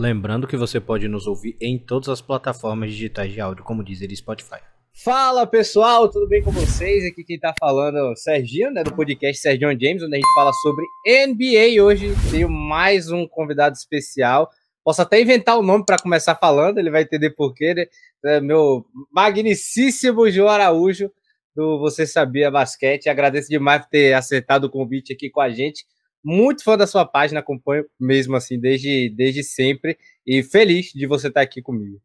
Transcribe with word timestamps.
Lembrando 0.00 0.46
que 0.46 0.56
você 0.56 0.80
pode 0.80 1.06
nos 1.08 1.26
ouvir 1.26 1.58
em 1.60 1.78
todas 1.78 2.08
as 2.08 2.22
plataformas 2.22 2.90
digitais 2.90 3.30
de 3.34 3.38
áudio, 3.38 3.62
como 3.62 3.84
dizer 3.84 4.08
Spotify. 4.16 4.56
Fala 4.94 5.46
pessoal, 5.46 6.08
tudo 6.08 6.26
bem 6.26 6.42
com 6.42 6.50
vocês? 6.50 7.04
Aqui 7.04 7.22
quem 7.22 7.38
tá 7.38 7.52
falando 7.60 7.98
é 7.98 8.02
o 8.10 8.16
Serginho, 8.16 8.70
né, 8.70 8.82
do 8.82 8.94
podcast 8.94 9.42
Serginho 9.42 9.78
James, 9.78 10.02
onde 10.02 10.14
a 10.14 10.16
gente 10.16 10.34
fala 10.34 10.54
sobre 10.54 10.86
NBA. 11.06 11.84
Hoje 11.84 12.14
tenho 12.30 12.48
mais 12.48 13.10
um 13.10 13.28
convidado 13.28 13.76
especial. 13.76 14.48
Posso 14.82 15.02
até 15.02 15.20
inventar 15.20 15.58
o 15.58 15.62
nome 15.62 15.84
para 15.84 15.98
começar 15.98 16.34
falando, 16.34 16.78
ele 16.78 16.90
vai 16.90 17.02
entender 17.02 17.32
porquê, 17.32 17.74
né? 17.74 17.84
É 18.24 18.40
meu 18.40 18.86
magnicíssimo 19.12 20.30
João 20.30 20.48
Araújo, 20.48 21.10
do 21.54 21.78
Você 21.78 22.06
Sabia 22.06 22.50
Basquete. 22.50 23.10
Agradeço 23.10 23.50
demais 23.50 23.82
por 23.82 23.90
ter 23.90 24.14
aceitado 24.14 24.64
o 24.64 24.70
convite 24.70 25.12
aqui 25.12 25.28
com 25.28 25.42
a 25.42 25.50
gente. 25.50 25.84
Muito 26.22 26.62
fã 26.62 26.76
da 26.76 26.86
sua 26.86 27.04
página, 27.06 27.40
acompanho 27.40 27.86
mesmo 27.98 28.36
assim 28.36 28.58
desde, 28.58 29.08
desde 29.08 29.42
sempre 29.42 29.98
e 30.26 30.42
feliz 30.42 30.92
de 30.92 31.06
você 31.06 31.28
estar 31.28 31.40
aqui 31.40 31.62
comigo. 31.62 32.00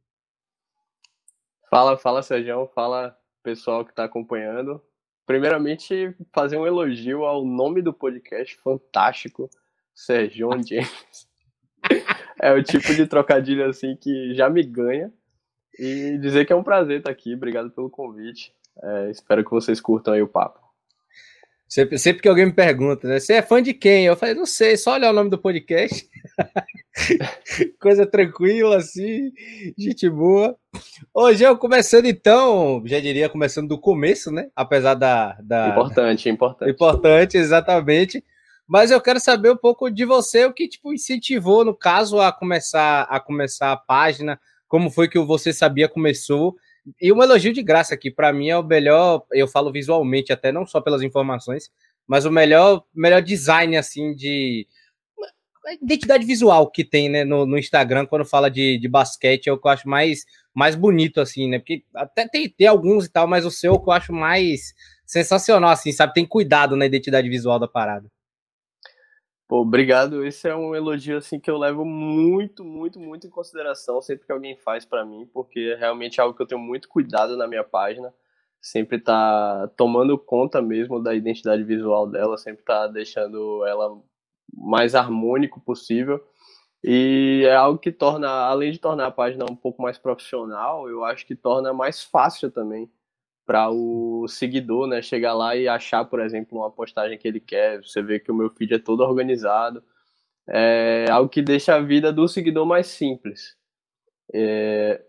Fala, 1.69 1.97
fala 1.97 2.23
Sérgio, 2.23 2.69
fala 2.73 3.17
pessoal 3.43 3.83
que 3.83 3.91
está 3.91 4.05
acompanhando. 4.05 4.81
Primeiramente, 5.25 6.15
fazer 6.33 6.57
um 6.57 6.65
elogio 6.65 7.25
ao 7.25 7.43
nome 7.43 7.81
do 7.81 7.93
podcast 7.93 8.55
fantástico, 8.57 9.49
Sérgio 9.93 10.49
James. 10.65 11.27
é 12.41 12.51
o 12.53 12.63
tipo 12.63 12.93
de 12.93 13.05
trocadilho 13.05 13.67
assim 13.67 13.95
que 13.95 14.33
já 14.33 14.49
me 14.49 14.63
ganha. 14.63 15.11
E 15.77 16.17
dizer 16.19 16.45
que 16.45 16.53
é 16.53 16.55
um 16.55 16.63
prazer 16.63 16.99
estar 16.99 17.11
aqui, 17.11 17.33
obrigado 17.33 17.69
pelo 17.69 17.89
convite. 17.89 18.53
É, 18.81 19.09
espero 19.09 19.43
que 19.43 19.51
vocês 19.51 19.81
curtam 19.81 20.13
aí 20.13 20.21
o 20.21 20.27
papo. 20.27 20.64
Sempre, 21.75 21.99
sempre 21.99 22.21
que 22.21 22.29
alguém 22.29 22.45
me 22.45 22.53
pergunta, 22.53 23.05
né? 23.05 23.19
Você 23.19 23.33
é 23.33 23.41
fã 23.41 23.61
de 23.61 23.73
quem? 23.73 24.05
Eu 24.05 24.15
falei, 24.15 24.33
não 24.33 24.45
sei, 24.45 24.77
só 24.77 24.93
olhar 24.93 25.09
o 25.09 25.13
nome 25.13 25.29
do 25.29 25.37
podcast. 25.37 26.07
Coisa 27.81 28.05
tranquila, 28.05 28.77
assim, 28.77 29.33
gente 29.77 30.09
boa. 30.09 30.55
Hoje 31.13 31.43
eu 31.43 31.57
começando 31.57 32.05
então, 32.05 32.81
já 32.85 32.97
diria 33.01 33.27
começando 33.27 33.67
do 33.67 33.77
começo, 33.77 34.31
né? 34.31 34.47
Apesar 34.55 34.93
da. 34.93 35.33
da... 35.43 35.67
Importante, 35.67 36.29
importante. 36.29 36.71
Importante, 36.71 37.37
exatamente. 37.37 38.23
Mas 38.65 38.89
eu 38.89 39.01
quero 39.01 39.19
saber 39.19 39.51
um 39.51 39.57
pouco 39.57 39.89
de 39.89 40.05
você, 40.05 40.45
o 40.45 40.53
que 40.53 40.69
tipo 40.69 40.93
incentivou, 40.93 41.65
no 41.65 41.75
caso, 41.75 42.21
a 42.21 42.31
começar 42.31 43.01
a 43.01 43.19
começar 43.19 43.73
a 43.73 43.77
página, 43.77 44.39
como 44.65 44.89
foi 44.89 45.09
que 45.09 45.19
o 45.19 45.25
Você 45.25 45.51
Sabia 45.51 45.89
começou 45.89 46.55
e 47.01 47.11
um 47.11 47.21
elogio 47.23 47.53
de 47.53 47.63
graça 47.63 47.93
aqui, 47.93 48.11
para 48.11 48.31
mim 48.31 48.49
é 48.49 48.57
o 48.57 48.63
melhor, 48.63 49.25
eu 49.31 49.47
falo 49.47 49.71
visualmente 49.71 50.31
até, 50.31 50.51
não 50.51 50.65
só 50.65 50.79
pelas 50.79 51.01
informações, 51.01 51.69
mas 52.07 52.25
o 52.25 52.31
melhor, 52.31 52.83
melhor 52.93 53.21
design, 53.21 53.75
assim, 53.77 54.13
de 54.13 54.67
identidade 55.81 56.25
visual 56.25 56.69
que 56.69 56.83
tem, 56.83 57.09
né, 57.09 57.23
no, 57.23 57.45
no 57.45 57.57
Instagram, 57.57 58.05
quando 58.05 58.23
fala 58.23 58.51
de, 58.51 58.77
de 58.77 58.87
basquete, 58.87 59.47
é 59.47 59.51
o 59.53 59.57
que 59.57 59.67
eu 59.67 59.71
acho 59.71 59.89
mais, 59.89 60.23
mais 60.53 60.75
bonito, 60.75 61.19
assim, 61.19 61.49
né, 61.49 61.57
porque 61.59 61.83
até 61.95 62.27
tem, 62.27 62.47
tem 62.47 62.67
alguns 62.67 63.05
e 63.05 63.11
tal, 63.11 63.27
mas 63.27 63.45
o 63.45 63.51
seu 63.51 63.73
é 63.73 63.75
o 63.75 63.79
que 63.79 63.89
eu 63.89 63.93
acho 63.93 64.13
mais 64.13 64.73
sensacional, 65.05 65.71
assim, 65.71 65.91
sabe, 65.91 66.13
tem 66.13 66.25
cuidado 66.25 66.75
na 66.75 66.85
identidade 66.85 67.29
visual 67.29 67.59
da 67.59 67.67
parada. 67.67 68.09
Pô, 69.47 69.61
obrigado. 69.61 70.25
Esse 70.25 70.47
é 70.49 70.55
um 70.55 70.73
elogio 70.75 71.17
assim 71.17 71.39
que 71.39 71.49
eu 71.51 71.57
levo 71.57 71.85
muito, 71.85 72.63
muito, 72.63 72.99
muito 72.99 73.27
em 73.27 73.29
consideração 73.29 74.01
sempre 74.01 74.25
que 74.25 74.31
alguém 74.31 74.57
faz 74.57 74.85
para 74.85 75.05
mim, 75.05 75.29
porque 75.31 75.73
é 75.75 75.75
realmente 75.75 76.19
algo 76.19 76.35
que 76.35 76.41
eu 76.41 76.47
tenho 76.47 76.59
muito 76.61 76.89
cuidado 76.89 77.37
na 77.37 77.47
minha 77.47 77.63
página. 77.63 78.11
Sempre 78.59 78.99
tá 78.99 79.67
tomando 79.77 80.17
conta 80.17 80.61
mesmo 80.61 81.01
da 81.01 81.13
identidade 81.13 81.63
visual 81.63 82.07
dela, 82.09 82.37
sempre 82.37 82.63
tá 82.63 82.87
deixando 82.87 83.63
ela 83.67 84.01
mais 84.51 84.95
harmônico 84.95 85.59
possível. 85.61 86.19
E 86.83 87.43
é 87.45 87.55
algo 87.55 87.79
que 87.79 87.91
torna, 87.91 88.29
além 88.29 88.71
de 88.71 88.79
tornar 88.79 89.07
a 89.07 89.11
página 89.11 89.45
um 89.49 89.55
pouco 89.55 89.81
mais 89.81 89.97
profissional, 89.99 90.89
eu 90.89 91.03
acho 91.03 91.25
que 91.25 91.35
torna 91.35 91.73
mais 91.73 92.03
fácil 92.03 92.51
também 92.51 92.89
para 93.45 93.69
o 93.69 94.27
seguidor, 94.27 94.87
né, 94.87 95.01
chegar 95.01 95.33
lá 95.33 95.55
e 95.55 95.67
achar, 95.67 96.03
por 96.05 96.19
exemplo, 96.19 96.57
uma 96.57 96.71
postagem 96.71 97.17
que 97.17 97.27
ele 97.27 97.39
quer. 97.39 97.81
Você 97.83 98.01
vê 98.01 98.19
que 98.19 98.31
o 98.31 98.35
meu 98.35 98.49
feed 98.49 98.73
é 98.73 98.79
todo 98.79 99.01
organizado. 99.01 99.83
É 100.47 101.05
algo 101.09 101.29
que 101.29 101.41
deixa 101.41 101.75
a 101.75 101.81
vida 101.81 102.11
do 102.11 102.27
seguidor 102.27 102.65
mais 102.65 102.87
simples. 102.87 103.55
É, 104.33 105.01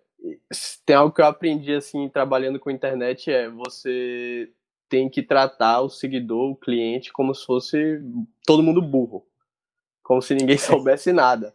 tem 0.85 0.97
algo 0.97 1.15
que 1.15 1.21
eu 1.21 1.27
aprendi 1.27 1.75
assim 1.75 2.09
trabalhando 2.09 2.59
com 2.59 2.71
internet 2.71 3.31
é 3.31 3.49
você 3.49 4.51
tem 4.89 5.09
que 5.09 5.23
tratar 5.23 5.81
o 5.81 5.89
seguidor, 5.89 6.51
o 6.51 6.57
cliente, 6.57 7.13
como 7.13 7.35
se 7.35 7.45
fosse 7.45 8.01
todo 8.47 8.63
mundo 8.63 8.81
burro, 8.81 9.27
como 10.03 10.23
se 10.23 10.35
ninguém 10.35 10.59
soubesse 10.59 11.13
nada. 11.13 11.55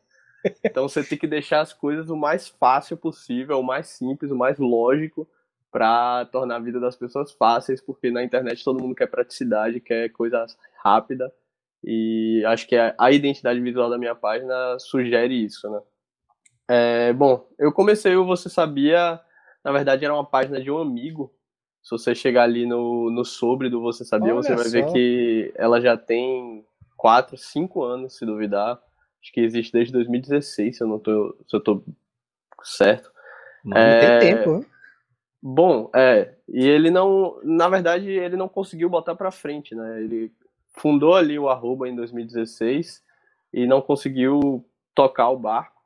Então 0.63 0.89
você 0.89 1.03
tem 1.03 1.17
que 1.17 1.27
deixar 1.27 1.61
as 1.61 1.71
coisas 1.71 2.09
o 2.09 2.17
mais 2.17 2.47
fácil 2.47 2.97
possível, 2.97 3.59
o 3.59 3.63
mais 3.63 3.87
simples, 3.87 4.31
o 4.31 4.35
mais 4.35 4.57
lógico 4.57 5.27
para 5.71 6.25
tornar 6.25 6.57
a 6.57 6.59
vida 6.59 6.79
das 6.79 6.95
pessoas 6.95 7.31
fáceis, 7.31 7.81
porque 7.81 8.11
na 8.11 8.23
internet 8.23 8.63
todo 8.63 8.81
mundo 8.81 8.93
quer 8.93 9.07
praticidade, 9.07 9.79
quer 9.79 10.09
coisa 10.09 10.45
rápida, 10.83 11.33
e 11.83 12.43
acho 12.45 12.67
que 12.67 12.75
a 12.75 13.11
identidade 13.11 13.59
visual 13.59 13.89
da 13.89 13.97
minha 13.97 14.13
página 14.13 14.77
sugere 14.79 15.33
isso, 15.33 15.69
né? 15.69 15.81
É, 16.67 17.13
bom, 17.13 17.47
eu 17.57 17.71
comecei 17.71 18.15
o 18.15 18.25
Você 18.25 18.49
Sabia, 18.49 19.19
na 19.63 19.71
verdade 19.71 20.05
era 20.05 20.13
uma 20.13 20.25
página 20.25 20.61
de 20.61 20.69
um 20.69 20.77
amigo, 20.77 21.33
se 21.81 21.89
você 21.91 22.13
chegar 22.13 22.43
ali 22.43 22.65
no, 22.65 23.09
no 23.09 23.25
sobre 23.25 23.69
do 23.69 23.81
Você 23.81 24.05
Sabia, 24.05 24.35
Olha 24.35 24.43
você 24.43 24.55
vai 24.55 24.65
só. 24.65 24.71
ver 24.71 24.91
que 24.91 25.53
ela 25.55 25.81
já 25.81 25.97
tem 25.97 26.63
4, 26.95 27.35
5 27.37 27.83
anos, 27.83 28.17
se 28.17 28.25
duvidar, 28.25 28.79
acho 29.21 29.31
que 29.33 29.41
existe 29.41 29.71
desde 29.71 29.93
2016, 29.93 30.77
se 30.77 30.83
eu 30.83 30.87
não 30.87 30.99
tô, 30.99 31.35
se 31.47 31.55
eu 31.55 31.59
tô 31.59 31.83
certo. 32.61 33.11
Não, 33.65 33.77
é, 33.77 34.19
tem 34.19 34.35
tempo, 34.35 34.59
né? 34.59 34.65
Bom, 35.41 35.89
é. 35.95 36.35
E 36.47 36.67
ele 36.67 36.91
não. 36.91 37.39
Na 37.43 37.67
verdade, 37.67 38.09
ele 38.09 38.35
não 38.35 38.47
conseguiu 38.47 38.89
botar 38.89 39.15
pra 39.15 39.31
frente, 39.31 39.73
né? 39.73 40.01
Ele 40.03 40.31
fundou 40.73 41.15
ali 41.15 41.37
o 41.39 41.49
arroba 41.49 41.89
em 41.89 41.95
2016 41.95 43.03
e 43.51 43.65
não 43.65 43.81
conseguiu 43.81 44.63
tocar 44.93 45.29
o 45.29 45.39
barco. 45.39 45.81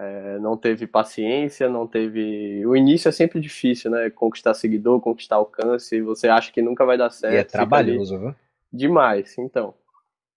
É, 0.00 0.38
não 0.38 0.56
teve 0.56 0.86
paciência, 0.86 1.68
não 1.68 1.86
teve. 1.86 2.64
O 2.64 2.76
início 2.76 3.08
é 3.08 3.12
sempre 3.12 3.40
difícil, 3.40 3.90
né? 3.90 4.08
Conquistar 4.10 4.54
seguidor, 4.54 5.00
conquistar 5.00 5.36
alcance. 5.36 6.00
Você 6.00 6.28
acha 6.28 6.52
que 6.52 6.62
nunca 6.62 6.86
vai 6.86 6.96
dar 6.96 7.10
certo. 7.10 7.34
E 7.34 7.36
é 7.36 7.44
trabalhoso, 7.44 8.18
viu? 8.18 8.34
Demais, 8.72 9.36
então. 9.38 9.74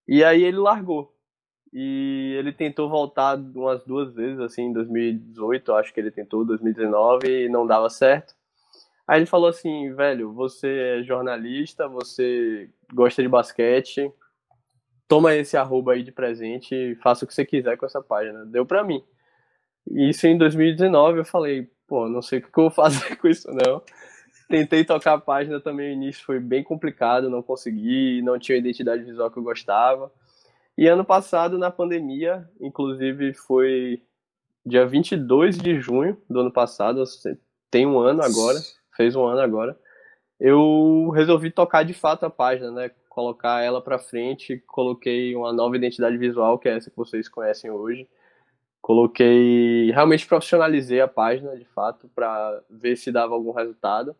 E 0.08 0.24
aí 0.24 0.44
ele 0.44 0.58
largou. 0.58 1.14
E 1.72 2.36
ele 2.38 2.52
tentou 2.52 2.90
voltar 2.90 3.38
umas 3.38 3.84
duas 3.86 4.14
vezes, 4.14 4.40
assim, 4.40 4.64
em 4.64 4.74
2018, 4.74 5.74
acho 5.74 5.94
que 5.94 6.00
ele 6.02 6.12
tentou, 6.12 6.44
2019, 6.44 7.46
e 7.46 7.48
não 7.48 7.66
dava 7.66 7.90
certo. 7.90 8.36
Aí 9.08 9.20
ele 9.20 9.26
falou 9.26 9.50
assim, 9.50 9.94
velho, 9.94 10.32
você 10.32 11.00
é 11.00 11.04
jornalista, 11.04 11.88
você 11.88 12.70
gosta 12.94 13.22
de 13.22 13.28
basquete, 13.28 14.12
toma 15.08 15.36
esse 15.36 15.58
arroba 15.58 15.94
aí 15.94 16.04
de 16.04 16.12
presente 16.12 16.74
e 16.74 16.96
faça 16.96 17.26
o 17.26 17.28
que 17.28 17.34
você 17.34 17.46
quiser 17.46 17.78
com 17.78 17.86
essa 17.86 18.02
página. 18.02 18.46
Deu 18.46 18.66
pra 18.66 18.84
mim. 18.84 19.04
Isso 19.90 20.28
em 20.28 20.38
2019 20.38 21.20
eu 21.20 21.26
falei, 21.26 21.70
pô, 21.88 22.08
não 22.08 22.22
sei 22.22 22.40
o 22.40 22.42
que 22.42 22.48
eu 22.48 22.64
vou 22.64 22.72
fazer 22.72 23.16
com 23.18 23.28
isso 23.28 23.50
não. 23.52 23.82
Tentei 24.48 24.84
tocar 24.84 25.14
a 25.14 25.20
página 25.20 25.60
também, 25.60 25.92
o 25.92 25.94
início 25.94 26.26
foi 26.26 26.40
bem 26.40 26.64
complicado, 26.64 27.30
não 27.30 27.42
consegui, 27.42 28.22
não 28.22 28.38
tinha 28.38 28.58
a 28.58 28.60
identidade 28.60 29.04
visual 29.04 29.32
que 29.32 29.38
eu 29.38 29.44
gostava. 29.44 30.12
E 30.78 30.88
ano 30.88 31.06
passado, 31.06 31.58
na 31.58 31.72
pandemia, 31.72 32.50
inclusive 32.60 33.34
foi 33.34 34.02
dia 34.66 34.86
22 34.86 35.58
de 35.58 35.80
junho 35.80 36.18
do 36.30 36.42
ano 36.42 36.52
passado, 36.52 37.04
tem 37.70 37.86
um 37.86 38.00
ano 38.00 38.22
agora 38.22 38.60
fez 38.96 39.16
um 39.16 39.26
ano 39.26 39.42
agora, 39.42 39.78
eu 40.40 41.12
resolvi 41.14 41.52
tocar 41.52 41.84
de 41.84 41.94
fato 41.94 42.26
a 42.26 42.30
página, 42.30 42.72
né? 42.72 42.92
Colocar 43.08 43.62
ela 43.62 43.82
para 43.82 44.00
frente, 44.00 44.58
coloquei 44.66 45.36
uma 45.36 45.54
nova 45.54 45.76
identidade 45.76 46.18
visual, 46.18 46.58
que 46.58 46.68
é 46.68 46.78
essa 46.78 46.90
que 46.90 46.98
vocês 46.98 47.30
conhecem 47.30 47.70
hoje. 47.70 48.08
Coloquei, 48.82 49.92
realmente 49.92 50.26
profissionalizei 50.26 51.00
a 51.00 51.08
página 51.08 51.56
de 51.56 51.66
fato 51.66 52.10
para 52.16 52.60
ver 52.68 52.96
se 52.96 53.12
dava 53.12 53.36
algum 53.36 53.52
resultado 53.52 54.16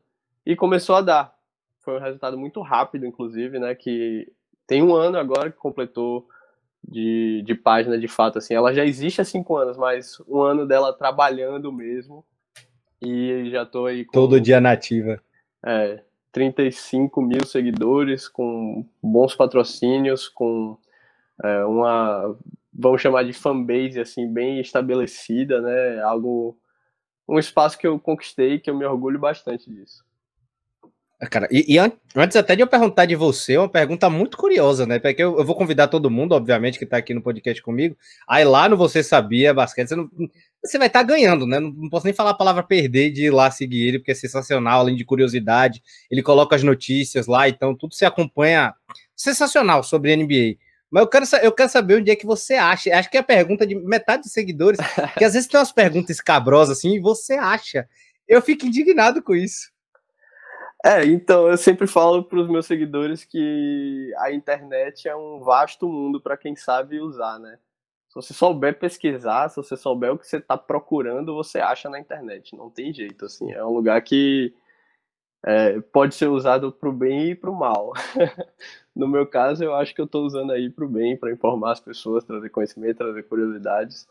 e 0.46 0.56
começou 0.56 0.96
a 0.96 1.02
dar. 1.02 1.36
Foi 1.80 1.98
um 1.98 2.00
resultado 2.00 2.38
muito 2.38 2.62
rápido, 2.62 3.08
inclusive, 3.08 3.58
né? 3.58 3.74
Que 3.74 4.32
tem 4.68 4.84
um 4.84 4.94
ano 4.94 5.18
agora 5.18 5.52
que 5.52 5.58
completou 5.58 6.28
de, 6.88 7.42
de 7.44 7.56
página 7.56 7.98
de 7.98 8.08
fato, 8.08 8.38
assim. 8.38 8.54
Ela 8.54 8.74
já 8.74 8.86
existe 8.86 9.22
há 9.22 9.26
cinco 9.26 9.58
anos, 9.58 9.76
mas 9.76 10.22
um 10.28 10.42
ano 10.42 10.68
dela 10.68 10.94
trabalhando 10.94 11.72
mesmo 11.72 12.24
e 13.02 13.50
já 13.50 13.66
tô 13.66 13.86
aí 13.86 14.06
com. 14.06 14.12
Todo 14.12 14.40
dia 14.40 14.62
nativa. 14.62 15.22
É, 15.66 16.04
35 16.32 17.22
mil 17.22 17.46
seguidores, 17.46 18.28
com 18.28 18.86
bons 19.02 19.36
patrocínios, 19.36 20.28
com 20.30 20.78
é, 21.44 21.66
uma, 21.66 22.38
vamos 22.74 23.02
chamar 23.02 23.24
de 23.24 23.34
fanbase, 23.34 24.00
assim, 24.00 24.32
bem 24.32 24.60
estabelecida, 24.60 25.62
né? 25.62 26.02
Algo, 26.02 26.58
um 27.28 27.40
espaço 27.40 27.78
que 27.78 27.88
eu 27.88 28.00
conquistei, 28.00 28.60
que 28.60 28.70
eu 28.70 28.78
me 28.78 28.86
orgulho 28.86 29.20
bastante 29.20 29.70
disso. 29.70 30.04
Cara, 31.30 31.48
e, 31.52 31.76
e, 31.76 31.80
antes 32.16 32.36
até 32.36 32.56
de 32.56 32.64
eu 32.64 32.68
perguntar 32.68 33.06
de 33.06 33.16
você, 33.16 33.56
uma 33.56 33.70
pergunta 33.70 34.10
muito 34.10 34.36
curiosa, 34.38 34.88
né? 34.88 34.98
Porque 34.98 35.22
eu, 35.22 35.38
eu 35.38 35.46
vou 35.46 35.56
convidar 35.56 35.88
todo 35.88 36.10
mundo, 36.10 36.34
obviamente, 36.34 36.80
que 36.80 36.84
está 36.84 36.98
aqui 36.98 37.14
no 37.14 37.22
podcast 37.22 37.62
comigo. 37.62 37.96
Aí 38.28 38.44
lá 38.44 38.68
no 38.68 38.76
Você 38.76 39.04
Sabia 39.04 39.54
Basquete, 39.54 39.90
você, 39.90 39.96
não, 39.96 40.10
você 40.66 40.80
vai 40.80 40.88
estar 40.88 41.02
tá 41.02 41.06
ganhando, 41.06 41.46
né? 41.46 41.60
Não, 41.60 41.70
não, 41.72 41.90
posso 41.90 42.06
nem 42.06 42.14
falar 42.14 42.32
a 42.32 42.36
palavra 42.36 42.64
perder 42.64 43.12
de 43.12 43.26
ir 43.26 43.30
lá 43.30 43.52
seguir 43.52 43.88
ele, 43.88 44.00
porque 44.00 44.12
é 44.12 44.16
sensacional, 44.16 44.80
além 44.80 44.96
de 44.96 45.06
curiosidade. 45.06 45.84
Ele 46.10 46.24
coloca 46.24 46.56
as 46.56 46.64
notícias 46.64 47.28
lá, 47.28 47.48
então 47.48 47.76
tudo 47.76 47.94
se 47.94 48.04
acompanha. 48.04 48.74
Sensacional 49.16 49.84
sobre 49.84 50.16
NBA. 50.16 50.58
Mas 50.90 51.02
eu 51.04 51.08
quero, 51.08 51.26
eu 51.44 51.52
quero 51.52 51.70
saber 51.70 51.98
onde 51.98 52.10
é 52.10 52.16
que 52.16 52.26
você 52.26 52.56
acha. 52.56 52.98
Acho 52.98 53.12
que 53.12 53.18
é 53.18 53.20
a 53.20 53.24
pergunta 53.24 53.66
de 53.68 53.76
metade 53.76 54.24
dos 54.24 54.32
seguidores, 54.32 54.80
que 55.18 55.24
às 55.24 55.34
vezes 55.34 55.48
tem 55.48 55.60
umas 55.60 55.72
perguntas 55.72 56.10
escabrosas 56.10 56.80
assim, 56.80 56.96
e 56.96 57.00
você 57.00 57.36
acha. 57.36 57.88
Eu 58.28 58.42
fico 58.42 58.66
indignado 58.66 59.22
com 59.22 59.36
isso. 59.36 59.71
É, 60.84 61.06
então 61.06 61.48
eu 61.48 61.58
sempre 61.58 61.86
falo 61.86 62.24
para 62.24 62.40
os 62.40 62.48
meus 62.48 62.66
seguidores 62.66 63.24
que 63.24 64.12
a 64.18 64.32
internet 64.32 65.08
é 65.08 65.16
um 65.16 65.40
vasto 65.40 65.88
mundo 65.88 66.20
para 66.20 66.36
quem 66.36 66.56
sabe 66.56 67.00
usar, 67.00 67.38
né? 67.40 67.60
Se 68.10 68.16
você 68.16 68.34
souber 68.34 68.78
pesquisar, 68.78 69.48
se 69.50 69.56
você 69.56 69.78
souber 69.78 70.12
o 70.12 70.18
que 70.18 70.28
você 70.28 70.38
está 70.38 70.58
procurando, 70.58 71.36
você 71.36 71.60
acha 71.60 71.90
na 71.90 72.00
internet. 72.00 72.56
Não 72.58 72.70
tem 72.70 72.94
jeito, 72.94 73.26
assim. 73.26 73.52
É 73.54 73.64
um 73.64 73.70
lugar 73.70 74.02
que 74.02 74.54
é, 75.46 75.80
pode 75.80 76.16
ser 76.16 76.28
usado 76.28 76.72
para 76.72 76.90
o 76.90 76.94
bem 76.94 77.32
e 77.32 77.36
para 77.36 77.50
o 77.50 77.56
mal. 77.56 77.94
no 78.96 79.08
meu 79.08 79.26
caso, 79.26 79.64
eu 79.64 79.74
acho 79.76 79.96
que 79.96 80.02
eu 80.02 80.06
estou 80.06 80.26
usando 80.26 80.52
aí 80.52 80.70
para 80.70 80.86
o 80.86 80.90
bem, 80.90 81.16
para 81.18 81.32
informar 81.32 81.72
as 81.74 81.80
pessoas, 81.80 82.24
trazer 82.26 82.50
conhecimento, 82.50 82.98
trazer 82.98 83.24
curiosidades. 83.24 84.08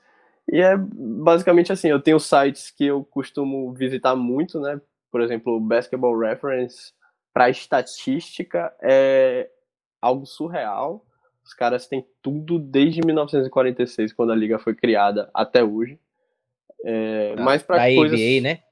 E 0.51 0.61
é 0.61 0.77
basicamente 0.77 1.73
assim, 1.73 1.89
eu 1.89 2.01
tenho 2.01 2.19
sites 2.19 2.71
que 2.71 2.87
eu 2.87 3.05
costumo 3.05 3.73
visitar 3.75 4.17
muito, 4.17 4.61
né? 4.61 4.81
Por 5.11 5.21
exemplo, 5.21 5.57
o 5.57 5.61
Basketball 5.61 6.17
Reference, 6.19 6.93
para 7.33 7.51
estatística, 7.51 8.75
é 8.83 9.49
algo 10.01 10.27
surreal. 10.27 11.05
Os 11.45 11.55
caras 11.55 11.87
têm 11.87 12.07
tudo 12.23 12.59
desde 12.59 13.01
1946, 13.05 14.13
quando 14.13 14.33
a 14.33 14.37
liga 14.37 14.59
foi 14.59 14.75
criada, 14.75 15.31
até 15.35 15.65
hoje. 15.65 15.99
É, 16.85 17.35
da, 17.35 17.43
mas 17.43 17.63
para 17.63 17.95
coisas... 17.95 18.19
ABA, 18.19 18.41
né? 18.41 18.63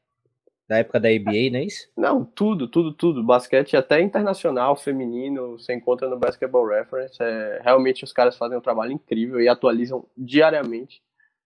Da 0.69 0.79
época 0.79 1.01
da 1.01 1.09
ABA, 1.09 1.51
não 1.51 1.59
é 1.59 1.65
isso? 1.65 1.89
Não, 1.97 2.25
tudo, 2.25 2.69
tudo, 2.69 2.93
tudo. 2.93 3.25
Basquete 3.25 3.75
até 3.75 4.03
internacional, 4.03 4.77
feminino, 4.77 5.59
você 5.59 5.75
encontra 5.75 6.09
no 6.09 6.19
Basketball 6.19 6.67
Reference. 6.67 7.17
É, 7.21 7.61
realmente 7.63 8.05
os 8.05 8.13
caras 8.13 8.37
fazem 8.37 8.59
um 8.59 8.61
trabalho 8.61 8.93
incrível 8.93 9.41
e 9.41 9.49
atualizam 9.49 10.07
diariamente. 10.17 11.03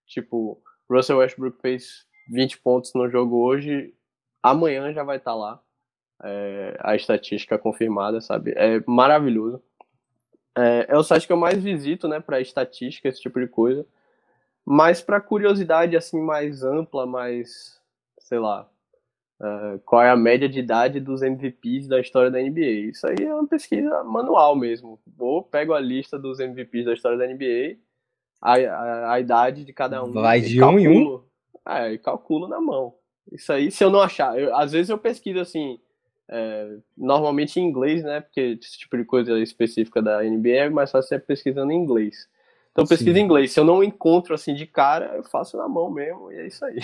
Tipo, 0.07 0.61
Russell 0.91 1.19
Westbrook 1.19 1.61
fez 1.63 2.05
20 2.29 2.59
pontos 2.59 2.93
no 2.95 3.09
jogo 3.09 3.45
hoje, 3.45 3.95
amanhã 4.43 4.93
já 4.93 5.05
vai 5.05 5.19
estar 5.19 5.33
tá 5.33 5.37
lá 5.37 5.63
é, 6.23 6.77
a 6.81 6.95
estatística 6.95 7.59
confirmada, 7.59 8.21
sabe? 8.21 8.53
É 8.57 8.83
maravilhoso. 8.87 9.63
É, 10.57 10.87
é 10.89 10.97
o 10.97 11.03
site 11.03 11.27
que 11.27 11.33
eu 11.33 11.37
mais 11.37 11.63
visito, 11.63 12.07
né, 12.07 12.21
para 12.21 12.41
estatística, 12.41 13.09
esse 13.09 13.21
tipo 13.21 13.41
de 13.41 13.49
coisa. 13.49 13.87
Mas 14.65 15.01
para 15.01 15.21
curiosidade 15.21 15.97
assim 15.97 16.21
mais 16.21 16.63
ampla, 16.63 17.05
mais, 17.05 17.81
sei 18.21 18.39
lá, 18.39 18.69
uh, 19.41 19.79
qual 19.85 20.03
é 20.03 20.11
a 20.11 20.17
média 20.17 20.49
de 20.49 20.61
idade 20.61 21.01
dos 21.01 21.21
MVPs 21.23 21.89
da 21.89 22.01
história 22.01 22.31
da 22.31 22.41
NBA? 22.41 22.91
Isso 22.91 23.07
aí 23.07 23.25
é 23.25 23.35
uma 23.35 23.47
pesquisa 23.47 24.05
manual 24.05 24.55
mesmo. 24.55 25.01
Vou 25.05 25.43
pego 25.43 25.73
a 25.73 25.81
lista 25.81 26.17
dos 26.17 26.39
MVPs 26.39 26.85
da 26.85 26.95
história 26.95 27.19
da 27.19 27.27
NBA, 27.27 27.79
a, 28.41 28.55
a, 28.55 29.13
a 29.15 29.21
idade 29.21 29.65
de 29.65 29.73
cada 29.73 30.05
um. 30.05 30.13
Vai 30.13 30.41
de 30.41 30.59
calculo, 30.59 30.79
um 30.79 30.81
em 30.81 31.07
um. 31.09 31.23
É, 31.67 31.93
e 31.93 31.99
calculo 31.99 32.47
na 32.47 32.61
mão. 32.61 32.95
Isso 33.31 33.53
aí, 33.53 33.71
se 33.71 33.85
eu 33.85 33.91
não 33.91 34.01
achar. 34.01 34.39
Eu, 34.39 34.55
às 34.57 34.73
vezes 34.73 34.91
eu 34.91 34.99
pesquiso 34.99 35.41
assim, 35.41 35.79
é, 36.29 36.77
normalmente 36.97 37.61
em 37.61 37.65
inglês, 37.65 38.03
né? 38.03 38.21
Porque 38.21 38.59
esse 38.61 38.79
tipo 38.79 38.97
de 38.97 39.05
coisa 39.05 39.39
específica 39.39 40.01
da 40.01 40.23
NBA 40.23 40.49
é 40.49 40.71
mais 40.71 40.91
fácil 40.91 41.21
pesquisando 41.21 41.73
em 41.73 41.77
inglês. 41.77 42.29
Então 42.73 42.87
pesquisa 42.87 43.19
em 43.19 43.23
inglês. 43.23 43.53
Se 43.53 43.61
eu 43.61 43.65
não 43.65 43.85
encontro 43.85 44.35
assim 44.35 44.55
de 44.55 44.67
cara, 44.67 45.15
eu 45.17 45.25
faço 45.25 45.57
na 45.57 45.69
mão 45.69 45.91
mesmo 45.91 46.33
e 46.33 46.37
é 46.37 46.47
isso 46.47 46.65
aí. 46.65 46.79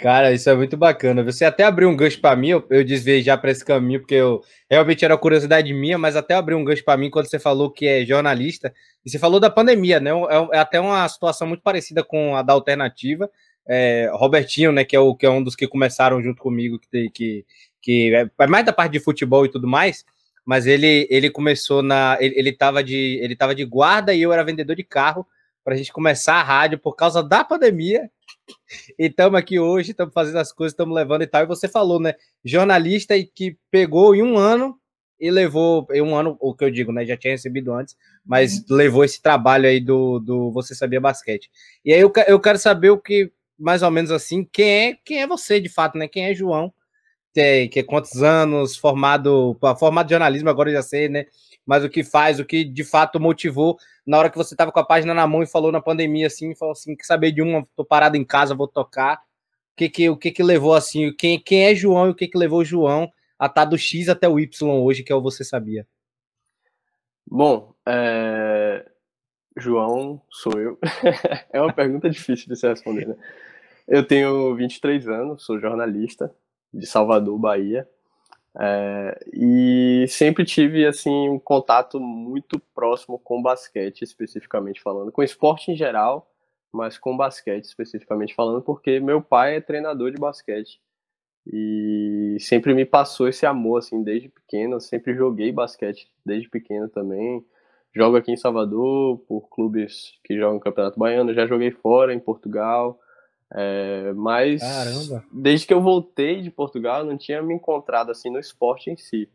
Cara, 0.00 0.32
isso 0.32 0.48
é 0.48 0.54
muito 0.54 0.78
bacana. 0.78 1.22
Você 1.22 1.44
até 1.44 1.62
abriu 1.62 1.86
um 1.88 1.94
gancho 1.94 2.20
para 2.20 2.34
mim, 2.34 2.48
eu, 2.48 2.66
eu 2.70 2.82
desviei 2.82 3.20
já 3.20 3.36
para 3.36 3.50
esse 3.50 3.62
caminho, 3.62 4.00
porque 4.00 4.14
eu 4.14 4.42
realmente 4.68 5.04
era 5.04 5.16
curiosidade 5.16 5.72
minha, 5.74 5.98
mas 5.98 6.16
até 6.16 6.34
abriu 6.34 6.56
um 6.56 6.64
gancho 6.64 6.82
para 6.82 6.96
mim 6.96 7.10
quando 7.10 7.26
você 7.26 7.38
falou 7.38 7.70
que 7.70 7.86
é 7.86 8.04
jornalista. 8.04 8.72
E 9.04 9.10
você 9.10 9.18
falou 9.18 9.38
da 9.38 9.50
pandemia, 9.50 10.00
né? 10.00 10.10
É, 10.10 10.56
é 10.56 10.58
até 10.58 10.80
uma 10.80 11.06
situação 11.06 11.46
muito 11.46 11.62
parecida 11.62 12.02
com 12.02 12.34
a 12.34 12.40
da 12.40 12.54
alternativa 12.54 13.30
é, 13.66 14.10
Robertinho, 14.12 14.72
né, 14.72 14.84
que 14.84 14.96
é, 14.96 15.00
o, 15.00 15.14
que 15.14 15.26
é 15.26 15.30
um 15.30 15.42
dos 15.42 15.54
que 15.54 15.66
começaram 15.66 16.22
junto 16.22 16.42
comigo, 16.42 16.78
que, 16.78 17.10
que, 17.10 17.46
que 17.80 18.14
é 18.38 18.46
mais 18.46 18.64
da 18.64 18.72
parte 18.72 18.92
de 18.92 19.00
futebol 19.00 19.44
e 19.44 19.50
tudo 19.50 19.68
mais, 19.68 20.04
mas 20.44 20.66
ele, 20.66 21.06
ele 21.10 21.30
começou 21.30 21.82
na. 21.82 22.16
Ele, 22.20 22.34
ele, 22.36 22.52
tava 22.52 22.82
de, 22.82 23.20
ele 23.22 23.36
tava 23.36 23.54
de 23.54 23.64
guarda 23.64 24.12
e 24.12 24.22
eu 24.22 24.32
era 24.32 24.42
vendedor 24.42 24.74
de 24.74 24.82
carro 24.82 25.26
para 25.62 25.74
a 25.74 25.76
gente 25.76 25.92
começar 25.92 26.34
a 26.34 26.42
rádio 26.42 26.78
por 26.78 26.96
causa 26.96 27.22
da 27.22 27.44
pandemia. 27.44 28.10
E 28.98 29.06
estamos 29.06 29.38
aqui 29.38 29.58
hoje, 29.58 29.92
estamos 29.92 30.12
fazendo 30.12 30.38
as 30.38 30.52
coisas, 30.52 30.72
estamos 30.72 30.94
levando 30.94 31.22
e 31.22 31.26
tal. 31.26 31.42
E 31.42 31.46
você 31.46 31.68
falou, 31.68 32.00
né? 32.00 32.14
Jornalista 32.44 33.14
que 33.34 33.56
pegou 33.70 34.14
em 34.14 34.22
um 34.22 34.36
ano 34.36 34.76
e 35.20 35.30
levou 35.30 35.86
em 35.92 36.00
um 36.00 36.16
ano, 36.16 36.36
o 36.40 36.54
que 36.54 36.64
eu 36.64 36.70
digo, 36.70 36.90
né? 36.90 37.04
Já 37.04 37.16
tinha 37.16 37.32
recebido 37.32 37.72
antes, 37.72 37.96
mas 38.24 38.58
uhum. 38.58 38.76
levou 38.76 39.04
esse 39.04 39.20
trabalho 39.20 39.68
aí 39.68 39.78
do, 39.78 40.18
do 40.18 40.50
Você 40.52 40.74
Sabia 40.74 41.00
Basquete. 41.00 41.50
E 41.84 41.92
aí 41.92 42.00
eu, 42.00 42.10
eu 42.26 42.40
quero 42.40 42.58
saber 42.58 42.90
o 42.90 42.98
que 42.98 43.30
mais 43.60 43.82
ou 43.82 43.90
menos 43.90 44.10
assim, 44.10 44.44
quem 44.50 44.90
é, 44.90 44.98
quem 45.04 45.22
é 45.22 45.26
você 45.26 45.60
de 45.60 45.68
fato, 45.68 45.98
né? 45.98 46.08
Quem 46.08 46.24
é 46.24 46.34
João? 46.34 46.72
Que 47.34 47.68
que 47.68 47.80
é 47.80 47.82
quantos 47.82 48.22
anos, 48.22 48.76
formado, 48.76 49.56
formado 49.78 50.06
de 50.06 50.14
jornalismo, 50.14 50.48
agora 50.50 50.70
eu 50.70 50.74
já 50.74 50.82
sei, 50.82 51.08
né? 51.08 51.26
Mas 51.66 51.84
o 51.84 51.90
que 51.90 52.02
faz, 52.02 52.40
o 52.40 52.44
que 52.44 52.64
de 52.64 52.82
fato 52.82 53.20
motivou 53.20 53.76
na 54.06 54.18
hora 54.18 54.30
que 54.30 54.36
você 54.36 54.54
estava 54.54 54.72
com 54.72 54.80
a 54.80 54.84
página 54.84 55.14
na 55.14 55.26
mão 55.26 55.42
e 55.42 55.46
falou 55.46 55.70
na 55.70 55.80
pandemia 55.80 56.26
assim, 56.26 56.54
falou 56.56 56.72
assim, 56.72 56.96
que 56.96 57.06
saber 57.06 57.32
de 57.32 57.42
uma, 57.42 57.66
tô 57.76 57.84
parado 57.84 58.16
em 58.16 58.24
casa, 58.24 58.54
vou 58.54 58.66
tocar. 58.66 59.18
O 59.18 59.76
que 59.76 59.88
que, 59.88 60.10
o 60.10 60.16
que 60.16 60.30
que 60.32 60.42
levou 60.42 60.74
assim, 60.74 61.14
quem, 61.16 61.38
quem 61.38 61.66
é 61.66 61.74
João 61.74 62.08
e 62.08 62.10
o 62.10 62.14
que 62.14 62.26
que 62.26 62.38
levou 62.38 62.64
João 62.64 63.04
a 63.38 63.46
estar 63.46 63.62
tá 63.62 63.64
do 63.66 63.78
X 63.78 64.08
até 64.08 64.28
o 64.28 64.40
Y 64.40 64.68
hoje, 64.82 65.02
que 65.04 65.12
é 65.12 65.14
o 65.14 65.22
você 65.22 65.44
sabia? 65.44 65.86
Bom, 67.26 67.74
é... 67.86 68.84
João, 69.56 70.20
sou 70.30 70.58
eu. 70.60 70.78
é 71.52 71.60
uma 71.60 71.72
pergunta 71.72 72.08
difícil 72.10 72.48
de 72.48 72.56
se 72.56 72.66
responder, 72.66 73.08
né? 73.08 73.16
Eu 73.90 74.06
tenho 74.06 74.54
23 74.54 75.08
anos, 75.08 75.44
sou 75.44 75.58
jornalista 75.58 76.32
de 76.72 76.86
Salvador, 76.86 77.36
Bahia. 77.36 77.88
É, 78.56 79.18
e 79.34 80.06
sempre 80.08 80.44
tive 80.44 80.86
assim 80.86 81.28
um 81.28 81.40
contato 81.40 81.98
muito 81.98 82.60
próximo 82.72 83.18
com 83.18 83.42
basquete, 83.42 84.02
especificamente 84.02 84.80
falando, 84.80 85.10
com 85.10 85.24
esporte 85.24 85.72
em 85.72 85.76
geral, 85.76 86.30
mas 86.72 86.98
com 86.98 87.16
basquete 87.16 87.64
especificamente 87.64 88.32
falando, 88.32 88.62
porque 88.62 89.00
meu 89.00 89.20
pai 89.20 89.56
é 89.56 89.60
treinador 89.60 90.12
de 90.12 90.18
basquete 90.18 90.80
e 91.44 92.36
sempre 92.38 92.74
me 92.74 92.84
passou 92.84 93.26
esse 93.26 93.44
amor 93.44 93.78
assim 93.78 94.04
desde 94.04 94.28
pequeno. 94.28 94.76
Eu 94.76 94.80
sempre 94.80 95.16
joguei 95.16 95.50
basquete 95.50 96.08
desde 96.24 96.48
pequeno 96.48 96.88
também. 96.88 97.44
Jogo 97.92 98.16
aqui 98.16 98.30
em 98.30 98.36
Salvador 98.36 99.18
por 99.26 99.48
clubes 99.48 100.12
que 100.22 100.36
jogam 100.36 100.54
no 100.54 100.60
Campeonato 100.60 100.96
Baiano. 100.96 101.34
Já 101.34 101.44
joguei 101.44 101.72
fora 101.72 102.14
em 102.14 102.20
Portugal. 102.20 103.00
É, 103.52 104.12
mas 104.12 104.60
Caramba. 104.60 105.24
desde 105.32 105.66
que 105.66 105.74
eu 105.74 105.80
voltei 105.80 106.40
de 106.40 106.50
Portugal, 106.50 107.04
não 107.04 107.18
tinha 107.18 107.42
me 107.42 107.54
encontrado 107.54 108.10
assim 108.10 108.30
no 108.30 108.38
esporte 108.38 108.90
em 108.90 108.96
si. 108.96 109.28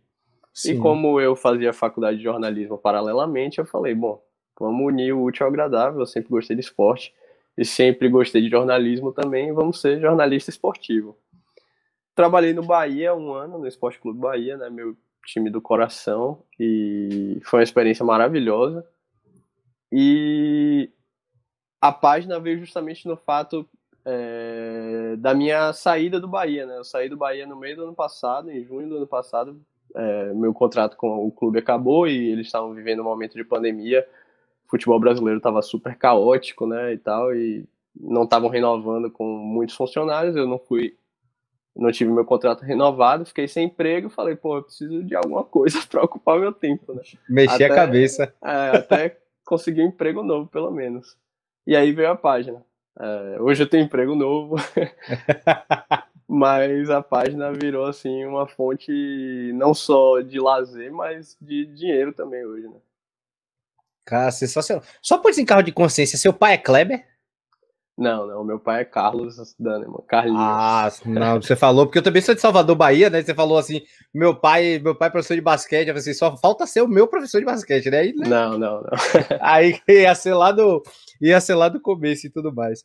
Sim. 0.53 0.74
E 0.74 0.77
como 0.77 1.19
eu 1.19 1.36
fazia 1.36 1.74
faculdade 1.74 2.17
de 2.17 2.24
jornalismo 2.24 2.77
paralelamente, 2.77 3.60
eu 3.60 3.65
falei, 3.65 3.93
bom, 3.93 4.24
vamos 4.57 4.88
unir 4.88 5.13
o 5.13 5.22
útil 5.22 5.45
ao 5.45 5.51
agradável. 5.51 6.00
Eu 6.00 6.05
sempre 6.05 6.29
gostei 6.29 6.55
de 6.55 6.62
esporte 6.62 7.13
e 7.57 7.65
sempre 7.65 8.07
gostei 8.07 8.41
de 8.41 8.50
jornalismo 8.50 9.12
também. 9.12 9.51
Vamos 9.51 9.81
ser 9.81 10.00
jornalista 10.00 10.50
esportivo. 10.50 11.17
Trabalhei 12.15 12.53
no 12.53 12.63
Bahia 12.63 13.13
um 13.13 13.34
ano, 13.34 13.60
no 13.60 13.67
Esporte 13.67 14.00
Clube 14.00 14.19
Bahia, 14.19 14.55
né? 14.55 14.69
Meu 14.69 14.95
time 15.25 15.50
do 15.50 15.62
coração 15.62 16.41
e 16.57 17.41
foi 17.43 17.60
uma 17.60 17.63
experiência 17.63 18.05
maravilhosa. 18.05 18.88
E 19.91 20.89
a 21.81 21.91
página 21.91 22.39
veio 22.39 22.60
justamente 22.60 23.07
no 23.07 23.17
fato 23.17 23.67
é, 24.05 25.15
da 25.17 25.33
minha 25.33 25.74
saída 25.74 26.19
do 26.19 26.27
Bahia, 26.27 26.65
né? 26.65 26.77
Eu 26.77 26.83
saí 26.83 27.09
do 27.09 27.17
Bahia 27.17 27.47
no 27.47 27.55
meio 27.55 27.75
do 27.75 27.83
ano 27.83 27.95
passado, 27.95 28.51
em 28.51 28.63
junho 28.63 28.88
do 28.88 28.97
ano 28.97 29.07
passado. 29.07 29.59
É, 29.95 30.33
meu 30.33 30.53
contrato 30.53 30.95
com 30.95 31.25
o 31.25 31.31
clube 31.31 31.57
acabou 31.57 32.07
e 32.07 32.31
eles 32.31 32.47
estavam 32.47 32.74
vivendo 32.74 33.00
um 33.00 33.05
momento 33.05 33.33
de 33.33 33.43
pandemia. 33.43 34.07
O 34.67 34.69
futebol 34.69 35.00
brasileiro 35.00 35.38
estava 35.38 35.62
super 35.62 35.95
caótico, 35.97 36.67
né? 36.67 36.93
E 36.93 36.97
tal, 36.97 37.33
e 37.33 37.65
não 38.00 38.24
estavam 38.24 38.50
renovando 38.50 39.09
com 39.09 39.25
muitos 39.25 39.75
funcionários. 39.75 40.35
Eu 40.35 40.47
não 40.47 40.59
fui, 40.59 40.95
não 41.75 41.91
tive 41.91 42.12
meu 42.12 42.25
contrato 42.25 42.62
renovado, 42.62 43.25
fiquei 43.25 43.47
sem 43.47 43.65
emprego. 43.65 44.09
Falei, 44.09 44.35
pô, 44.35 44.57
eu 44.57 44.63
preciso 44.63 45.03
de 45.03 45.15
alguma 45.15 45.43
coisa 45.43 45.79
para 45.89 46.03
ocupar 46.03 46.39
meu 46.39 46.53
tempo, 46.53 46.93
né? 46.93 47.01
Mexer 47.27 47.55
até, 47.55 47.65
a 47.65 47.75
cabeça. 47.75 48.33
É, 48.43 48.77
até 48.77 49.17
conseguir 49.43 49.81
um 49.81 49.88
emprego 49.88 50.21
novo, 50.21 50.47
pelo 50.47 50.69
menos. 50.69 51.17
E 51.65 51.75
aí 51.75 51.91
veio 51.91 52.12
a 52.12 52.15
página. 52.15 52.63
É, 53.00 53.42
hoje 53.42 53.64
eu 53.64 53.70
tenho 53.70 53.86
emprego 53.86 54.16
novo. 54.16 54.56
Mas 56.28 56.90
a 56.90 57.02
página 57.02 57.52
virou 57.52 57.86
assim 57.86 58.25
uma 58.25 58.48
fonte 58.48 59.52
não 59.54 59.74
só 59.74 60.22
de 60.22 60.40
lazer, 60.40 60.92
mas 60.92 61.38
de 61.40 61.66
dinheiro 61.68 62.12
também 62.12 62.44
hoje, 62.44 62.68
né? 62.68 62.80
Cara, 64.04 64.32
sensacional. 64.32 64.84
Só 65.04 65.20
por 65.20 65.32
carro 65.46 65.62
de 65.62 65.72
consciência, 65.72 66.18
seu 66.18 66.34
pai 66.34 66.54
é 66.54 66.58
Kleber? 66.58 67.06
Não, 67.98 68.28
não, 68.28 68.44
meu 68.44 68.60
pai 68.60 68.82
é 68.82 68.86
Carlos 68.86 69.56
Daneman, 69.58 70.04
Carlinhos. 70.06 70.38
Ah, 70.42 70.92
não, 71.06 71.42
você 71.42 71.56
falou, 71.56 71.86
porque 71.86 72.00
eu 72.00 72.04
também 72.04 72.22
sou 72.22 72.36
de 72.36 72.42
Salvador, 72.42 72.75
Bahia, 72.75 73.10
né? 73.10 73.22
Você 73.22 73.34
falou 73.34 73.58
assim, 73.58 73.82
meu 74.14 74.36
pai, 74.36 74.80
meu 74.80 74.94
pai 74.94 75.08
é 75.08 75.12
professor 75.12 75.36
de 75.36 75.42
basquete, 75.42 75.88
eu 75.88 75.96
assim, 75.96 76.14
só 76.14 76.36
falta 76.36 76.68
ser 76.68 76.82
o 76.82 76.90
meu 76.90 77.08
professor 77.08 77.40
de 77.40 77.46
basquete, 77.46 77.90
né? 77.90 78.00
Aí, 78.00 78.14
né? 78.14 78.28
Não, 78.28 78.58
não, 78.58 78.82
não. 78.82 78.90
Aí 79.40 79.80
ia 79.88 80.14
ser 80.14 80.34
lá 80.34 80.52
do, 80.52 80.84
ia 81.22 81.40
ser 81.40 81.56
lá 81.56 81.70
do 81.70 81.80
começo 81.80 82.28
e 82.28 82.30
tudo 82.30 82.54
mais. 82.54 82.84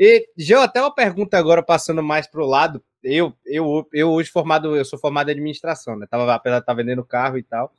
E, 0.00 0.26
Geo, 0.38 0.60
até 0.60 0.80
uma 0.80 0.94
pergunta 0.94 1.36
agora, 1.36 1.62
passando 1.62 2.02
mais 2.02 2.26
pro 2.26 2.46
lado, 2.46 2.82
eu, 3.02 3.34
eu, 3.44 3.86
eu 3.92 4.10
hoje 4.10 4.30
formado, 4.30 4.74
eu 4.74 4.84
sou 4.86 4.98
formado 4.98 5.28
em 5.28 5.32
administração, 5.32 5.98
né? 5.98 6.06
Tava, 6.10 6.34
apesar 6.34 6.56
de 6.56 6.62
estar 6.62 6.74
vendendo 6.74 7.04
carro 7.04 7.36
e 7.36 7.42
tal, 7.42 7.70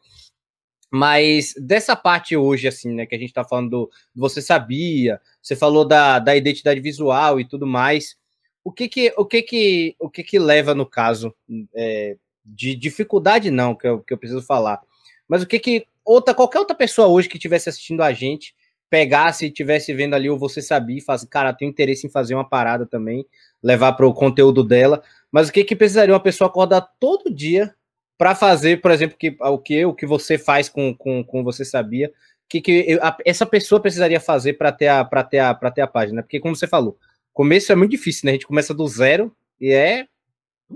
mas 0.89 1.53
dessa 1.57 1.95
parte 1.95 2.35
hoje, 2.35 2.67
assim, 2.67 2.93
né, 2.93 3.05
que 3.05 3.15
a 3.15 3.19
gente 3.19 3.33
tá 3.33 3.43
falando 3.43 3.69
do 3.69 3.91
você 4.15 4.41
sabia, 4.41 5.19
você 5.41 5.55
falou 5.55 5.85
da, 5.85 6.19
da 6.19 6.35
identidade 6.35 6.79
visual 6.79 7.39
e 7.39 7.45
tudo 7.45 7.67
mais. 7.67 8.15
O 8.63 8.71
que 8.71 8.87
que, 8.87 9.13
o 9.17 9.25
que 9.25 9.41
que, 9.41 9.95
o 9.99 10.09
que 10.09 10.23
que 10.23 10.39
leva 10.39 10.73
no 10.73 10.85
caso 10.85 11.33
é, 11.75 12.17
de 12.45 12.75
dificuldade 12.75 13.51
não, 13.51 13.75
que 13.75 13.87
eu, 13.87 13.99
que 14.01 14.13
eu 14.13 14.17
preciso 14.17 14.41
falar, 14.41 14.81
mas 15.27 15.43
o 15.43 15.47
que 15.47 15.59
que 15.59 15.87
outra 16.03 16.33
qualquer 16.33 16.59
outra 16.59 16.75
pessoa 16.75 17.07
hoje 17.07 17.27
que 17.27 17.37
estivesse 17.37 17.69
assistindo 17.69 18.01
a 18.01 18.13
gente 18.13 18.55
pegasse 18.89 19.45
e 19.45 19.47
estivesse 19.49 19.93
vendo 19.93 20.13
ali 20.13 20.29
o 20.29 20.37
você 20.37 20.61
sabia, 20.61 21.01
faz, 21.03 21.25
cara, 21.25 21.53
tenho 21.53 21.69
interesse 21.69 22.07
em 22.07 22.09
fazer 22.09 22.35
uma 22.35 22.47
parada 22.47 22.85
também, 22.85 23.25
levar 23.61 23.93
para 23.93 24.07
o 24.07 24.13
conteúdo 24.13 24.63
dela, 24.63 25.03
mas 25.29 25.49
o 25.49 25.51
que 25.51 25.65
que 25.65 25.75
precisaria 25.75 26.13
uma 26.13 26.23
pessoa 26.23 26.47
acordar 26.47 26.81
todo 26.97 27.33
dia 27.33 27.75
para 28.17 28.33
fazer, 28.33 28.81
por 28.81 28.91
exemplo, 28.91 29.17
que, 29.17 29.37
o 29.39 29.57
que 29.57 29.85
o 29.85 29.93
que 29.93 30.05
você 30.05 30.37
faz 30.37 30.67
com, 30.67 30.95
com, 30.95 31.23
com 31.23 31.43
você 31.43 31.63
sabia, 31.63 32.11
que, 32.49 32.61
que 32.61 32.85
eu, 32.87 33.03
a, 33.03 33.15
essa 33.25 33.45
pessoa 33.45 33.81
precisaria 33.81 34.19
fazer 34.19 34.53
para 34.53 34.71
ter 34.71 34.87
a 34.87 35.05
para 35.05 35.23
ter 35.23 35.39
a 35.39 35.53
para 35.53 35.71
ter 35.71 35.81
a 35.81 35.87
página, 35.87 36.23
porque 36.23 36.39
como 36.39 36.55
você 36.55 36.67
falou, 36.67 36.97
começo 37.33 37.71
é 37.71 37.75
muito 37.75 37.91
difícil, 37.91 38.25
né? 38.25 38.31
A 38.31 38.33
gente 38.33 38.47
começa 38.47 38.73
do 38.73 38.87
zero 38.87 39.35
e 39.59 39.71
é 39.71 40.07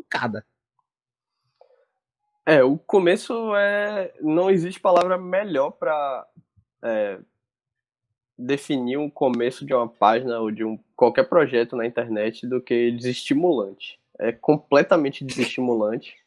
cada. 0.10 0.45
É, 2.45 2.63
o 2.63 2.77
começo 2.77 3.55
é 3.55 4.13
não 4.19 4.50
existe 4.50 4.79
palavra 4.79 5.17
melhor 5.17 5.71
para 5.71 6.27
é, 6.83 7.19
definir 8.38 8.98
um 8.98 9.10
começo 9.10 9.65
de 9.65 9.74
uma 9.74 9.88
página 9.88 10.39
ou 10.39 10.51
de 10.51 10.63
um 10.63 10.77
qualquer 10.95 11.24
projeto 11.24 11.75
na 11.75 11.86
internet 11.86 12.45
do 12.48 12.62
que 12.62 12.91
desestimulante. 12.91 14.00
É 14.19 14.31
completamente 14.31 15.24
desestimulante. 15.24 16.20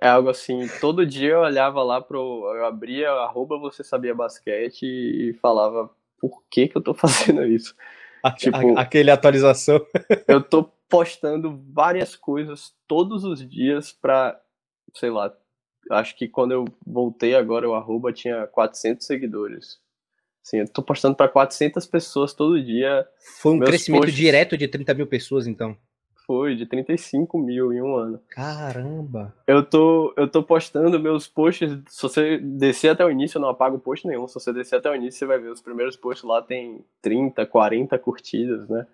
É 0.00 0.08
algo 0.08 0.28
assim, 0.28 0.66
todo 0.80 1.04
dia 1.04 1.32
eu 1.32 1.40
olhava 1.40 1.82
lá 1.82 2.00
pro. 2.00 2.52
Eu 2.54 2.64
abria 2.66 3.10
arroba 3.10 3.58
você 3.58 3.82
sabia 3.82 4.14
basquete 4.14 4.84
e 4.84 5.32
falava 5.42 5.90
por 6.20 6.42
que, 6.50 6.68
que 6.68 6.76
eu 6.76 6.82
tô 6.82 6.94
fazendo 6.94 7.44
isso? 7.44 7.74
A, 8.22 8.30
tipo, 8.30 8.78
aquele 8.78 9.10
atualização. 9.10 9.84
eu 10.26 10.42
tô 10.42 10.70
postando 10.88 11.60
várias 11.72 12.16
coisas 12.16 12.74
todos 12.86 13.24
os 13.24 13.46
dias 13.48 13.92
pra, 13.92 14.40
sei 14.94 15.10
lá, 15.10 15.32
acho 15.90 16.16
que 16.16 16.28
quando 16.28 16.52
eu 16.52 16.64
voltei 16.86 17.34
agora 17.34 17.68
o 17.68 17.74
arroba 17.74 18.12
tinha 18.12 18.46
400 18.46 19.06
seguidores. 19.06 19.78
Assim, 20.44 20.58
eu 20.58 20.68
tô 20.68 20.82
postando 20.82 21.14
para 21.14 21.28
400 21.28 21.86
pessoas 21.86 22.32
todo 22.32 22.62
dia. 22.62 23.06
Foi 23.40 23.52
um 23.52 23.58
crescimento 23.58 24.02
posts... 24.02 24.16
direto 24.16 24.56
de 24.56 24.66
30 24.66 24.94
mil 24.94 25.06
pessoas, 25.06 25.46
então. 25.46 25.76
Foi, 26.28 26.54
de 26.54 26.66
35 26.66 27.38
mil 27.38 27.72
em 27.72 27.80
um 27.80 27.96
ano. 27.96 28.20
Caramba! 28.28 29.34
Eu 29.46 29.64
tô, 29.64 30.12
eu 30.14 30.28
tô 30.28 30.42
postando 30.42 31.00
meus 31.00 31.26
posts. 31.26 31.80
Se 31.88 32.02
você 32.02 32.36
descer 32.36 32.90
até 32.90 33.02
o 33.02 33.10
início, 33.10 33.38
eu 33.38 33.40
não 33.40 33.48
apago 33.48 33.78
post 33.78 34.06
nenhum. 34.06 34.28
Se 34.28 34.34
você 34.34 34.52
descer 34.52 34.76
até 34.76 34.90
o 34.90 34.94
início, 34.94 35.18
você 35.18 35.24
vai 35.24 35.38
ver 35.38 35.50
os 35.50 35.62
primeiros 35.62 35.96
posts 35.96 36.28
lá 36.28 36.42
tem 36.42 36.84
30, 37.00 37.46
40 37.46 37.98
curtidas, 37.98 38.68
né? 38.68 38.86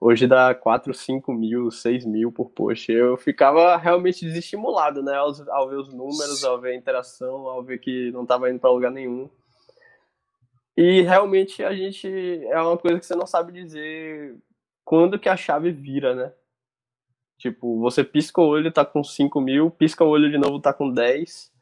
Hoje 0.00 0.26
dá 0.26 0.52
4, 0.52 0.92
5 0.92 1.32
mil, 1.32 1.70
6 1.70 2.04
mil 2.06 2.32
por 2.32 2.50
post. 2.50 2.90
Eu 2.90 3.16
ficava 3.16 3.76
realmente 3.76 4.24
desestimulado, 4.24 5.00
né? 5.00 5.14
Ao, 5.14 5.30
ao 5.50 5.68
ver 5.68 5.76
os 5.76 5.94
números, 5.94 6.42
ao 6.42 6.60
ver 6.60 6.72
a 6.72 6.76
interação, 6.76 7.46
ao 7.46 7.62
ver 7.62 7.78
que 7.78 8.10
não 8.10 8.26
tava 8.26 8.50
indo 8.50 8.58
para 8.58 8.72
lugar 8.72 8.90
nenhum. 8.90 9.30
E 10.76 11.02
realmente 11.02 11.62
a 11.62 11.72
gente. 11.72 12.08
É 12.46 12.60
uma 12.60 12.76
coisa 12.76 12.98
que 12.98 13.06
você 13.06 13.14
não 13.14 13.28
sabe 13.28 13.52
dizer 13.52 14.36
quando 14.84 15.20
que 15.20 15.28
a 15.28 15.36
chave 15.36 15.70
vira, 15.70 16.16
né? 16.16 16.32
Tipo, 17.38 17.80
você 17.80 18.02
pisca 18.02 18.40
o 18.40 18.46
olho, 18.46 18.72
tá 18.72 18.84
com 18.84 19.02
5 19.02 19.40
mil, 19.40 19.70
pisca 19.70 20.04
o 20.04 20.08
olho 20.08 20.30
de 20.30 20.38
novo, 20.38 20.60
tá 20.60 20.72
com 20.72 20.90
10, 20.90 21.52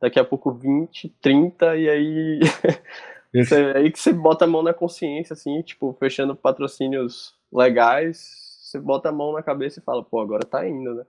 daqui 0.00 0.18
a 0.18 0.24
pouco 0.24 0.52
20, 0.52 1.08
30, 1.20 1.76
e 1.76 1.88
aí. 1.88 2.40
você, 3.34 3.72
aí 3.74 3.90
que 3.90 3.98
você 3.98 4.12
bota 4.12 4.44
a 4.44 4.48
mão 4.48 4.62
na 4.62 4.72
consciência, 4.72 5.34
assim, 5.34 5.60
tipo, 5.62 5.94
fechando 5.98 6.34
patrocínios 6.34 7.34
legais, 7.52 8.46
você 8.62 8.80
bota 8.80 9.08
a 9.08 9.12
mão 9.12 9.32
na 9.32 9.42
cabeça 9.42 9.80
e 9.80 9.82
fala, 9.82 10.02
pô, 10.02 10.20
agora 10.20 10.44
tá 10.44 10.66
indo, 10.66 10.94
né? 10.94 11.04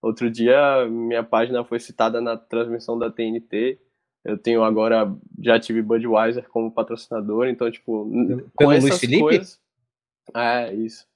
Outro 0.00 0.30
dia, 0.30 0.86
minha 0.88 1.24
página 1.24 1.64
foi 1.64 1.80
citada 1.80 2.20
na 2.20 2.36
transmissão 2.36 2.98
da 2.98 3.10
TNT. 3.10 3.78
Eu 4.24 4.36
tenho 4.36 4.62
agora, 4.62 5.12
já 5.40 5.58
tive 5.58 5.82
Budweiser 5.82 6.48
como 6.48 6.70
patrocinador, 6.70 7.46
então, 7.46 7.70
tipo, 7.70 8.08
Pelo 8.08 8.50
com 8.54 8.64
Luiz 8.66 8.84
essas 8.84 9.00
Felipe? 9.00 9.20
coisas. 9.20 9.60
É, 10.34 10.72
isso. 10.74 11.06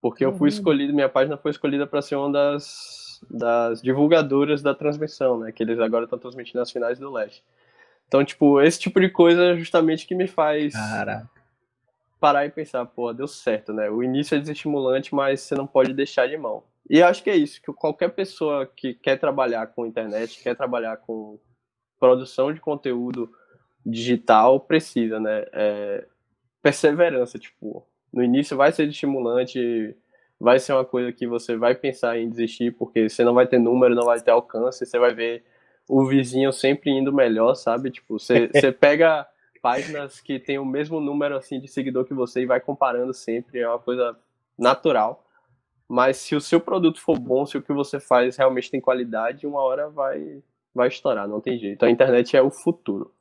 Porque 0.00 0.24
eu 0.24 0.32
fui 0.36 0.48
escolhido, 0.48 0.94
minha 0.94 1.08
página 1.08 1.36
foi 1.36 1.50
escolhida 1.50 1.86
para 1.86 2.00
ser 2.00 2.14
uma 2.14 2.30
das, 2.30 3.20
das 3.28 3.82
divulgadoras 3.82 4.62
da 4.62 4.74
transmissão, 4.74 5.40
né? 5.40 5.50
Que 5.50 5.62
eles 5.62 5.80
agora 5.80 6.04
estão 6.04 6.18
transmitindo 6.18 6.60
as 6.60 6.70
finais 6.70 6.98
do 6.98 7.10
Leste. 7.10 7.42
Então, 8.06 8.24
tipo, 8.24 8.60
esse 8.60 8.78
tipo 8.78 9.00
de 9.00 9.10
coisa 9.10 9.52
é 9.52 9.56
justamente 9.56 10.06
que 10.06 10.14
me 10.14 10.26
faz 10.26 10.72
Caraca. 10.72 11.28
parar 12.20 12.46
e 12.46 12.50
pensar, 12.50 12.86
pô, 12.86 13.12
deu 13.12 13.26
certo, 13.26 13.72
né? 13.72 13.90
O 13.90 14.02
início 14.02 14.36
é 14.36 14.40
desestimulante, 14.40 15.14
mas 15.14 15.40
você 15.40 15.54
não 15.54 15.66
pode 15.66 15.92
deixar 15.92 16.28
de 16.28 16.36
mão. 16.36 16.62
E 16.88 17.02
acho 17.02 17.22
que 17.22 17.28
é 17.28 17.36
isso, 17.36 17.60
que 17.60 17.70
qualquer 17.72 18.08
pessoa 18.10 18.66
que 18.66 18.94
quer 18.94 19.18
trabalhar 19.18 19.66
com 19.66 19.84
internet, 19.84 20.42
quer 20.42 20.56
trabalhar 20.56 20.96
com 20.96 21.38
produção 22.00 22.52
de 22.52 22.60
conteúdo 22.60 23.30
digital, 23.84 24.60
precisa, 24.60 25.20
né? 25.20 25.44
É 25.52 26.06
perseverança, 26.62 27.38
tipo, 27.38 27.86
no 28.12 28.22
início 28.22 28.56
vai 28.56 28.72
ser 28.72 28.88
estimulante, 28.88 29.94
vai 30.40 30.58
ser 30.58 30.72
uma 30.72 30.84
coisa 30.84 31.12
que 31.12 31.26
você 31.26 31.56
vai 31.56 31.74
pensar 31.74 32.18
em 32.18 32.28
desistir, 32.28 32.72
porque 32.72 33.08
você 33.08 33.24
não 33.24 33.34
vai 33.34 33.46
ter 33.46 33.58
número, 33.58 33.94
não 33.94 34.04
vai 34.04 34.20
ter 34.20 34.30
alcance, 34.30 34.84
você 34.84 34.98
vai 34.98 35.14
ver 35.14 35.44
o 35.88 36.04
vizinho 36.06 36.52
sempre 36.52 36.90
indo 36.90 37.12
melhor, 37.12 37.54
sabe? 37.54 37.90
Tipo, 37.90 38.18
você, 38.18 38.48
você 38.52 38.70
pega 38.70 39.26
páginas 39.62 40.20
que 40.20 40.38
tem 40.38 40.58
o 40.58 40.64
mesmo 40.64 41.00
número 41.00 41.36
assim 41.36 41.60
de 41.60 41.68
seguidor 41.68 42.04
que 42.04 42.14
você 42.14 42.42
e 42.42 42.46
vai 42.46 42.60
comparando 42.60 43.12
sempre, 43.12 43.60
é 43.60 43.68
uma 43.68 43.78
coisa 43.78 44.16
natural. 44.56 45.24
Mas 45.88 46.18
se 46.18 46.36
o 46.36 46.40
seu 46.40 46.60
produto 46.60 47.00
for 47.00 47.18
bom, 47.18 47.46
se 47.46 47.56
o 47.56 47.62
que 47.62 47.72
você 47.72 47.98
faz 47.98 48.36
realmente 48.36 48.70
tem 48.70 48.80
qualidade, 48.80 49.46
uma 49.46 49.60
hora 49.60 49.88
vai 49.88 50.42
vai 50.74 50.88
estourar, 50.88 51.26
não 51.26 51.40
tem 51.40 51.58
jeito. 51.58 51.84
A 51.84 51.90
internet 51.90 52.36
é 52.36 52.42
o 52.42 52.50
futuro. 52.50 53.12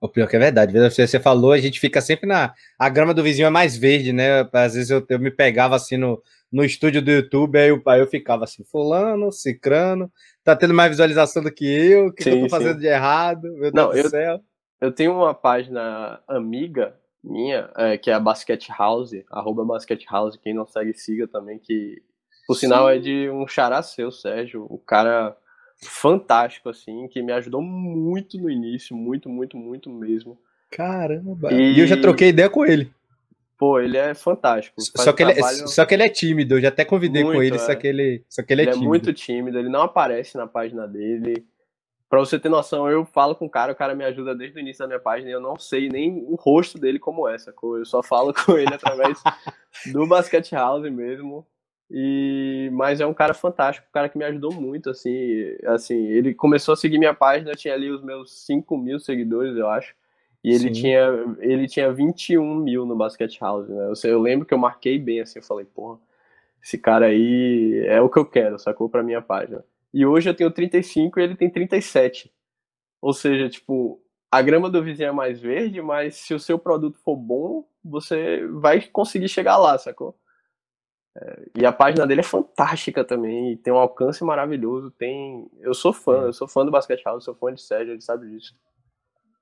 O 0.00 0.08
pior 0.08 0.28
que 0.28 0.36
é 0.36 0.38
verdade, 0.38 0.72
você, 0.72 1.18
falou, 1.18 1.52
a 1.52 1.58
gente 1.58 1.80
fica 1.80 2.00
sempre 2.00 2.28
na. 2.28 2.52
A 2.78 2.88
grama 2.88 3.14
do 3.14 3.22
vizinho 3.22 3.46
é 3.46 3.50
mais 3.50 3.76
verde, 3.76 4.12
né? 4.12 4.46
Às 4.52 4.74
vezes 4.74 4.90
eu, 4.90 5.04
eu 5.08 5.18
me 5.18 5.30
pegava 5.30 5.74
assim 5.74 5.96
no, 5.96 6.22
no 6.52 6.64
estúdio 6.64 7.00
do 7.00 7.10
YouTube, 7.10 7.58
aí 7.58 7.70
eu, 7.70 7.82
aí 7.86 8.00
eu 8.00 8.06
ficava 8.06 8.44
assim, 8.44 8.62
fulano, 8.64 9.32
cicrano, 9.32 10.12
tá 10.44 10.54
tendo 10.54 10.74
mais 10.74 10.90
visualização 10.90 11.42
do 11.42 11.52
que 11.52 11.64
eu, 11.64 12.06
o 12.06 12.12
que, 12.12 12.24
que, 12.24 12.30
eu 12.30 12.42
tô 12.42 12.48
fazendo 12.50 12.74
sim. 12.74 12.80
de 12.80 12.86
errado? 12.86 13.42
Meu 13.54 13.72
Não, 13.72 13.90
Deus 13.90 13.96
eu, 13.96 14.02
do 14.04 14.10
céu. 14.10 14.40
Eu 14.80 14.92
tenho 14.92 15.14
uma 15.14 15.32
página 15.32 16.20
amiga 16.28 16.94
minha, 17.24 17.70
é, 17.76 17.96
que 17.96 18.10
é 18.10 18.14
a 18.14 18.20
Basket 18.20 18.68
House, 18.68 19.12
arroba 19.30 19.64
Basket 19.64 20.02
House, 20.10 20.36
quem 20.36 20.54
não 20.54 20.66
segue, 20.66 20.94
siga 20.94 21.26
também, 21.26 21.58
que 21.58 22.02
por 22.46 22.54
sinal 22.54 22.88
é 22.88 22.98
de 22.98 23.28
um 23.30 23.46
xará 23.48 23.82
seu, 23.82 24.12
Sérgio. 24.12 24.66
O 24.70 24.78
cara 24.78 25.36
fantástico, 25.82 26.68
assim, 26.68 27.08
que 27.08 27.22
me 27.22 27.32
ajudou 27.32 27.62
muito 27.62 28.38
no 28.38 28.50
início, 28.50 28.96
muito, 28.96 29.28
muito, 29.28 29.56
muito 29.56 29.90
mesmo. 29.90 30.38
Caramba! 30.70 31.52
E, 31.52 31.74
e 31.74 31.80
eu 31.80 31.86
já 31.86 32.00
troquei 32.00 32.28
ideia 32.28 32.50
com 32.50 32.64
ele. 32.64 32.90
Pô, 33.58 33.80
ele 33.80 33.96
é 33.96 34.12
fantástico. 34.12 34.80
Só 34.80 35.12
que, 35.12 35.22
ele 35.22 35.32
é, 35.32 35.42
só 35.42 35.86
que 35.86 35.94
ele 35.94 36.02
é 36.02 36.08
tímido, 36.08 36.56
eu 36.56 36.60
já 36.60 36.68
até 36.68 36.84
convidei 36.84 37.24
muito, 37.24 37.36
com 37.36 37.42
ele, 37.42 37.56
é. 37.56 37.58
só, 37.58 37.74
que 37.74 37.86
ele, 37.86 38.24
só 38.28 38.42
que 38.42 38.52
ele, 38.52 38.62
é 38.62 38.64
ele 38.64 38.70
é 38.70 38.72
tímido. 38.74 38.86
é 38.86 38.88
muito 38.88 39.12
tímido, 39.14 39.58
ele 39.58 39.68
não 39.70 39.82
aparece 39.82 40.36
na 40.36 40.46
página 40.46 40.86
dele. 40.86 41.46
Pra 42.08 42.20
você 42.20 42.38
ter 42.38 42.48
noção, 42.48 42.88
eu 42.88 43.04
falo 43.04 43.34
com 43.34 43.46
o 43.46 43.50
cara, 43.50 43.72
o 43.72 43.76
cara 43.76 43.94
me 43.94 44.04
ajuda 44.04 44.34
desde 44.34 44.58
o 44.58 44.60
início 44.60 44.80
da 44.80 44.86
minha 44.86 45.00
página 45.00 45.28
e 45.30 45.32
eu 45.32 45.40
não 45.40 45.58
sei 45.58 45.88
nem 45.88 46.24
o 46.28 46.36
rosto 46.36 46.78
dele 46.78 46.98
como 46.98 47.26
é, 47.26 47.36
sacou? 47.36 47.78
Eu 47.78 47.84
só 47.84 48.02
falo 48.02 48.32
com 48.44 48.56
ele 48.56 48.72
através 48.72 49.20
do 49.92 50.06
Basket 50.06 50.52
House 50.52 50.88
mesmo. 50.90 51.46
E 51.90 52.68
mas 52.72 53.00
é 53.00 53.06
um 53.06 53.14
cara 53.14 53.32
fantástico, 53.34 53.86
um 53.88 53.92
cara 53.92 54.08
que 54.08 54.18
me 54.18 54.24
ajudou 54.24 54.52
muito, 54.52 54.90
assim, 54.90 55.56
assim, 55.66 56.06
ele 56.08 56.34
começou 56.34 56.74
a 56.74 56.76
seguir 56.76 56.98
minha 56.98 57.14
página, 57.14 57.52
tinha 57.52 57.74
ali 57.74 57.90
os 57.90 58.02
meus 58.02 58.44
5 58.44 58.76
mil 58.76 58.98
seguidores, 58.98 59.56
eu 59.56 59.68
acho, 59.68 59.94
e 60.42 60.52
ele 60.52 60.70
tinha 60.70 61.06
ele 61.38 61.66
tinha 61.68 61.92
21 61.92 62.56
mil 62.56 62.84
no 62.86 62.96
Basket 62.96 63.40
House, 63.40 63.68
né? 63.68 63.88
Eu, 63.88 64.10
eu 64.10 64.20
lembro 64.20 64.46
que 64.46 64.54
eu 64.54 64.58
marquei 64.58 64.98
bem, 64.98 65.20
assim, 65.20 65.38
eu 65.38 65.44
falei, 65.44 65.64
porra, 65.64 65.98
esse 66.62 66.78
cara 66.78 67.06
aí 67.06 67.84
é 67.86 68.00
o 68.00 68.10
que 68.10 68.18
eu 68.18 68.26
quero, 68.26 68.58
sacou? 68.58 68.88
Pra 68.88 69.02
minha 69.02 69.22
página. 69.22 69.64
E 69.94 70.04
hoje 70.04 70.28
eu 70.28 70.34
tenho 70.34 70.50
35 70.50 71.20
e 71.20 71.22
ele 71.22 71.36
tem 71.36 71.48
37. 71.48 72.32
Ou 73.00 73.12
seja, 73.12 73.48
tipo, 73.48 74.00
a 74.30 74.42
grama 74.42 74.68
do 74.68 74.82
vizinho 74.82 75.08
é 75.08 75.12
mais 75.12 75.40
verde, 75.40 75.80
mas 75.80 76.16
se 76.16 76.34
o 76.34 76.40
seu 76.40 76.58
produto 76.58 76.98
for 76.98 77.16
bom, 77.16 77.64
você 77.84 78.46
vai 78.48 78.80
conseguir 78.80 79.28
chegar 79.28 79.56
lá, 79.56 79.78
sacou? 79.78 80.16
É, 81.16 81.42
e 81.56 81.66
a 81.66 81.72
página 81.72 82.06
dele 82.06 82.20
é 82.20 82.24
fantástica 82.24 83.02
também, 83.02 83.56
tem 83.56 83.72
um 83.72 83.78
alcance 83.78 84.22
maravilhoso, 84.22 84.90
tem... 84.90 85.50
Eu 85.60 85.72
sou 85.72 85.92
fã, 85.92 86.24
eu 86.24 86.32
sou 86.32 86.46
fã 86.46 86.64
do 86.64 86.70
Basket 86.70 87.02
House, 87.04 87.24
sou 87.24 87.34
fã 87.34 87.52
de 87.54 87.62
Sérgio, 87.62 87.94
ele 87.94 88.02
sabe 88.02 88.28
disso. 88.28 88.54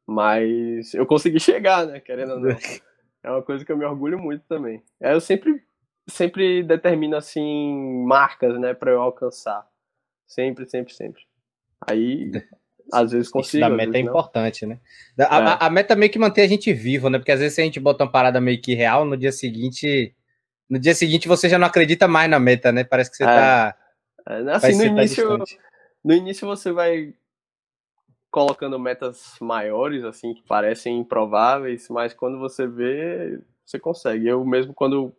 Mas 0.07 0.95
eu 0.95 1.05
consegui 1.05 1.41
chegar, 1.41 1.87
né, 1.87 2.01
querendo 2.01 2.35
ou 2.35 2.41
não. 2.41 2.51
É 3.23 3.31
uma 3.31 3.41
coisa 3.41 3.65
que 3.65 3.73
eu 3.73 3.79
me 3.79 3.87
orgulho 3.87 4.19
muito 4.19 4.45
também. 4.47 4.83
É, 5.01 5.15
eu 5.15 5.21
sempre, 5.21 5.63
sempre 6.07 6.63
determino, 6.63 7.17
assim, 7.17 8.05
marcas, 8.05 8.61
né, 8.61 8.75
para 8.75 8.91
eu 8.91 9.01
alcançar. 9.01 9.67
Sempre, 10.27 10.67
sempre, 10.67 10.93
sempre. 10.93 11.23
Aí 11.89 12.31
às 12.93 13.13
vezes 13.13 13.31
consigo. 13.31 13.65
A 13.65 13.71
meta 13.71 13.97
é 13.97 14.01
importante, 14.01 14.67
né? 14.67 14.79
A, 15.19 15.23
é. 15.23 15.27
a, 15.27 15.55
a, 15.67 15.71
meta 15.71 15.97
meio 15.97 16.11
que 16.11 16.19
mantém 16.19 16.45
a 16.45 16.49
gente 16.49 16.73
vivo, 16.73 17.09
né? 17.09 17.19
Porque 17.19 17.33
às 17.33 17.41
vezes 17.41 17.55
se 17.55 17.61
a 17.61 17.65
gente 17.65 17.81
bota 17.81 18.05
uma 18.05 18.11
parada 18.11 18.41
meio 18.41 18.61
que 18.61 18.75
real, 18.75 19.05
no 19.05 19.17
dia 19.17 19.33
seguinte. 19.33 20.15
No 20.69 20.79
dia 20.79 20.95
seguinte 20.95 21.29
você 21.29 21.49
já 21.49 21.59
não 21.59 21.67
acredita 21.67 22.09
mais 22.09 22.31
na 22.31 22.39
meta, 22.39 22.73
né? 22.73 22.85
Parece 22.85 23.11
que 23.11 23.17
você 23.17 23.25
é. 23.25 23.27
tá. 23.27 23.77
É, 24.27 24.51
assim, 24.53 24.77
no 24.77 24.85
início. 24.85 25.39
Tá 25.39 25.45
no 26.05 26.15
início 26.15 26.47
você 26.47 26.73
vai 26.73 27.15
colocando 28.31 28.79
metas 28.79 29.37
maiores, 29.41 30.03
assim, 30.05 30.35
que 30.35 30.43
parecem 30.43 30.99
improváveis, 30.99 31.89
mas 31.89 32.13
quando 32.13 32.39
você 32.39 32.67
vê, 32.67 33.41
você 33.65 33.79
consegue. 33.79 34.27
Eu 34.27 34.45
mesmo 34.45 34.75
quando 34.75 35.15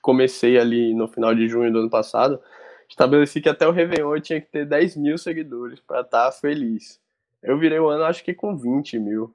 comecei 0.00 0.58
ali 0.58 0.94
no 0.94 1.08
final 1.08 1.34
de 1.34 1.48
junho 1.48 1.72
do 1.72 1.80
ano 1.80 1.90
passado, 1.90 2.40
estabeleci 2.88 3.40
que 3.40 3.48
até 3.48 3.66
o 3.66 3.72
Réveillon 3.72 4.14
eu 4.14 4.20
tinha 4.20 4.40
que 4.40 4.46
ter 4.46 4.66
10 4.66 4.96
mil 4.96 5.18
seguidores 5.18 5.80
para 5.80 6.02
estar 6.02 6.26
tá 6.26 6.32
feliz. 6.32 7.00
Eu 7.42 7.58
virei 7.58 7.78
o 7.78 7.88
ano, 7.88 8.04
acho 8.04 8.22
que 8.22 8.32
com 8.32 8.56
20 8.56 8.98
mil. 8.98 9.34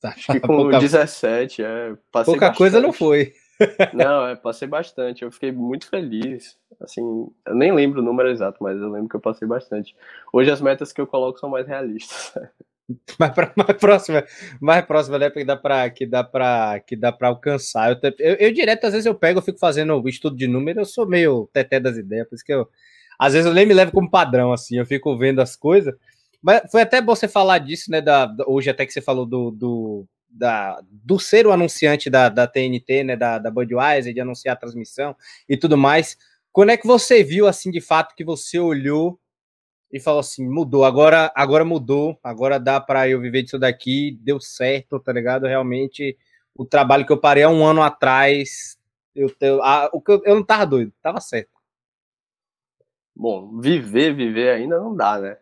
Tá, 0.00 0.10
acho 0.10 0.32
que 0.32 0.40
com 0.40 0.56
pouca, 0.56 0.78
17, 0.78 1.62
é. 1.62 1.96
Passei 2.12 2.32
pouca 2.32 2.48
bastante. 2.48 2.58
coisa 2.58 2.80
não 2.80 2.92
foi. 2.92 3.32
Não, 3.92 4.26
é, 4.26 4.36
passei 4.36 4.66
bastante. 4.66 5.22
Eu 5.22 5.30
fiquei 5.30 5.52
muito 5.52 5.88
feliz. 5.88 6.56
Assim, 6.80 7.00
eu 7.46 7.54
nem 7.54 7.72
lembro 7.72 8.00
o 8.00 8.04
número 8.04 8.28
exato, 8.28 8.62
mas 8.62 8.80
eu 8.80 8.90
lembro 8.90 9.08
que 9.08 9.16
eu 9.16 9.20
passei 9.20 9.46
bastante. 9.46 9.94
Hoje 10.32 10.50
as 10.50 10.60
metas 10.60 10.92
que 10.92 11.00
eu 11.00 11.06
coloco 11.06 11.38
são 11.38 11.48
mais 11.48 11.66
realistas. 11.66 12.32
mais, 13.18 13.32
pra, 13.32 13.52
mais 13.56 13.78
próxima, 13.78 14.24
mais 14.60 14.84
próxima, 14.84 15.18
né? 15.18 15.30
Que 15.30 15.44
dá 15.44 15.56
para 15.56 15.90
que 15.90 16.06
dá 16.06 16.24
para 16.24 16.80
que 16.80 16.96
dá 16.96 17.12
para 17.12 17.28
alcançar. 17.28 17.92
Eu, 17.92 18.12
eu, 18.18 18.34
eu, 18.34 18.52
direto 18.52 18.84
às 18.84 18.92
vezes 18.92 19.06
eu 19.06 19.14
pego, 19.14 19.38
eu 19.38 19.42
fico 19.42 19.58
fazendo 19.58 19.94
o 19.94 20.08
estudo 20.08 20.36
de 20.36 20.46
número, 20.46 20.80
eu 20.80 20.84
sou 20.84 21.06
meio 21.06 21.48
teté 21.52 21.80
das 21.80 21.96
ideias, 21.96 22.28
por 22.28 22.34
isso 22.34 22.44
que 22.44 22.52
eu 22.52 22.68
às 23.18 23.32
vezes 23.32 23.46
eu 23.46 23.54
nem 23.54 23.64
me 23.64 23.74
levo 23.74 23.92
como 23.92 24.10
padrão 24.10 24.52
assim, 24.52 24.76
eu 24.76 24.86
fico 24.86 25.16
vendo 25.16 25.40
as 25.40 25.56
coisas. 25.56 25.94
Mas 26.42 26.70
foi 26.70 26.82
até 26.82 27.00
bom 27.00 27.14
você 27.14 27.26
falar 27.26 27.58
disso, 27.58 27.90
né? 27.90 28.00
Da, 28.02 28.30
hoje 28.46 28.68
até 28.68 28.84
que 28.84 28.92
você 28.92 29.00
falou 29.00 29.24
do, 29.24 29.50
do 29.50 30.06
da, 30.34 30.80
do 30.90 31.18
ser 31.18 31.46
o 31.46 31.52
anunciante 31.52 32.10
da, 32.10 32.28
da 32.28 32.46
TNT, 32.46 33.04
né? 33.04 33.16
Da, 33.16 33.38
da 33.38 33.50
Budweiser, 33.50 34.12
de 34.12 34.20
anunciar 34.20 34.54
a 34.54 34.58
transmissão 34.58 35.16
e 35.48 35.56
tudo 35.56 35.78
mais. 35.78 36.16
Quando 36.52 36.70
é 36.70 36.76
que 36.76 36.86
você 36.86 37.22
viu 37.22 37.46
assim 37.46 37.70
de 37.70 37.80
fato 37.80 38.14
que 38.14 38.24
você 38.24 38.58
olhou 38.58 39.18
e 39.92 40.00
falou 40.00 40.20
assim: 40.20 40.46
mudou, 40.48 40.84
agora, 40.84 41.32
agora 41.34 41.64
mudou, 41.64 42.18
agora 42.22 42.58
dá 42.58 42.80
para 42.80 43.08
eu 43.08 43.20
viver 43.20 43.42
disso 43.42 43.58
daqui, 43.58 44.18
deu 44.20 44.40
certo, 44.40 44.98
tá 45.00 45.12
ligado? 45.12 45.46
Realmente, 45.46 46.16
o 46.54 46.64
trabalho 46.64 47.06
que 47.06 47.12
eu 47.12 47.20
parei 47.20 47.44
há 47.44 47.48
um 47.48 47.64
ano 47.64 47.82
atrás, 47.82 48.78
eu, 49.14 49.32
eu, 49.40 49.62
a, 49.62 49.88
o 49.92 50.00
que 50.00 50.10
eu, 50.12 50.22
eu 50.24 50.34
não 50.34 50.44
tava 50.44 50.66
doido, 50.66 50.92
tava 51.00 51.20
certo. 51.20 51.54
Bom, 53.14 53.60
viver, 53.60 54.12
viver 54.14 54.50
ainda 54.50 54.78
não 54.78 54.94
dá, 54.96 55.18
né? 55.18 55.38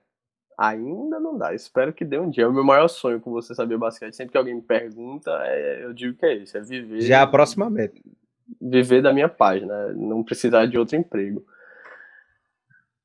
Ainda 0.62 1.18
não 1.18 1.36
dá. 1.36 1.52
Espero 1.52 1.92
que 1.92 2.04
dê 2.04 2.20
um 2.20 2.30
dia. 2.30 2.44
É 2.44 2.46
o 2.46 2.52
meu 2.52 2.62
maior 2.62 2.86
sonho 2.86 3.20
com 3.20 3.32
você 3.32 3.52
saber 3.52 3.76
basquete. 3.76 4.14
Sempre 4.14 4.30
que 4.30 4.38
alguém 4.38 4.54
me 4.54 4.62
pergunta, 4.62 5.28
é, 5.44 5.84
eu 5.84 5.92
digo 5.92 6.16
que 6.16 6.24
é 6.24 6.34
isso: 6.36 6.56
é 6.56 6.60
viver. 6.60 7.00
Já 7.00 7.18
é 7.18 7.20
a 7.20 7.26
próxima 7.26 7.68
meta. 7.68 8.00
Viver 8.60 9.02
da 9.02 9.12
minha 9.12 9.28
página, 9.28 9.92
não 9.92 10.22
precisar 10.22 10.66
de 10.66 10.78
outro 10.78 10.94
emprego. 10.94 11.44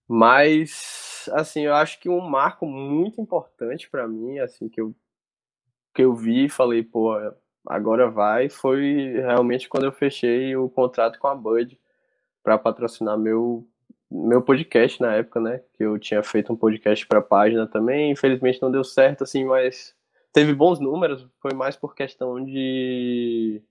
Mas, 0.08 1.28
assim, 1.34 1.62
eu 1.62 1.74
acho 1.74 2.00
que 2.00 2.08
um 2.08 2.22
marco 2.22 2.68
muito 2.68 3.20
importante 3.20 3.90
para 3.90 4.08
mim, 4.08 4.38
assim, 4.38 4.70
que 4.70 4.80
eu, 4.80 4.96
que 5.96 6.04
eu 6.04 6.14
vi 6.14 6.46
e 6.46 6.50
falei, 6.50 6.84
pô, 6.84 7.16
agora 7.66 8.08
vai, 8.08 8.50
foi 8.50 9.14
realmente 9.16 9.68
quando 9.68 9.86
eu 9.86 9.92
fechei 9.92 10.56
o 10.56 10.70
contrato 10.70 11.18
com 11.18 11.28
a 11.28 11.34
Bud 11.34 11.80
para 12.44 12.58
patrocinar 12.60 13.18
meu 13.18 13.68
meu 14.10 14.42
podcast 14.42 15.02
na 15.02 15.16
época, 15.16 15.40
né? 15.40 15.62
Que 15.74 15.84
eu 15.84 16.00
tinha 16.00 16.24
feito 16.24 16.52
um 16.52 16.56
podcast 16.56 17.06
para 17.08 17.20
a 17.20 17.24
página 17.24 17.68
também. 17.68 18.12
Infelizmente 18.12 18.62
não 18.62 18.72
deu 18.72 18.84
certo, 18.84 19.24
assim, 19.24 19.44
mas 19.46 19.96
teve 20.34 20.54
bons 20.54 20.80
números. 20.80 21.28
Foi 21.42 21.54
mais 21.54 21.76
por 21.76 21.94
questão 21.96 22.44
de 22.44 23.62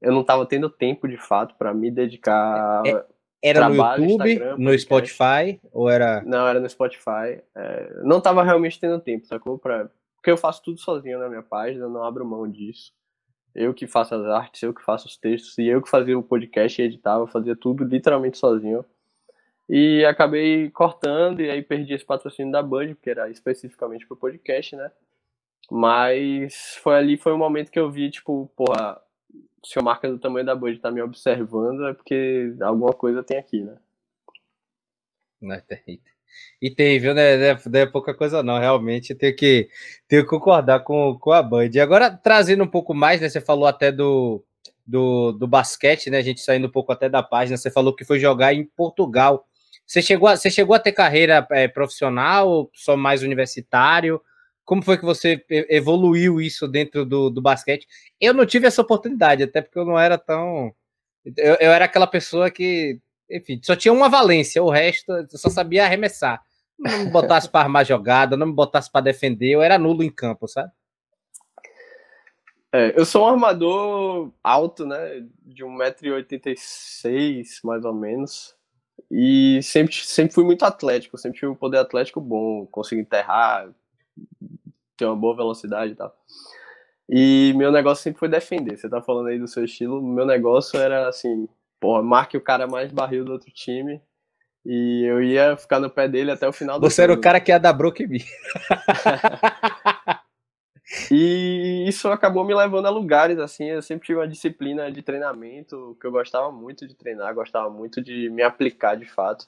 eu 0.00 0.12
não 0.12 0.20
estava 0.20 0.46
tendo 0.46 0.70
tempo 0.70 1.08
de 1.08 1.16
fato 1.16 1.54
para 1.56 1.74
me 1.74 1.90
dedicar. 1.90 2.82
É, 2.86 3.04
era 3.42 3.60
Trabalho, 3.60 4.04
no 4.04 4.10
YouTube, 4.10 4.32
Instagram, 4.32 4.56
no 4.58 4.78
Spotify, 4.78 5.60
ou 5.72 5.88
era. 5.88 6.22
Não, 6.22 6.46
era 6.46 6.60
no 6.60 6.68
Spotify. 6.68 7.42
É, 7.54 8.00
não 8.02 8.20
tava 8.20 8.42
realmente 8.42 8.80
tendo 8.80 9.00
tempo, 9.00 9.26
sacou? 9.26 9.58
Pra... 9.58 9.90
Porque 10.16 10.30
eu 10.30 10.36
faço 10.36 10.62
tudo 10.62 10.80
sozinho 10.80 11.18
na 11.18 11.28
minha 11.28 11.42
página, 11.42 11.84
eu 11.84 11.90
não 11.90 12.02
abro 12.02 12.24
mão 12.24 12.48
disso. 12.48 12.92
Eu 13.54 13.74
que 13.74 13.86
faço 13.86 14.14
as 14.14 14.24
artes, 14.26 14.62
eu 14.62 14.74
que 14.74 14.82
faço 14.82 15.06
os 15.06 15.16
textos, 15.16 15.56
e 15.58 15.66
eu 15.66 15.82
que 15.82 15.90
fazia 15.90 16.18
o 16.18 16.22
podcast 16.22 16.80
e 16.80 16.84
editava, 16.84 17.26
fazia 17.26 17.56
tudo 17.56 17.84
literalmente 17.84 18.38
sozinho. 18.38 18.84
E 19.68 20.04
acabei 20.04 20.70
cortando, 20.70 21.40
e 21.40 21.50
aí 21.50 21.62
perdi 21.62 21.92
esse 21.94 22.04
patrocínio 22.04 22.50
da 22.50 22.62
Band, 22.62 22.94
porque 22.94 23.10
era 23.10 23.28
especificamente 23.28 24.06
pro 24.06 24.16
podcast, 24.16 24.74
né? 24.74 24.90
Mas 25.70 26.78
foi 26.82 26.96
ali, 26.96 27.16
foi 27.18 27.32
um 27.32 27.38
momento 27.38 27.70
que 27.70 27.78
eu 27.78 27.90
vi, 27.90 28.10
tipo, 28.10 28.50
porra, 28.56 28.98
se 29.64 29.78
a 29.78 29.82
marca 29.82 30.08
do 30.08 30.18
tamanho 30.18 30.46
da 30.46 30.54
Bud 30.54 30.78
tá 30.78 30.90
me 30.90 31.02
observando, 31.02 31.86
é 31.86 31.92
porque 31.94 32.54
alguma 32.60 32.92
coisa 32.92 33.22
tem 33.22 33.36
aqui, 33.36 33.62
né? 33.62 33.76
Não, 35.40 35.54
é 35.54 35.60
tem. 35.60 36.00
E 36.60 36.70
tem, 36.70 36.98
viu? 36.98 37.14
Né? 37.14 37.36
Não 37.36 37.80
é, 37.80 37.86
pouca 37.86 38.14
coisa, 38.14 38.42
não. 38.42 38.58
Realmente 38.58 39.14
tenho 39.14 39.34
que, 39.36 39.68
tenho 40.08 40.22
que 40.22 40.28
concordar 40.28 40.80
com, 40.80 41.18
com 41.18 41.32
a 41.32 41.42
Band. 41.42 41.70
E 41.72 41.80
agora, 41.80 42.10
trazendo 42.10 42.64
um 42.64 42.68
pouco 42.68 42.94
mais, 42.94 43.20
né? 43.20 43.28
Você 43.28 43.40
falou 43.40 43.66
até 43.66 43.92
do, 43.92 44.44
do, 44.86 45.32
do 45.32 45.46
basquete, 45.46 46.10
né? 46.10 46.18
A 46.18 46.22
gente 46.22 46.40
saindo 46.40 46.66
um 46.66 46.70
pouco 46.70 46.92
até 46.92 47.08
da 47.08 47.22
página. 47.22 47.56
Você 47.56 47.70
falou 47.70 47.94
que 47.94 48.04
foi 48.04 48.18
jogar 48.18 48.54
em 48.54 48.64
Portugal. 48.64 49.47
Você 49.88 50.02
chegou 50.02 50.28
a, 50.28 50.36
você 50.36 50.50
chegou 50.50 50.76
a 50.76 50.78
ter 50.78 50.92
carreira 50.92 51.46
é, 51.50 51.66
profissional 51.66 52.70
só 52.74 52.94
mais 52.94 53.22
universitário? 53.22 54.20
Como 54.62 54.82
foi 54.82 54.98
que 54.98 55.04
você 55.04 55.42
evoluiu 55.48 56.42
isso 56.42 56.68
dentro 56.68 57.06
do, 57.06 57.30
do 57.30 57.40
basquete? 57.40 57.88
Eu 58.20 58.34
não 58.34 58.44
tive 58.44 58.66
essa 58.66 58.82
oportunidade, 58.82 59.42
até 59.42 59.62
porque 59.62 59.78
eu 59.78 59.86
não 59.86 59.98
era 59.98 60.18
tão. 60.18 60.74
Eu, 61.24 61.54
eu 61.54 61.72
era 61.72 61.86
aquela 61.86 62.06
pessoa 62.06 62.50
que, 62.50 63.00
enfim, 63.30 63.58
só 63.62 63.74
tinha 63.74 63.90
uma 63.90 64.10
valência, 64.10 64.62
o 64.62 64.68
resto 64.68 65.10
eu 65.10 65.26
só 65.38 65.48
sabia 65.48 65.84
arremessar. 65.84 66.42
Não 66.78 67.06
me 67.06 67.10
botasse 67.10 67.48
para 67.48 67.60
armar 67.60 67.86
jogada, 67.86 68.36
não 68.36 68.48
me 68.48 68.52
botasse 68.52 68.92
para 68.92 69.00
defender, 69.00 69.52
eu 69.52 69.62
era 69.62 69.78
nulo 69.78 70.02
em 70.02 70.10
campo, 70.10 70.46
sabe? 70.46 70.70
É, 72.70 72.92
eu 72.94 73.06
sou 73.06 73.24
um 73.24 73.28
armador 73.28 74.30
alto, 74.44 74.84
né? 74.84 75.26
De 75.46 75.64
1,86m, 75.64 77.42
mais 77.64 77.86
ou 77.86 77.94
menos. 77.94 78.57
E 79.10 79.60
sempre, 79.62 79.94
sempre 79.94 80.34
fui 80.34 80.44
muito 80.44 80.64
atlético, 80.64 81.16
sempre 81.16 81.38
tive 81.38 81.50
um 81.50 81.54
poder 81.54 81.78
atlético 81.78 82.20
bom, 82.20 82.66
consigo 82.66 83.00
enterrar, 83.00 83.70
ter 84.96 85.06
uma 85.06 85.16
boa 85.16 85.34
velocidade 85.34 85.92
e 85.92 85.94
tal. 85.94 86.14
E 87.08 87.54
meu 87.56 87.72
negócio 87.72 88.04
sempre 88.04 88.18
foi 88.18 88.28
defender. 88.28 88.76
Você 88.76 88.88
tá 88.88 89.00
falando 89.00 89.28
aí 89.28 89.38
do 89.38 89.48
seu 89.48 89.64
estilo, 89.64 90.02
meu 90.02 90.26
negócio 90.26 90.78
era 90.78 91.08
assim, 91.08 91.48
porra, 91.80 92.02
marque 92.02 92.36
o 92.36 92.40
cara 92.40 92.66
mais 92.66 92.92
barril 92.92 93.24
do 93.24 93.32
outro 93.32 93.50
time. 93.50 94.02
E 94.66 95.04
eu 95.06 95.22
ia 95.22 95.56
ficar 95.56 95.80
no 95.80 95.88
pé 95.88 96.06
dele 96.06 96.30
até 96.30 96.46
o 96.46 96.52
final 96.52 96.78
do 96.78 96.90
Você 96.90 97.00
era 97.00 97.12
o 97.12 97.20
cara 97.20 97.40
que 97.40 97.50
ia 97.50 97.58
dar 97.58 97.72
broke 97.72 98.06
me. 98.06 98.22
e 101.10 101.84
isso 101.86 102.08
acabou 102.08 102.44
me 102.44 102.54
levando 102.54 102.86
a 102.86 102.90
lugares, 102.90 103.38
assim, 103.38 103.64
eu 103.64 103.82
sempre 103.82 104.06
tive 104.06 104.18
uma 104.18 104.28
disciplina 104.28 104.90
de 104.90 105.02
treinamento 105.02 105.96
que 106.00 106.06
eu 106.06 106.10
gostava 106.10 106.50
muito 106.50 106.86
de 106.86 106.94
treinar, 106.94 107.34
gostava 107.34 107.68
muito 107.68 108.02
de 108.02 108.30
me 108.30 108.42
aplicar 108.42 108.96
de 108.96 109.04
fato. 109.04 109.46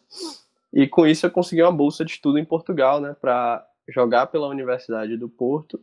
E 0.72 0.86
com 0.86 1.06
isso 1.06 1.26
eu 1.26 1.30
consegui 1.30 1.62
uma 1.62 1.72
bolsa 1.72 2.04
de 2.04 2.12
estudo 2.12 2.38
em 2.38 2.44
Portugal, 2.44 3.00
né, 3.00 3.16
para 3.20 3.66
jogar 3.88 4.26
pela 4.26 4.48
Universidade 4.48 5.16
do 5.16 5.28
Porto 5.28 5.82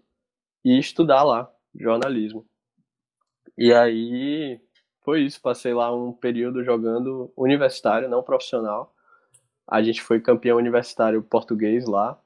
e 0.63 0.77
estudar 0.77 1.23
lá 1.23 1.51
jornalismo. 1.75 2.45
E 3.57 3.73
aí 3.73 4.59
foi 5.03 5.21
isso, 5.21 5.41
passei 5.41 5.73
lá 5.73 5.93
um 5.93 6.11
período 6.11 6.63
jogando 6.63 7.31
universitário, 7.35 8.09
não 8.09 8.21
profissional. 8.21 8.93
A 9.67 9.81
gente 9.81 10.01
foi 10.01 10.19
campeão 10.19 10.57
universitário 10.57 11.23
português 11.23 11.85
lá. 11.85 12.19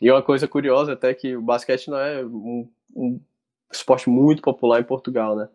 E 0.00 0.10
uma 0.10 0.22
coisa 0.22 0.48
curiosa 0.48 0.92
até 0.92 1.14
que 1.14 1.36
o 1.36 1.42
basquete 1.42 1.88
não 1.88 1.98
é 1.98 2.24
um, 2.24 2.68
um 2.94 3.20
esporte 3.72 4.08
muito 4.08 4.42
popular 4.42 4.80
em 4.80 4.84
Portugal, 4.84 5.36
né? 5.36 5.48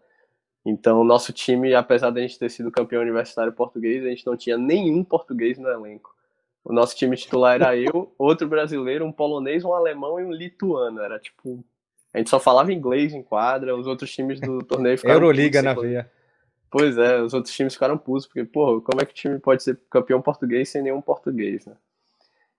Então, 0.66 1.04
nosso 1.04 1.32
time, 1.32 1.74
apesar 1.74 2.12
de 2.12 2.20
a 2.20 2.22
gente 2.22 2.38
ter 2.38 2.50
sido 2.50 2.72
campeão 2.72 3.02
universitário 3.02 3.52
português, 3.52 4.06
a 4.06 4.10
gente 4.10 4.26
não 4.26 4.36
tinha 4.36 4.58
nenhum 4.58 5.04
português 5.04 5.58
no 5.58 5.68
elenco. 5.68 6.14
O 6.64 6.74
nosso 6.74 6.96
time 6.96 7.16
titular 7.16 7.56
era 7.56 7.76
eu, 7.76 8.14
outro 8.20 8.48
brasileiro, 8.48 9.06
um 9.06 9.12
polonês, 9.12 9.64
um 9.64 9.74
alemão 9.74 10.20
e 10.20 10.24
um 10.24 10.32
lituano. 10.32 11.02
Era 11.02 11.20
tipo. 11.20 11.64
A 12.14 12.18
gente 12.18 12.30
só 12.30 12.40
falava 12.40 12.74
inglês 12.74 13.14
em 13.14 13.22
quadra, 13.22 13.76
os 13.76 13.88
outros 13.88 14.12
times 14.12 14.40
do 14.40 14.60
torneio 14.64 14.98
ficaram. 14.98 15.16
Euroliga 15.16 15.62
na 15.62 15.74
veia. 15.74 16.12
Pois 16.72 16.98
é, 16.98 17.22
os 17.22 17.34
outros 17.34 17.56
times 17.56 17.74
ficaram 17.74 17.98
putos, 17.98 18.28
porque, 18.28 18.44
pô, 18.44 18.82
como 18.82 19.02
é 19.02 19.06
que 19.06 19.12
o 19.12 19.16
time 19.16 19.40
pode 19.40 19.64
ser 19.64 19.80
campeão 19.90 20.22
português 20.22 20.70
sem 20.70 20.84
nenhum 20.84 21.02
português, 21.02 21.66
né? 21.66 21.76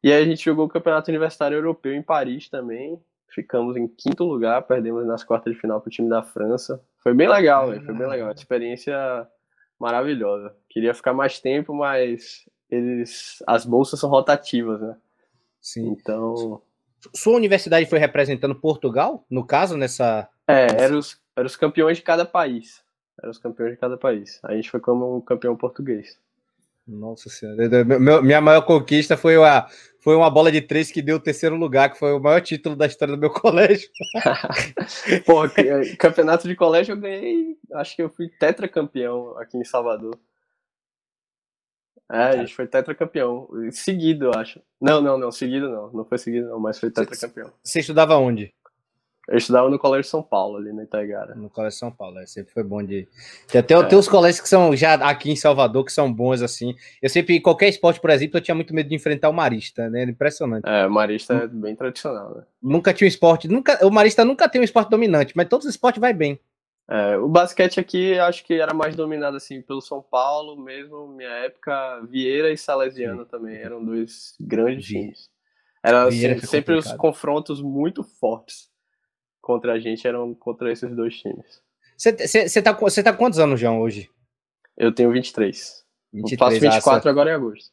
E 0.02 0.12
aí 0.12 0.22
a 0.22 0.24
gente 0.24 0.44
jogou 0.44 0.66
o 0.66 0.68
Campeonato 0.68 1.10
Universitário 1.10 1.56
Europeu 1.56 1.94
em 1.94 2.02
Paris 2.02 2.48
também. 2.48 3.00
Ficamos 3.28 3.76
em 3.76 3.86
quinto 3.86 4.24
lugar, 4.24 4.62
perdemos 4.62 5.06
nas 5.06 5.22
quartas 5.22 5.54
de 5.54 5.60
final 5.60 5.80
para 5.80 5.88
o 5.88 5.90
time 5.90 6.08
da 6.08 6.22
França. 6.22 6.82
Foi 6.98 7.14
bem 7.14 7.28
legal, 7.28 7.68
véio, 7.68 7.82
foi 7.84 7.94
bem 7.94 8.08
legal. 8.08 8.28
Uma 8.28 8.34
experiência 8.34 9.28
maravilhosa. 9.78 10.54
Queria 10.68 10.94
ficar 10.94 11.12
mais 11.12 11.38
tempo, 11.38 11.74
mas 11.74 12.48
eles 12.70 13.42
as 13.46 13.64
bolsas 13.64 14.00
são 14.00 14.10
rotativas, 14.10 14.80
né? 14.80 14.96
Sim. 15.60 15.88
Então. 15.88 16.62
Sua 17.14 17.36
universidade 17.36 17.88
foi 17.88 17.98
representando 17.98 18.54
Portugal, 18.54 19.24
no 19.30 19.46
caso, 19.46 19.76
nessa. 19.76 20.28
É, 20.46 20.82
eram 20.82 20.98
os, 20.98 21.18
era 21.34 21.46
os 21.46 21.56
campeões 21.56 21.96
de 21.96 22.02
cada 22.02 22.26
país. 22.26 22.82
Eram 23.18 23.30
os 23.30 23.38
campeões 23.38 23.72
de 23.72 23.78
cada 23.78 23.96
país. 23.96 24.38
A 24.42 24.54
gente 24.54 24.70
foi 24.70 24.80
como 24.80 25.22
campeão 25.22 25.56
português. 25.56 26.18
Nossa 26.86 27.30
senhora. 27.30 27.84
Meu, 27.84 28.22
minha 28.22 28.40
maior 28.40 28.62
conquista 28.62 29.16
foi, 29.16 29.36
a, 29.36 29.66
foi 30.00 30.16
uma 30.16 30.30
bola 30.30 30.50
de 30.50 30.60
três 30.60 30.90
que 30.90 31.02
deu 31.02 31.16
o 31.16 31.20
terceiro 31.20 31.56
lugar, 31.56 31.90
que 31.92 31.98
foi 31.98 32.12
o 32.12 32.20
maior 32.20 32.40
título 32.40 32.74
da 32.74 32.86
história 32.86 33.14
do 33.14 33.20
meu 33.20 33.30
colégio. 33.32 33.88
Pô, 35.26 35.44
eh, 35.44 35.94
campeonato 35.98 36.48
de 36.48 36.56
colégio 36.56 36.92
eu 36.92 37.00
ganhei. 37.00 37.56
Acho 37.74 37.94
que 37.94 38.02
eu 38.02 38.08
fui 38.08 38.28
tetracampeão 38.28 39.36
aqui 39.38 39.58
em 39.58 39.64
Salvador. 39.64 40.18
É, 42.10 42.24
a 42.24 42.36
gente 42.38 42.54
foi 42.54 42.66
tetracampeão. 42.66 43.48
Seguido, 43.70 44.26
eu 44.26 44.34
acho. 44.34 44.60
Não, 44.80 45.00
não, 45.00 45.16
não. 45.16 45.30
Seguido 45.30 45.68
não. 45.68 45.92
Não 45.92 46.04
foi 46.04 46.18
seguido, 46.18 46.48
não, 46.48 46.58
mas 46.58 46.80
foi 46.80 46.90
tetracampeão. 46.90 47.52
Você 47.62 47.78
estudava 47.78 48.16
onde? 48.16 48.52
Eu 49.30 49.38
estudava 49.38 49.70
no 49.70 49.78
Colégio 49.78 50.10
São 50.10 50.24
Paulo, 50.24 50.56
ali 50.56 50.72
no 50.72 50.82
Itaigara. 50.82 51.36
No 51.36 51.48
Colégio 51.48 51.78
São 51.78 51.92
Paulo, 51.92 52.18
é, 52.18 52.26
sempre 52.26 52.52
foi 52.52 52.64
bom 52.64 52.82
de. 52.82 53.06
Tem 53.46 53.60
até 53.60 53.74
é. 53.74 53.82
tem 53.84 53.96
os 53.96 54.08
colégios 54.08 54.40
que 54.40 54.48
são 54.48 54.74
já 54.74 54.94
aqui 54.94 55.30
em 55.30 55.36
Salvador, 55.36 55.84
que 55.84 55.92
são 55.92 56.12
bons 56.12 56.42
assim. 56.42 56.74
Eu 57.00 57.08
sempre, 57.08 57.40
qualquer 57.40 57.68
esporte, 57.68 58.00
por 58.00 58.10
exemplo, 58.10 58.38
eu 58.38 58.40
tinha 58.40 58.56
muito 58.56 58.74
medo 58.74 58.88
de 58.88 58.94
enfrentar 58.96 59.28
o 59.28 59.32
Marista, 59.32 59.88
né? 59.88 60.02
Impressionante. 60.02 60.68
É, 60.68 60.84
o 60.84 60.90
Marista 60.90 61.34
é 61.34 61.46
bem 61.46 61.76
tradicional, 61.76 62.34
né? 62.34 62.42
Nunca 62.60 62.92
tinha 62.92 63.06
um 63.06 63.08
esporte, 63.08 63.46
nunca, 63.46 63.78
o 63.86 63.90
Marista 63.90 64.24
nunca 64.24 64.48
tem 64.48 64.60
um 64.60 64.64
esporte 64.64 64.90
dominante, 64.90 65.32
mas 65.36 65.46
todos 65.46 65.64
os 65.64 65.74
esportes 65.74 66.00
vai 66.00 66.12
bem. 66.12 66.40
É, 66.88 67.16
o 67.16 67.28
basquete 67.28 67.78
aqui 67.78 68.18
acho 68.18 68.44
que 68.44 68.54
era 68.54 68.74
mais 68.74 68.96
dominado 68.96 69.36
assim 69.36 69.62
pelo 69.62 69.80
São 69.80 70.02
Paulo 70.02 70.60
mesmo, 70.60 71.06
minha 71.06 71.30
época, 71.30 72.00
Vieira 72.10 72.50
e 72.50 72.58
Salesiano 72.58 73.22
Sim. 73.22 73.28
também 73.30 73.58
eram 73.58 73.84
dois 73.84 74.34
grandes 74.40 74.86
times. 74.86 75.30
Era 75.84 76.08
assim, 76.08 76.36
sempre 76.40 76.74
os 76.74 76.90
confrontos 76.94 77.62
muito 77.62 78.02
fortes 78.02 78.69
contra 79.40 79.74
a 79.74 79.78
gente 79.78 80.06
eram 80.06 80.34
contra 80.34 80.72
esses 80.72 80.94
dois 80.94 81.16
times. 81.16 81.62
Você 81.96 82.62
tá, 82.62 82.74
tá 82.74 83.12
quantos 83.12 83.38
anos, 83.38 83.60
João, 83.60 83.80
hoje? 83.80 84.08
Eu 84.76 84.92
tenho 84.92 85.12
23. 85.12 85.84
23 86.12 86.32
eu 86.32 86.38
faço 86.38 86.60
24 86.60 87.08
ah, 87.08 87.12
agora 87.12 87.30
em 87.30 87.34
agosto. 87.34 87.70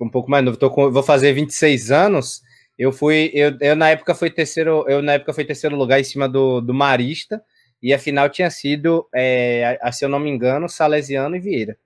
Um 0.00 0.08
pouco 0.08 0.30
mais 0.30 0.44
novo. 0.44 0.56
Tô 0.56 0.70
com, 0.70 0.90
vou 0.90 1.02
fazer 1.02 1.32
26 1.32 1.90
anos. 1.90 2.42
Eu 2.78 2.92
fui, 2.92 3.30
eu, 3.34 3.56
eu 3.60 3.76
na 3.76 3.90
época 3.90 4.14
fui 4.14 4.30
terceiro, 4.30 4.84
eu 4.88 5.02
na 5.02 5.14
época 5.14 5.32
fui 5.32 5.44
terceiro 5.44 5.76
lugar 5.76 6.00
em 6.00 6.04
cima 6.04 6.28
do, 6.28 6.60
do 6.60 6.74
Marista 6.74 7.42
e 7.82 7.92
a 7.92 7.98
final 7.98 8.28
tinha 8.28 8.50
sido, 8.50 9.08
é, 9.14 9.78
a, 9.82 9.92
se 9.92 10.04
eu 10.04 10.08
não 10.08 10.18
me 10.18 10.30
engano, 10.30 10.68
Salesiano 10.68 11.36
e 11.36 11.40
Vieira. 11.40 11.78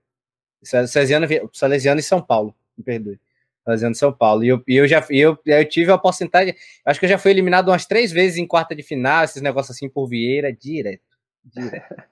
Salesiano, 0.63 1.27
Salesiano 1.53 2.01
e 2.01 2.03
São 2.03 2.21
Paulo, 2.21 2.55
me 2.77 2.85
perdoe. 2.85 3.21
E 3.67 3.95
São 3.95 4.13
Paulo. 4.13 4.43
E 4.43 4.49
eu, 4.49 4.63
eu 4.67 4.89
já 4.89 5.05
eu, 5.11 5.39
eu 5.47 5.69
tive 5.69 5.93
a 5.93 5.99
porcentagem, 5.99 6.55
acho 6.85 6.99
que 6.99 7.07
eu 7.07 7.11
já 7.11 7.19
fui 7.19 7.31
eliminado 7.31 7.69
umas 7.69 7.87
três 7.87 8.11
vezes 8.11 8.39
em 8.39 8.47
quarta 8.47 8.75
de 8.75 8.83
final, 8.83 9.25
esses 9.25 9.43
negócios 9.43 9.77
assim 9.77 9.89
por 9.89 10.09
Vieira, 10.09 10.53
direto. 10.53 11.03
direto. 11.45 11.95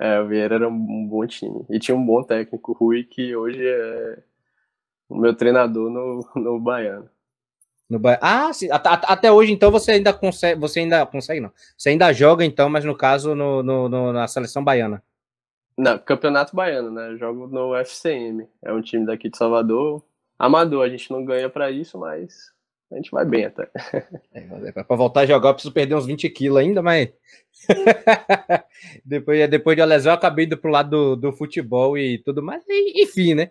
É, 0.00 0.20
o 0.20 0.28
Vieira 0.28 0.54
era 0.54 0.68
um 0.68 1.08
bom 1.08 1.26
time. 1.26 1.66
E 1.68 1.76
tinha 1.80 1.96
um 1.96 2.06
bom 2.06 2.22
técnico, 2.22 2.72
Rui, 2.72 3.02
que 3.02 3.34
hoje 3.34 3.60
é 3.60 4.18
o 5.08 5.16
meu 5.16 5.34
treinador 5.34 5.90
no, 5.90 6.24
no 6.36 6.60
Baiano. 6.60 7.10
No 7.88 7.98
ba... 7.98 8.18
Ah, 8.20 8.52
sim. 8.52 8.68
até 8.70 9.32
hoje, 9.32 9.50
então, 9.50 9.70
você 9.70 9.92
ainda 9.92 10.12
consegue. 10.12 10.60
Você 10.60 10.80
ainda 10.80 11.06
consegue, 11.06 11.40
não. 11.40 11.50
Você 11.76 11.88
ainda 11.88 12.12
joga, 12.12 12.44
então, 12.44 12.68
mas 12.68 12.84
no 12.84 12.94
caso, 12.94 13.34
no, 13.34 13.62
no, 13.62 13.88
no, 13.88 14.12
na 14.12 14.28
seleção 14.28 14.62
baiana. 14.62 15.02
Não, 15.76 15.98
campeonato 15.98 16.54
baiano, 16.54 16.90
né? 16.90 17.12
Eu 17.12 17.18
jogo 17.18 17.46
no 17.46 17.74
FCM. 17.76 18.46
É 18.62 18.72
um 18.72 18.82
time 18.82 19.06
daqui 19.06 19.30
de 19.30 19.38
Salvador. 19.38 20.02
Amador, 20.38 20.84
a 20.84 20.88
gente 20.88 21.10
não 21.10 21.24
ganha 21.24 21.50
para 21.50 21.70
isso, 21.70 21.98
mas 21.98 22.52
a 22.90 22.96
gente 22.96 23.10
vai 23.10 23.24
bem 23.24 23.44
até. 23.44 23.68
É, 24.32 24.72
para 24.72 24.96
voltar 24.96 25.20
a 25.20 25.26
jogar, 25.26 25.50
eu 25.50 25.54
preciso 25.54 25.74
perder 25.74 25.94
uns 25.94 26.06
20 26.06 26.28
quilos 26.30 26.58
ainda, 26.58 26.80
mas. 26.80 27.10
depois, 29.04 29.50
depois 29.50 29.76
de 29.76 29.82
uma 29.82 29.88
lesão, 29.88 30.12
eu 30.12 30.16
acabei 30.16 30.46
indo 30.46 30.56
pro 30.56 30.70
lado 30.70 30.90
do, 30.90 31.16
do 31.16 31.32
futebol 31.32 31.98
e 31.98 32.18
tudo 32.18 32.42
mais. 32.42 32.62
Enfim, 32.68 33.34
né? 33.34 33.50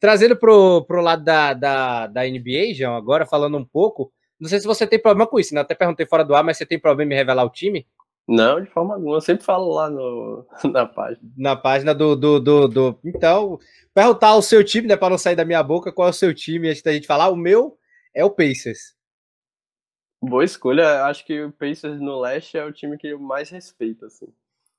Trazendo 0.00 0.36
pro, 0.36 0.84
pro 0.84 1.02
lado 1.02 1.24
da, 1.24 1.52
da, 1.52 2.06
da 2.06 2.22
NBA, 2.22 2.72
João, 2.74 2.94
agora 2.94 3.26
falando 3.26 3.58
um 3.58 3.64
pouco, 3.64 4.12
não 4.40 4.48
sei 4.48 4.60
se 4.60 4.66
você 4.66 4.86
tem 4.86 4.98
problema 4.98 5.28
com 5.28 5.38
isso, 5.40 5.52
né? 5.54 5.60
Até 5.60 5.74
perguntei 5.74 6.06
fora 6.06 6.24
do 6.24 6.34
ar, 6.34 6.44
mas 6.44 6.56
você 6.56 6.64
tem 6.64 6.78
problema 6.78 7.12
em 7.12 7.16
revelar 7.16 7.44
o 7.44 7.50
time? 7.50 7.86
Não, 8.28 8.60
de 8.60 8.68
forma 8.68 8.94
alguma. 8.94 9.16
Eu 9.16 9.20
sempre 9.22 9.42
falo 9.42 9.72
lá 9.72 9.88
no, 9.88 10.46
na 10.70 10.84
página. 10.84 11.30
Na 11.34 11.56
página 11.56 11.94
do. 11.94 12.14
do, 12.14 12.38
do, 12.38 12.68
do... 12.68 12.98
Então, 13.02 13.58
perguntar 13.94 14.36
o 14.36 14.42
seu 14.42 14.62
time, 14.62 14.86
né? 14.86 14.96
Para 14.96 15.10
não 15.10 15.18
sair 15.18 15.34
da 15.34 15.46
minha 15.46 15.62
boca, 15.62 15.90
qual 15.90 16.08
é 16.08 16.10
o 16.10 16.14
seu 16.14 16.34
time 16.34 16.68
antes 16.68 16.82
da 16.82 16.92
gente 16.92 17.06
falar. 17.06 17.30
O 17.30 17.36
meu 17.36 17.78
é 18.14 18.22
o 18.22 18.30
Pacers. 18.30 18.94
Boa 20.20 20.44
escolha. 20.44 21.04
Acho 21.04 21.24
que 21.24 21.42
o 21.42 21.52
Pacers 21.52 21.98
no 22.00 22.20
leste 22.20 22.58
é 22.58 22.64
o 22.64 22.72
time 22.72 22.98
que 22.98 23.06
eu 23.06 23.18
mais 23.18 23.48
respeito, 23.48 24.04
assim. 24.04 24.26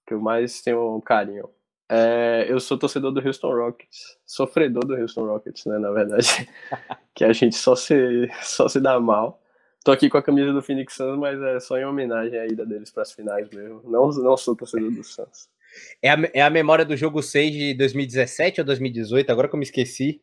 Que 0.06 0.14
eu 0.14 0.22
mais 0.22 0.62
tenho 0.62 1.02
carinho. 1.02 1.50
É, 1.92 2.46
eu 2.48 2.60
sou 2.60 2.78
torcedor 2.78 3.12
do 3.12 3.26
Houston 3.26 3.52
Rockets, 3.52 4.20
sofredor 4.24 4.86
do 4.86 4.94
Houston 4.94 5.26
Rockets, 5.26 5.66
né, 5.66 5.80
na 5.80 5.90
verdade, 5.90 6.48
que 7.16 7.24
a 7.24 7.34
gente 7.34 7.56
só 7.56 7.76
se, 7.76 8.30
só 8.44 8.68
se 8.68 8.80
dá 8.80 9.00
mal. 9.00 9.39
Tô 9.84 9.92
aqui 9.92 10.10
com 10.10 10.18
a 10.18 10.24
camisa 10.24 10.52
do 10.52 10.62
Phoenix 10.62 10.94
Suns, 10.94 11.18
mas 11.18 11.42
é 11.42 11.60
só 11.60 11.78
em 11.78 11.86
homenagem 11.86 12.38
à 12.38 12.46
ida 12.46 12.66
deles 12.66 12.92
para 12.92 13.04
as 13.04 13.12
finais 13.12 13.50
mesmo. 13.50 13.82
Não, 13.86 14.10
não 14.10 14.36
sou 14.36 14.56
torcedor 14.56 14.92
do 14.92 15.04
Suns. 15.04 15.48
É 16.02 16.10
a, 16.10 16.18
é 16.34 16.42
a 16.42 16.50
memória 16.50 16.84
do 16.84 16.98
jogo 16.98 17.22
6 17.22 17.52
de 17.52 17.74
2017 17.76 18.62
ou 18.62 18.66
2018, 18.66 19.30
agora 19.30 19.48
que 19.48 19.56
eu 19.56 19.60
me 19.60 19.66
esqueci, 19.66 20.22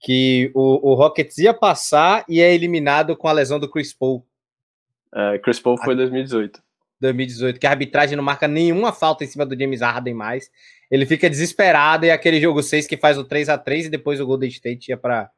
que 0.00 0.50
o, 0.54 0.90
o 0.90 0.94
Rockets 0.94 1.38
ia 1.38 1.54
passar 1.54 2.24
e 2.28 2.40
é 2.40 2.54
eliminado 2.54 3.16
com 3.16 3.28
a 3.28 3.32
lesão 3.32 3.58
do 3.58 3.70
Chris 3.70 3.92
Paul. 3.92 4.26
É, 5.14 5.38
Chris 5.38 5.60
Paul 5.60 5.78
foi 5.78 5.94
2018. 5.94 6.62
2018, 7.00 7.58
que 7.58 7.66
a 7.66 7.70
arbitragem 7.70 8.16
não 8.16 8.22
marca 8.22 8.46
nenhuma 8.46 8.92
falta 8.92 9.24
em 9.24 9.26
cima 9.26 9.46
do 9.46 9.58
James 9.58 9.80
Harden 9.80 10.12
mais. 10.12 10.50
Ele 10.90 11.06
fica 11.06 11.30
desesperado 11.30 12.04
e 12.04 12.10
é 12.10 12.12
aquele 12.12 12.40
jogo 12.40 12.62
6 12.62 12.86
que 12.86 12.96
faz 12.96 13.16
o 13.16 13.24
3 13.24 13.48
a 13.48 13.56
3 13.56 13.86
e 13.86 13.90
depois 13.90 14.20
o 14.20 14.26
Golden 14.26 14.50
State 14.50 14.90
ia 14.90 14.98
para 14.98 15.30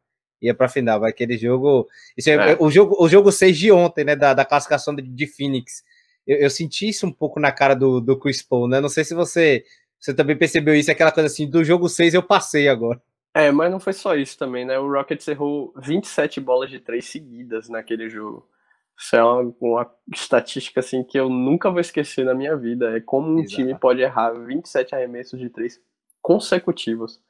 ia 0.42 0.54
para 0.54 0.68
final. 0.68 1.00
Vai 1.00 1.10
aquele 1.10 1.38
jogo, 1.38 1.88
isso 2.16 2.28
é, 2.28 2.52
é. 2.52 2.56
o 2.58 2.70
jogo, 2.70 2.96
o 2.98 3.08
jogo 3.08 3.30
6 3.30 3.56
de 3.56 3.72
ontem, 3.72 4.04
né, 4.04 4.16
da, 4.16 4.34
da 4.34 4.44
classificação 4.44 4.94
de, 4.94 5.02
de 5.02 5.26
Phoenix. 5.26 5.82
Eu, 6.26 6.38
eu, 6.38 6.50
senti 6.50 6.88
isso 6.88 7.06
um 7.06 7.12
pouco 7.12 7.40
na 7.40 7.52
cara 7.52 7.74
do, 7.74 8.00
do 8.00 8.18
Chris 8.18 8.42
Paul, 8.42 8.68
né? 8.68 8.80
Não 8.80 8.88
sei 8.88 9.04
se 9.04 9.14
você 9.14 9.64
você 10.02 10.12
também 10.12 10.36
percebeu 10.36 10.74
isso, 10.74 10.90
aquela 10.90 11.12
coisa 11.12 11.28
assim, 11.28 11.48
do 11.48 11.62
jogo 11.62 11.88
6 11.88 12.14
eu 12.14 12.22
passei 12.24 12.68
agora. 12.68 13.00
É, 13.32 13.52
mas 13.52 13.70
não 13.70 13.78
foi 13.78 13.92
só 13.92 14.16
isso 14.16 14.36
também, 14.36 14.64
né? 14.64 14.76
O 14.78 14.90
Rockets 14.90 15.26
errou 15.28 15.72
27 15.76 16.40
bolas 16.40 16.68
de 16.68 16.80
três 16.80 17.06
seguidas 17.06 17.68
naquele 17.68 18.10
jogo. 18.10 18.46
Isso 18.98 19.16
é 19.16 19.22
uma, 19.22 19.54
uma, 19.60 19.90
estatística 20.12 20.80
assim 20.80 21.02
que 21.04 21.18
eu 21.18 21.30
nunca 21.30 21.70
vou 21.70 21.80
esquecer 21.80 22.24
na 22.24 22.34
minha 22.34 22.56
vida. 22.56 22.96
É 22.96 23.00
como 23.00 23.28
um 23.28 23.38
Exato. 23.38 23.54
time 23.54 23.78
pode 23.78 24.02
errar 24.02 24.32
27 24.32 24.94
arremessos 24.94 25.38
de 25.38 25.48
três 25.48 25.80
consecutivos. 26.20 27.20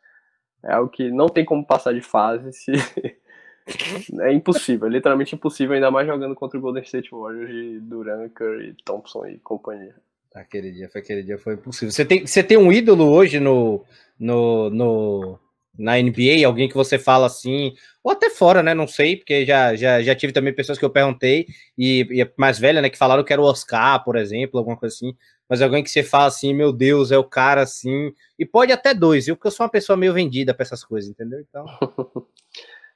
É 0.64 0.72
algo 0.74 0.90
que 0.90 1.10
não 1.10 1.28
tem 1.28 1.44
como 1.44 1.66
passar 1.66 1.92
de 1.92 2.00
fase. 2.00 2.52
Se... 2.52 2.72
é 4.20 4.32
impossível, 4.32 4.86
é 4.86 4.90
literalmente 4.90 5.34
impossível, 5.34 5.74
ainda 5.74 5.90
mais 5.90 6.06
jogando 6.06 6.34
contra 6.34 6.58
o 6.58 6.62
Golden 6.62 6.82
State 6.82 7.10
Warriors 7.10 7.50
de 7.50 7.80
Durant, 7.80 8.32
Curry, 8.32 8.76
Thompson 8.84 9.26
e 9.26 9.38
companhia. 9.38 9.94
Aquele 10.34 10.72
dia, 10.72 10.88
foi 10.88 11.00
aquele 11.00 11.22
dia 11.22 11.38
foi 11.38 11.54
impossível. 11.54 11.90
Você 11.90 12.04
tem, 12.04 12.26
você 12.26 12.42
tem 12.42 12.56
um 12.56 12.72
ídolo 12.72 13.10
hoje 13.10 13.38
no, 13.38 13.84
no, 14.18 14.70
no, 14.70 15.38
na 15.78 16.00
NBA, 16.00 16.46
alguém 16.46 16.68
que 16.68 16.74
você 16.74 16.98
fala 16.98 17.26
assim, 17.26 17.74
ou 18.02 18.12
até 18.12 18.30
fora, 18.30 18.62
né? 18.62 18.72
Não 18.72 18.86
sei, 18.86 19.16
porque 19.16 19.44
já, 19.44 19.74
já, 19.76 20.02
já 20.02 20.14
tive 20.14 20.32
também 20.32 20.54
pessoas 20.54 20.78
que 20.78 20.84
eu 20.84 20.90
perguntei, 20.90 21.46
e, 21.76 22.06
e 22.10 22.32
mais 22.36 22.58
velha, 22.58 22.80
né, 22.80 22.88
que 22.88 22.98
falaram 22.98 23.24
que 23.24 23.32
era 23.32 23.42
o 23.42 23.44
Oscar, 23.44 24.02
por 24.04 24.16
exemplo, 24.16 24.58
alguma 24.58 24.76
coisa 24.76 24.94
assim, 24.94 25.14
mas 25.52 25.60
alguém 25.60 25.84
que 25.84 25.90
você 25.90 26.02
fala 26.02 26.28
assim, 26.28 26.54
meu 26.54 26.72
Deus, 26.72 27.12
é 27.12 27.18
o 27.18 27.24
cara 27.24 27.60
assim, 27.60 28.14
e 28.38 28.46
pode 28.46 28.72
até 28.72 28.94
dois, 28.94 29.26
viu? 29.26 29.36
Porque 29.36 29.48
eu 29.48 29.52
sou 29.52 29.64
uma 29.64 29.70
pessoa 29.70 29.98
meio 29.98 30.14
vendida 30.14 30.54
para 30.54 30.62
essas 30.62 30.82
coisas, 30.82 31.10
entendeu? 31.10 31.40
Então. 31.40 31.66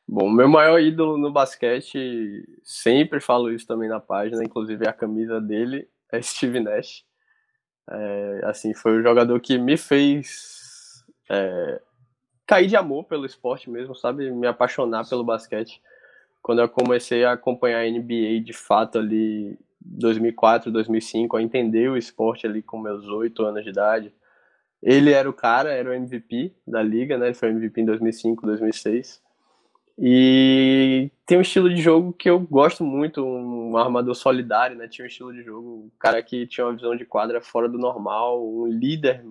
Bom, 0.08 0.30
meu 0.30 0.48
maior 0.48 0.80
ídolo 0.80 1.18
no 1.18 1.30
basquete, 1.30 2.48
sempre 2.64 3.20
falo 3.20 3.52
isso 3.52 3.66
também 3.66 3.90
na 3.90 4.00
página, 4.00 4.42
inclusive 4.42 4.88
a 4.88 4.92
camisa 4.94 5.38
dele 5.38 5.86
é 6.10 6.22
Steve 6.22 6.58
Nash. 6.58 7.04
É, 7.90 8.40
assim, 8.44 8.72
foi 8.72 9.00
o 9.00 9.02
jogador 9.02 9.38
que 9.38 9.58
me 9.58 9.76
fez 9.76 11.04
é, 11.28 11.82
cair 12.46 12.68
de 12.68 12.76
amor 12.76 13.04
pelo 13.04 13.26
esporte 13.26 13.68
mesmo, 13.68 13.94
sabe? 13.94 14.30
Me 14.30 14.46
apaixonar 14.46 15.06
pelo 15.06 15.22
basquete. 15.22 15.82
Quando 16.40 16.62
eu 16.62 16.70
comecei 16.70 17.22
a 17.22 17.32
acompanhar 17.32 17.80
a 17.80 17.90
NBA 17.90 18.40
de 18.42 18.54
fato 18.54 18.96
ali 18.96 19.58
2004, 19.86 20.70
2005, 20.70 21.36
a 21.36 21.42
entender 21.42 21.88
o 21.88 21.96
esporte 21.96 22.46
ali 22.46 22.62
com 22.62 22.78
meus 22.78 23.06
oito 23.08 23.44
anos 23.44 23.64
de 23.64 23.70
idade. 23.70 24.12
Ele 24.82 25.12
era 25.12 25.28
o 25.28 25.32
cara, 25.32 25.72
era 25.72 25.90
o 25.90 25.92
MVP 25.92 26.54
da 26.66 26.82
liga, 26.82 27.16
né? 27.16 27.26
Ele 27.26 27.34
foi 27.34 27.48
MVP 27.50 27.80
em 27.80 27.84
2005, 27.86 28.46
2006. 28.46 29.22
E 29.98 31.10
tem 31.24 31.38
um 31.38 31.40
estilo 31.40 31.72
de 31.72 31.80
jogo 31.80 32.12
que 32.12 32.28
eu 32.28 32.38
gosto 32.38 32.84
muito, 32.84 33.24
um 33.24 33.76
armador 33.76 34.14
solidário, 34.14 34.76
né? 34.76 34.86
Tinha 34.86 35.04
um 35.04 35.08
estilo 35.08 35.32
de 35.32 35.42
jogo, 35.42 35.68
um 35.86 35.90
cara 35.98 36.22
que 36.22 36.46
tinha 36.46 36.66
uma 36.66 36.74
visão 36.74 36.94
de 36.94 37.06
quadra 37.06 37.40
fora 37.40 37.68
do 37.68 37.78
normal, 37.78 38.46
um 38.46 38.66
líder 38.66 39.24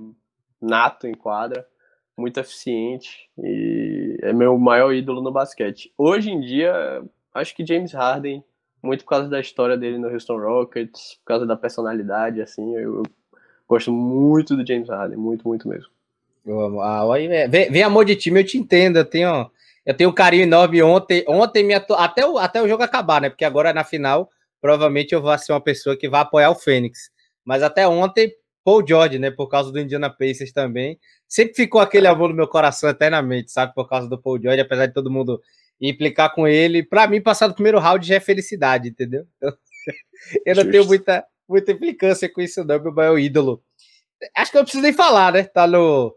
nato 0.60 1.06
em 1.06 1.14
quadra, 1.14 1.68
muito 2.18 2.40
eficiente 2.40 3.30
e 3.38 4.18
é 4.22 4.34
meu 4.34 4.58
maior 4.58 4.94
ídolo 4.94 5.22
no 5.22 5.32
basquete. 5.32 5.94
Hoje 5.98 6.32
em 6.32 6.40
dia, 6.40 7.04
acho 7.34 7.56
que 7.56 7.66
James 7.66 7.92
Harden, 7.92 8.44
muito 8.86 9.04
por 9.04 9.10
causa 9.10 9.28
da 9.28 9.40
história 9.40 9.78
dele 9.78 9.98
no 9.98 10.10
Houston 10.10 10.38
Rockets, 10.38 11.16
por 11.20 11.26
causa 11.26 11.46
da 11.46 11.56
personalidade, 11.56 12.42
assim, 12.42 12.76
eu, 12.76 12.98
eu 12.98 13.04
gosto 13.68 13.92
muito 13.92 14.56
do 14.56 14.66
James 14.66 14.90
Harden, 14.90 15.18
muito, 15.18 15.48
muito 15.48 15.68
mesmo. 15.68 15.90
Eu 16.46 16.62
amo. 16.62 16.82
Ah, 16.82 17.04
vem, 17.50 17.72
vem 17.72 17.84
amor 17.84 18.06
de 18.06 18.16
time, 18.16 18.40
eu 18.40 18.46
te 18.46 18.58
entendo, 18.58 18.98
eu 18.98 19.06
tenho 19.06 19.50
eu 19.86 19.94
tenho 19.94 20.10
um 20.10 20.14
carinho 20.14 20.44
enorme 20.44 20.82
ontem. 20.82 21.24
Ontem, 21.28 21.64
minha, 21.64 21.86
até, 21.92 22.26
o, 22.26 22.40
até 22.40 22.62
o 22.62 22.68
jogo 22.68 22.82
acabar, 22.82 23.22
né? 23.22 23.30
Porque 23.30 23.46
agora 23.46 23.72
na 23.72 23.84
final, 23.84 24.30
provavelmente 24.60 25.14
eu 25.14 25.22
vou 25.22 25.38
ser 25.38 25.54
uma 25.54 25.62
pessoa 25.62 25.96
que 25.96 26.10
vai 26.10 26.22
apoiar 26.22 26.50
o 26.50 26.56
Fênix. 26.56 27.12
Mas 27.46 27.62
até 27.62 27.88
ontem, 27.88 28.34
Paul 28.64 28.86
George, 28.86 29.20
né? 29.20 29.30
Por 29.30 29.48
causa 29.48 29.72
do 29.72 29.80
Indiana 29.80 30.10
Pacers 30.10 30.52
também. 30.52 31.00
Sempre 31.28 31.54
ficou 31.54 31.80
aquele 31.80 32.08
amor 32.08 32.30
no 32.30 32.36
meu 32.36 32.48
coração 32.48 32.90
eternamente, 32.90 33.52
sabe? 33.52 33.76
Por 33.76 33.88
causa 33.88 34.10
do 34.10 34.20
Paul 34.20 34.42
George, 34.42 34.60
apesar 34.60 34.88
de 34.88 34.94
todo 34.94 35.12
mundo 35.12 35.40
implicar 35.80 36.34
com 36.34 36.48
ele. 36.48 36.84
Para 36.84 37.08
mim, 37.08 37.22
passar 37.22 37.48
do 37.48 37.54
primeiro 37.54 37.80
round 37.80 38.06
já 38.06 38.16
é 38.16 38.20
felicidade, 38.20 38.90
entendeu? 38.90 39.26
eu 40.46 40.56
não 40.56 40.70
tenho 40.70 40.86
muita, 40.86 41.26
muita 41.48 41.72
implicância 41.72 42.32
com 42.32 42.42
isso, 42.42 42.64
não. 42.64 42.82
Meu 42.82 42.94
maior 42.94 43.18
ídolo. 43.18 43.64
Acho 44.36 44.52
que 44.52 44.58
eu 44.58 44.60
não 44.60 44.66
preciso 44.66 44.84
nem 44.84 44.94
falar, 44.94 45.34
né? 45.34 45.44
Tá 45.44 45.68
no 45.68 46.16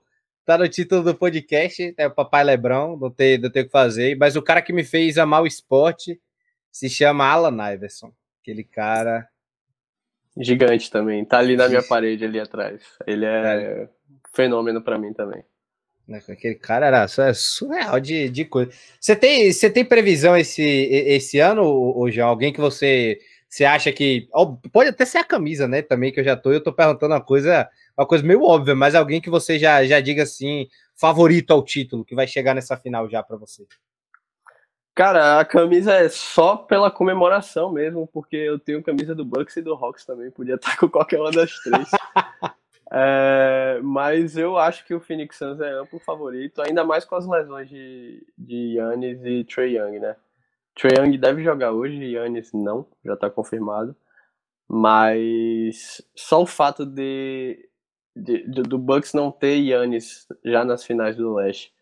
tá 0.49 0.57
no 0.57 0.67
título 0.67 1.03
do 1.03 1.15
podcast, 1.15 1.93
é 1.99 2.07
o 2.07 2.11
Papai 2.11 2.43
Lebrão, 2.43 2.97
não 2.97 3.11
tem, 3.11 3.37
não 3.37 3.51
tem 3.51 3.65
o 3.65 3.67
que 3.67 3.71
fazer, 3.71 4.17
mas 4.17 4.35
o 4.35 4.41
cara 4.41 4.63
que 4.63 4.73
me 4.73 4.83
fez 4.83 5.19
amar 5.19 5.43
o 5.43 5.47
esporte 5.47 6.19
se 6.73 6.89
chama 6.89 7.27
Alan 7.27 7.71
Iverson. 7.75 8.11
Aquele 8.41 8.65
cara. 8.65 9.29
Gigante 10.39 10.91
também, 10.91 11.23
tá 11.23 11.39
ali 11.39 11.55
na 11.55 11.69
minha 11.69 11.83
parede 11.83 12.25
ali 12.25 12.41
atrás. 12.41 12.81
Ele 13.07 13.27
é, 13.27 13.29
é. 13.29 13.89
fenômeno 14.35 14.81
para 14.81 14.97
mim 14.97 15.13
também. 15.13 15.45
Né, 16.09 16.23
aquele 16.27 16.55
cara 16.55 16.87
era 16.87 17.07
é 17.19 17.35
surreal 17.35 18.01
de, 18.01 18.31
de 18.31 18.45
coisa. 18.47 18.71
Você 18.99 19.15
tem, 19.15 19.53
você 19.53 19.69
tem 19.69 19.85
previsão 19.85 20.35
esse, 20.35 20.63
esse 20.63 21.39
ano, 21.39 21.63
ou 21.65 22.11
já 22.11 22.25
alguém 22.25 22.51
que 22.51 22.61
você, 22.61 23.21
você 23.47 23.65
acha 23.65 23.93
que. 23.93 24.27
Pode 24.73 24.89
até 24.89 25.05
ser 25.05 25.19
a 25.19 25.25
camisa, 25.25 25.69
né? 25.69 25.83
Também 25.83 26.11
que 26.11 26.19
eu 26.19 26.25
já 26.25 26.35
tô. 26.35 26.51
Eu 26.51 26.63
tô 26.63 26.73
perguntando 26.73 27.13
uma 27.13 27.21
coisa 27.21 27.69
uma 27.99 28.07
coisa 28.07 28.25
meio 28.25 28.45
óbvia, 28.45 28.77
mas 28.77 28.95
alguém 28.95 29.21
que 29.21 29.29
você 29.29 29.59
já, 29.59 29.85
já 29.85 29.99
diga 29.99 30.23
assim, 30.23 30.69
favorito 30.95 31.51
ao 31.51 31.65
título, 31.65 32.05
que 32.05 32.15
vai 32.15 32.29
chegar 32.29 32.55
nessa 32.55 32.77
final 32.77 33.11
já 33.11 33.25
para 33.25 33.37
você? 33.37 33.67
Cara, 34.95 35.41
a 35.41 35.45
camisa 35.45 35.95
é 35.95 36.09
só 36.09 36.57
pela 36.57 36.93
comemoração 36.93 37.73
mesmo, 37.73 38.07
porque 38.07 38.37
eu 38.37 38.57
tenho 38.57 38.85
camisa 38.85 39.17
do 39.17 39.25
Bucks 39.25 39.57
e 39.57 39.63
do 39.63 39.75
Hawks 39.75 40.05
também, 40.05 40.31
podia 40.31 40.55
estar 40.55 40.77
com 40.77 40.89
qualquer 40.89 41.21
uma 41.21 41.33
das 41.33 41.53
três. 41.59 41.89
é, 42.91 43.81
mas 43.83 44.37
eu 44.37 44.57
acho 44.57 44.85
que 44.85 44.95
o 44.95 45.01
Phoenix 45.01 45.37
Suns 45.37 45.61
é 45.61 45.71
amplo 45.73 45.99
favorito, 46.01 46.63
ainda 46.63 46.85
mais 46.85 47.05
com 47.05 47.15
as 47.17 47.27
lesões 47.27 47.69
de, 47.69 48.27
de 48.37 48.77
Yannis 48.77 49.21
e 49.25 49.45
Trey 49.45 49.77
Young, 49.77 49.99
né? 49.99 50.17
Trey 50.75 50.93
Young 50.99 51.19
deve 51.19 51.43
jogar 51.43 51.73
hoje, 51.73 52.13
Yannis 52.13 52.53
não, 52.53 52.87
já 53.05 53.15
está 53.15 53.29
confirmado. 53.29 53.95
Mas 54.69 56.03
só 56.15 56.43
o 56.43 56.47
fato 56.47 56.85
de 56.85 57.69
de, 58.15 58.45
de, 58.51 58.63
do 58.63 58.79
Bucks 58.79 59.15
não 59.15 59.31
ter 59.31 59.57
Yannis 59.57 60.27
já 60.45 60.65
nas 60.65 60.85
finais 60.85 61.17
do 61.17 61.35
leste 61.35 61.73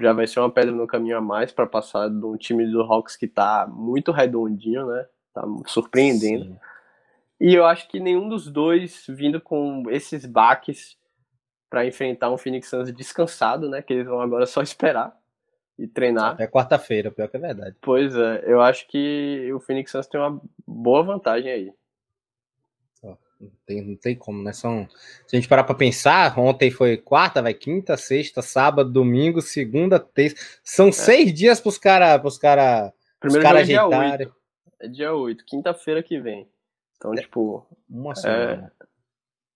já 0.00 0.12
vai 0.12 0.26
ser 0.26 0.40
uma 0.40 0.50
pedra 0.50 0.72
no 0.72 0.86
caminho 0.86 1.16
a 1.16 1.20
mais 1.20 1.52
para 1.52 1.66
passar 1.66 2.08
de 2.08 2.24
um 2.24 2.36
time 2.36 2.66
do 2.66 2.82
Hawks 2.82 3.16
que 3.16 3.26
tá 3.26 3.66
muito 3.66 4.12
redondinho, 4.12 4.86
né? 4.86 5.06
Tá 5.32 5.42
surpreendendo. 5.66 6.44
Sim. 6.44 6.58
E 7.40 7.54
eu 7.54 7.64
acho 7.66 7.88
que 7.88 8.00
nenhum 8.00 8.28
dos 8.28 8.50
dois 8.50 9.04
vindo 9.08 9.40
com 9.40 9.84
esses 9.90 10.24
baques 10.24 10.96
para 11.68 11.86
enfrentar 11.86 12.30
um 12.30 12.38
Phoenix 12.38 12.68
Suns 12.68 12.92
descansado, 12.92 13.68
né? 13.68 13.82
Que 13.82 13.92
eles 13.92 14.06
vão 14.06 14.20
agora 14.20 14.46
só 14.46 14.62
esperar 14.62 15.14
e 15.78 15.86
treinar. 15.86 16.36
É 16.40 16.46
quarta-feira, 16.46 17.10
pior 17.10 17.28
que 17.28 17.36
é 17.36 17.40
verdade. 17.40 17.76
Pois 17.82 18.14
é, 18.14 18.44
eu 18.46 18.60
acho 18.60 18.88
que 18.88 19.50
o 19.52 19.60
Phoenix 19.60 19.90
Suns 19.90 20.06
tem 20.06 20.20
uma 20.20 20.40
boa 20.66 21.02
vantagem 21.02 21.50
aí. 21.50 21.72
Não 23.38 23.50
tem, 23.66 23.82
não 23.82 23.96
tem 23.96 24.16
como, 24.16 24.42
né? 24.42 24.52
São, 24.52 24.88
se 25.26 25.36
a 25.36 25.38
gente 25.38 25.48
parar 25.48 25.64
para 25.64 25.74
pensar, 25.74 26.38
ontem 26.38 26.70
foi 26.70 26.96
quarta, 26.96 27.42
vai 27.42 27.52
quinta, 27.52 27.96
sexta, 27.96 28.40
sábado, 28.40 28.90
domingo, 28.90 29.42
segunda, 29.42 30.00
terça. 30.00 30.36
São 30.64 30.88
é. 30.88 30.92
seis 30.92 31.34
dias 31.34 31.60
para 31.60 31.68
os 31.68 31.78
caras 31.78 32.24
os 32.24 32.38
cara, 32.38 32.92
Primeiro 33.20 33.42
cara 33.44 33.60
ajeitarem. 33.60 34.12
É 34.12 34.16
dia 34.16 34.26
8, 34.26 34.34
é 34.80 34.88
dia 34.88 35.14
8 35.14 35.44
quinta-feira 35.44 36.02
que 36.02 36.18
vem. 36.18 36.48
Então, 36.96 37.12
é, 37.14 37.16
tipo. 37.16 37.66
Uma 37.88 38.14
semana. 38.14 38.72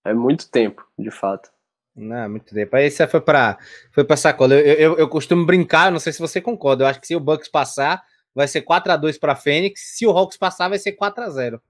É, 0.05 0.11
é 0.11 0.14
muito 0.14 0.50
tempo, 0.50 0.87
de 0.98 1.11
fato. 1.11 1.50
Não, 1.94 2.16
é 2.16 2.29
muito 2.29 2.55
tempo. 2.55 2.74
Aí 2.76 2.90
você 2.90 3.07
foi 3.07 3.20
para 3.20 3.59
foi 3.92 4.05
pra 4.05 4.16
sacola. 4.16 4.55
Eu, 4.55 4.74
eu, 4.74 4.98
eu 4.98 5.09
costumo 5.09 5.44
brincar, 5.44 5.90
não 5.90 5.98
sei 5.98 6.12
se 6.12 6.20
você 6.20 6.40
concorda. 6.40 6.85
Eu 6.85 6.88
acho 6.88 7.00
que 7.00 7.07
se 7.07 7.16
o 7.16 7.20
Bucks 7.20 7.48
passar, 7.48 8.03
vai 8.35 8.48
ser 8.48 8.62
4 8.62 8.92
a 8.92 8.96
2 8.96 9.18
para 9.18 9.37
Fênix. 9.37 9.96
Se 9.96 10.07
o 10.07 10.11
Hawks 10.11 10.37
passar, 10.37 10.68
vai 10.68 10.79
ser 10.79 10.92
4 10.92 11.24
a 11.24 11.31
0 11.31 11.62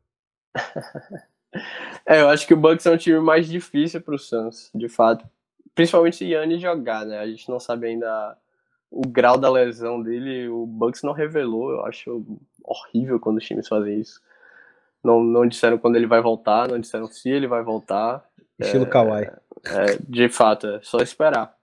É, 2.07 2.21
eu 2.21 2.29
acho 2.29 2.47
que 2.47 2.55
o 2.55 2.57
Bucks 2.57 2.87
é 2.87 2.91
um 2.93 2.97
time 2.97 3.19
mais 3.19 3.49
difícil 3.49 4.01
para 4.01 4.15
o 4.15 4.19
Suns, 4.19 4.71
de 4.73 4.89
fato. 4.89 5.29
Principalmente 5.75 6.17
se 6.17 6.25
Yannis 6.25 6.63
jogar, 6.63 7.05
né? 7.05 7.19
A 7.19 7.27
gente 7.27 7.49
não 7.49 7.59
sabe 7.59 7.89
ainda 7.89 8.37
o 8.89 9.03
grau 9.07 9.37
da 9.37 9.51
lesão 9.51 10.01
dele. 10.01 10.49
O 10.49 10.65
Bucks 10.65 11.03
não 11.03 11.13
revelou. 11.13 11.73
Eu 11.73 11.85
acho 11.87 12.25
horrível 12.63 13.19
quando 13.19 13.39
os 13.39 13.45
times 13.45 13.67
fazem 13.67 14.01
isso. 14.01 14.21
Não, 15.03 15.23
não 15.23 15.47
disseram 15.47 15.79
quando 15.79 15.97
ele 15.97 16.07
vai 16.07 16.21
voltar, 16.21 16.69
não 16.69 16.79
disseram 16.79 17.07
se 17.07 17.29
ele 17.29 17.47
vai 17.47 17.63
voltar. 17.63 18.25
Estilo 18.59 18.85
é, 18.85 18.89
Kawhi. 18.89 19.31
É, 19.67 19.99
de 20.09 20.29
fato, 20.29 20.67
é 20.67 20.81
só 20.83 20.99
esperar. 20.99 21.55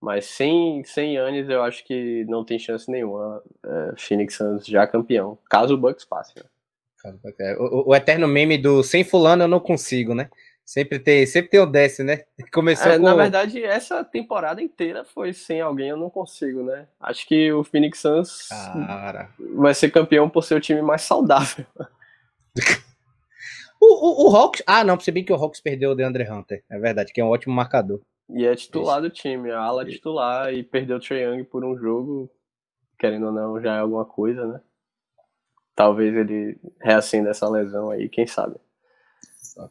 Mas 0.00 0.26
sem, 0.26 0.82
sem 0.84 1.14
Yannis, 1.14 1.48
eu 1.48 1.62
acho 1.62 1.84
que 1.84 2.24
não 2.28 2.44
tem 2.44 2.58
chance 2.58 2.90
nenhuma. 2.90 3.40
É, 3.64 3.92
Phoenix 3.96 4.34
Suns 4.34 4.66
já 4.66 4.84
campeão, 4.84 5.38
caso 5.48 5.74
o 5.74 5.78
Bucks 5.78 6.04
passe. 6.04 6.34
Né? 6.36 6.44
O, 7.58 7.90
o, 7.90 7.94
eterno 7.94 8.26
meme 8.26 8.58
do 8.58 8.82
sem 8.82 9.04
fulano 9.04 9.44
eu 9.44 9.48
não 9.48 9.60
consigo, 9.60 10.14
né? 10.14 10.28
Sempre 10.64 10.98
tem, 10.98 11.26
sempre 11.26 11.50
tem 11.50 11.60
o 11.60 11.66
desce, 11.66 12.02
né? 12.02 12.24
Começou 12.52 12.90
é, 12.90 12.96
com... 12.96 13.04
Na 13.04 13.14
verdade, 13.14 13.62
essa 13.62 14.04
temporada 14.04 14.62
inteira 14.62 15.04
foi 15.04 15.32
sem 15.32 15.60
alguém 15.60 15.88
eu 15.88 15.96
não 15.96 16.10
consigo, 16.10 16.62
né? 16.62 16.86
Acho 17.00 17.26
que 17.26 17.52
o 17.52 17.62
Phoenix 17.64 18.00
Suns 18.00 18.48
Cara. 18.48 19.28
vai 19.54 19.74
ser 19.74 19.90
campeão 19.90 20.28
por 20.28 20.42
ser 20.42 20.54
o 20.54 20.60
time 20.60 20.82
mais 20.82 21.02
saudável. 21.02 21.64
O, 23.80 23.86
o, 23.86 24.30
o 24.30 24.36
Hawks... 24.36 24.62
Ah, 24.66 24.84
não, 24.84 24.96
percebi 24.96 25.24
que 25.24 25.32
o 25.32 25.36
Hawks 25.36 25.60
perdeu 25.60 25.90
o 25.90 25.94
DeAndre 25.94 26.28
Hunter. 26.30 26.64
É 26.70 26.78
verdade, 26.78 27.12
que 27.12 27.20
é 27.20 27.24
um 27.24 27.30
ótimo 27.30 27.54
marcador. 27.54 28.00
E 28.30 28.44
é 28.46 28.54
titular 28.54 29.00
Isso. 29.00 29.08
do 29.08 29.14
time, 29.14 29.50
a 29.50 29.60
ala 29.60 29.84
titular 29.84 30.52
e 30.52 30.62
perdeu 30.62 30.96
o 30.96 31.00
Trae 31.00 31.22
Young 31.22 31.44
por 31.44 31.64
um 31.64 31.76
jogo, 31.76 32.30
querendo 32.98 33.26
ou 33.26 33.32
não, 33.32 33.60
já 33.60 33.76
é 33.76 33.80
alguma 33.80 34.04
coisa, 34.04 34.46
né? 34.46 34.60
talvez 35.74 36.14
ele 36.14 36.58
reacenda 36.80 37.30
essa 37.30 37.48
lesão 37.48 37.90
aí, 37.90 38.08
quem 38.08 38.26
sabe. 38.26 38.56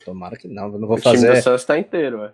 Tomara 0.04 0.38
que 0.38 0.48
não, 0.48 0.70
não 0.70 0.88
vou 0.88 0.98
o 0.98 1.02
fazer. 1.02 1.18
O 1.18 1.22
time 1.22 1.36
do 1.36 1.44
Santos 1.44 1.66
tá 1.66 1.78
inteiro, 1.78 2.22
ué. 2.22 2.34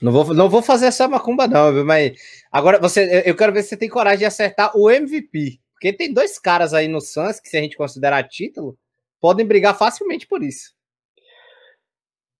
Não 0.00 0.10
vou, 0.10 0.34
não 0.34 0.48
vou 0.48 0.62
fazer 0.62 0.86
essa 0.86 1.06
macumba, 1.06 1.46
não, 1.46 1.72
viu? 1.72 1.84
Mas 1.84 2.18
agora 2.50 2.78
você, 2.78 3.22
eu 3.26 3.36
quero 3.36 3.52
ver 3.52 3.62
se 3.62 3.70
você 3.70 3.76
tem 3.76 3.88
coragem 3.88 4.20
de 4.20 4.24
acertar 4.24 4.74
o 4.74 4.90
MVP. 4.90 5.60
Porque 5.72 5.92
tem 5.92 6.12
dois 6.12 6.38
caras 6.38 6.72
aí 6.72 6.88
no 6.88 7.00
Suns 7.00 7.38
que, 7.38 7.48
se 7.48 7.56
a 7.56 7.60
gente 7.60 7.76
considerar 7.76 8.26
título, 8.28 8.78
podem 9.20 9.46
brigar 9.46 9.76
facilmente 9.76 10.26
por 10.26 10.42
isso. 10.42 10.74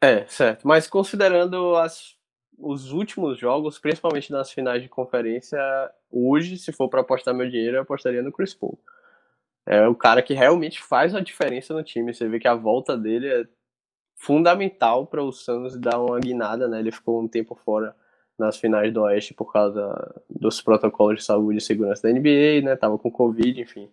É, 0.03 0.27
certo. 0.27 0.67
Mas 0.67 0.87
considerando 0.87 1.77
as, 1.77 2.17
os 2.59 2.91
últimos 2.93 3.39
jogos, 3.39 3.79
principalmente 3.79 4.33
nas 4.33 4.51
finais 4.51 4.83
de 4.83 4.89
conferência, 4.89 5.59
hoje, 6.11 6.57
se 6.57 6.73
for 6.73 6.89
para 6.89 7.01
apostar 7.01 7.35
meu 7.35 7.49
dinheiro, 7.51 7.77
eu 7.77 7.83
apostaria 7.83 8.23
no 8.23 8.33
Chris 8.33 8.55
Paul 8.55 8.79
é 9.67 9.87
o 9.87 9.95
cara 9.95 10.21
que 10.21 10.35
realmente 10.35 10.83
faz 10.83 11.15
a 11.15 11.21
diferença 11.21 11.75
no 11.75 11.83
time. 11.83 12.13
Você 12.13 12.29
vê 12.29 12.39
que 12.39 12.49
a 12.49 12.55
volta 12.55 12.97
dele 12.97 13.29
é 13.29 13.47
fundamental 14.17 15.07
para 15.07 15.23
o 15.23 15.33
Suns 15.33 15.77
dar 15.77 16.01
uma 16.01 16.19
guinada, 16.19 16.69
né? 16.69 16.81
Ele 16.81 16.91
ficou 16.91 17.23
um 17.23 17.29
tempo 17.29 17.55
fora 17.55 17.95
nas 18.39 18.57
finais 18.57 18.93
do 18.93 19.03
Oeste 19.03 19.35
por 19.35 19.53
causa 19.53 20.23
dos 20.29 20.61
protocolos 20.61 21.19
de 21.19 21.25
saúde 21.25 21.59
e 21.59 21.61
segurança 21.61 22.03
da 22.03 22.13
NBA, 22.13 22.63
né? 22.65 22.75
Tava 22.75 22.99
com 22.99 23.11
Covid, 23.11 23.61
enfim. 23.61 23.89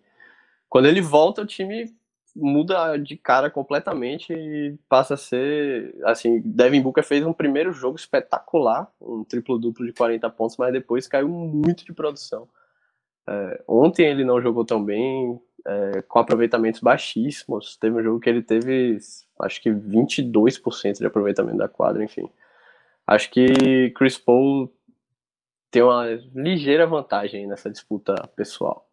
Quando 0.68 0.86
ele 0.86 1.00
volta, 1.00 1.42
o 1.42 1.46
time 1.46 1.94
muda 2.38 2.96
de 2.96 3.16
cara 3.16 3.50
completamente 3.50 4.32
e 4.32 4.78
passa 4.88 5.14
a 5.14 5.16
ser, 5.16 5.94
assim, 6.04 6.40
Devin 6.44 6.80
Booker 6.80 7.02
fez 7.04 7.26
um 7.26 7.32
primeiro 7.32 7.72
jogo 7.72 7.96
espetacular, 7.96 8.90
um 9.00 9.24
triplo-duplo 9.24 9.84
de 9.84 9.92
40 9.92 10.30
pontos, 10.30 10.56
mas 10.56 10.72
depois 10.72 11.08
caiu 11.08 11.28
muito 11.28 11.84
de 11.84 11.92
produção. 11.92 12.48
É, 13.28 13.62
ontem 13.66 14.06
ele 14.06 14.24
não 14.24 14.40
jogou 14.40 14.64
tão 14.64 14.82
bem, 14.82 15.40
é, 15.66 16.02
com 16.02 16.18
aproveitamentos 16.18 16.80
baixíssimos. 16.80 17.76
Teve 17.76 18.00
um 18.00 18.02
jogo 18.02 18.20
que 18.20 18.30
ele 18.30 18.42
teve, 18.42 18.98
acho 19.40 19.60
que 19.60 19.70
22% 19.70 20.98
de 20.98 21.06
aproveitamento 21.06 21.58
da 21.58 21.68
quadra, 21.68 22.02
enfim. 22.02 22.28
Acho 23.06 23.30
que 23.30 23.90
Chris 23.96 24.16
Paul 24.16 24.72
tem 25.70 25.82
uma 25.82 26.06
ligeira 26.34 26.86
vantagem 26.86 27.46
nessa 27.46 27.70
disputa 27.70 28.14
pessoal. 28.34 28.87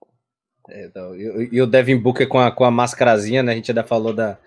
É, 0.69 0.85
então, 0.85 1.15
e, 1.15 1.61
o 1.61 1.67
Devin 1.67 1.97
Booker 1.97 2.27
com 2.27 2.39
a, 2.39 2.51
com 2.51 2.63
a 2.63 2.71
máscarazinha, 2.71 3.43
né? 3.43 3.51
A 3.51 3.55
gente 3.55 3.71
ainda 3.71 3.83
falou 3.83 4.13
da, 4.13 4.37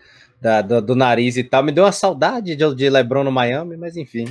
da 0.41 0.63
do, 0.63 0.83
do, 0.83 0.97
nariz 0.97 1.37
e 1.37 1.45
tal. 1.45 1.63
Me 1.63 1.73
deu 1.73 1.85
uma 1.85 1.93
saudade 1.93 2.57
de, 2.57 2.75
de 2.75 2.91
LeBron 2.91 3.25
no 3.25 3.33
Miami, 3.33 3.77
mas 3.77 3.97
enfim. 3.97 4.27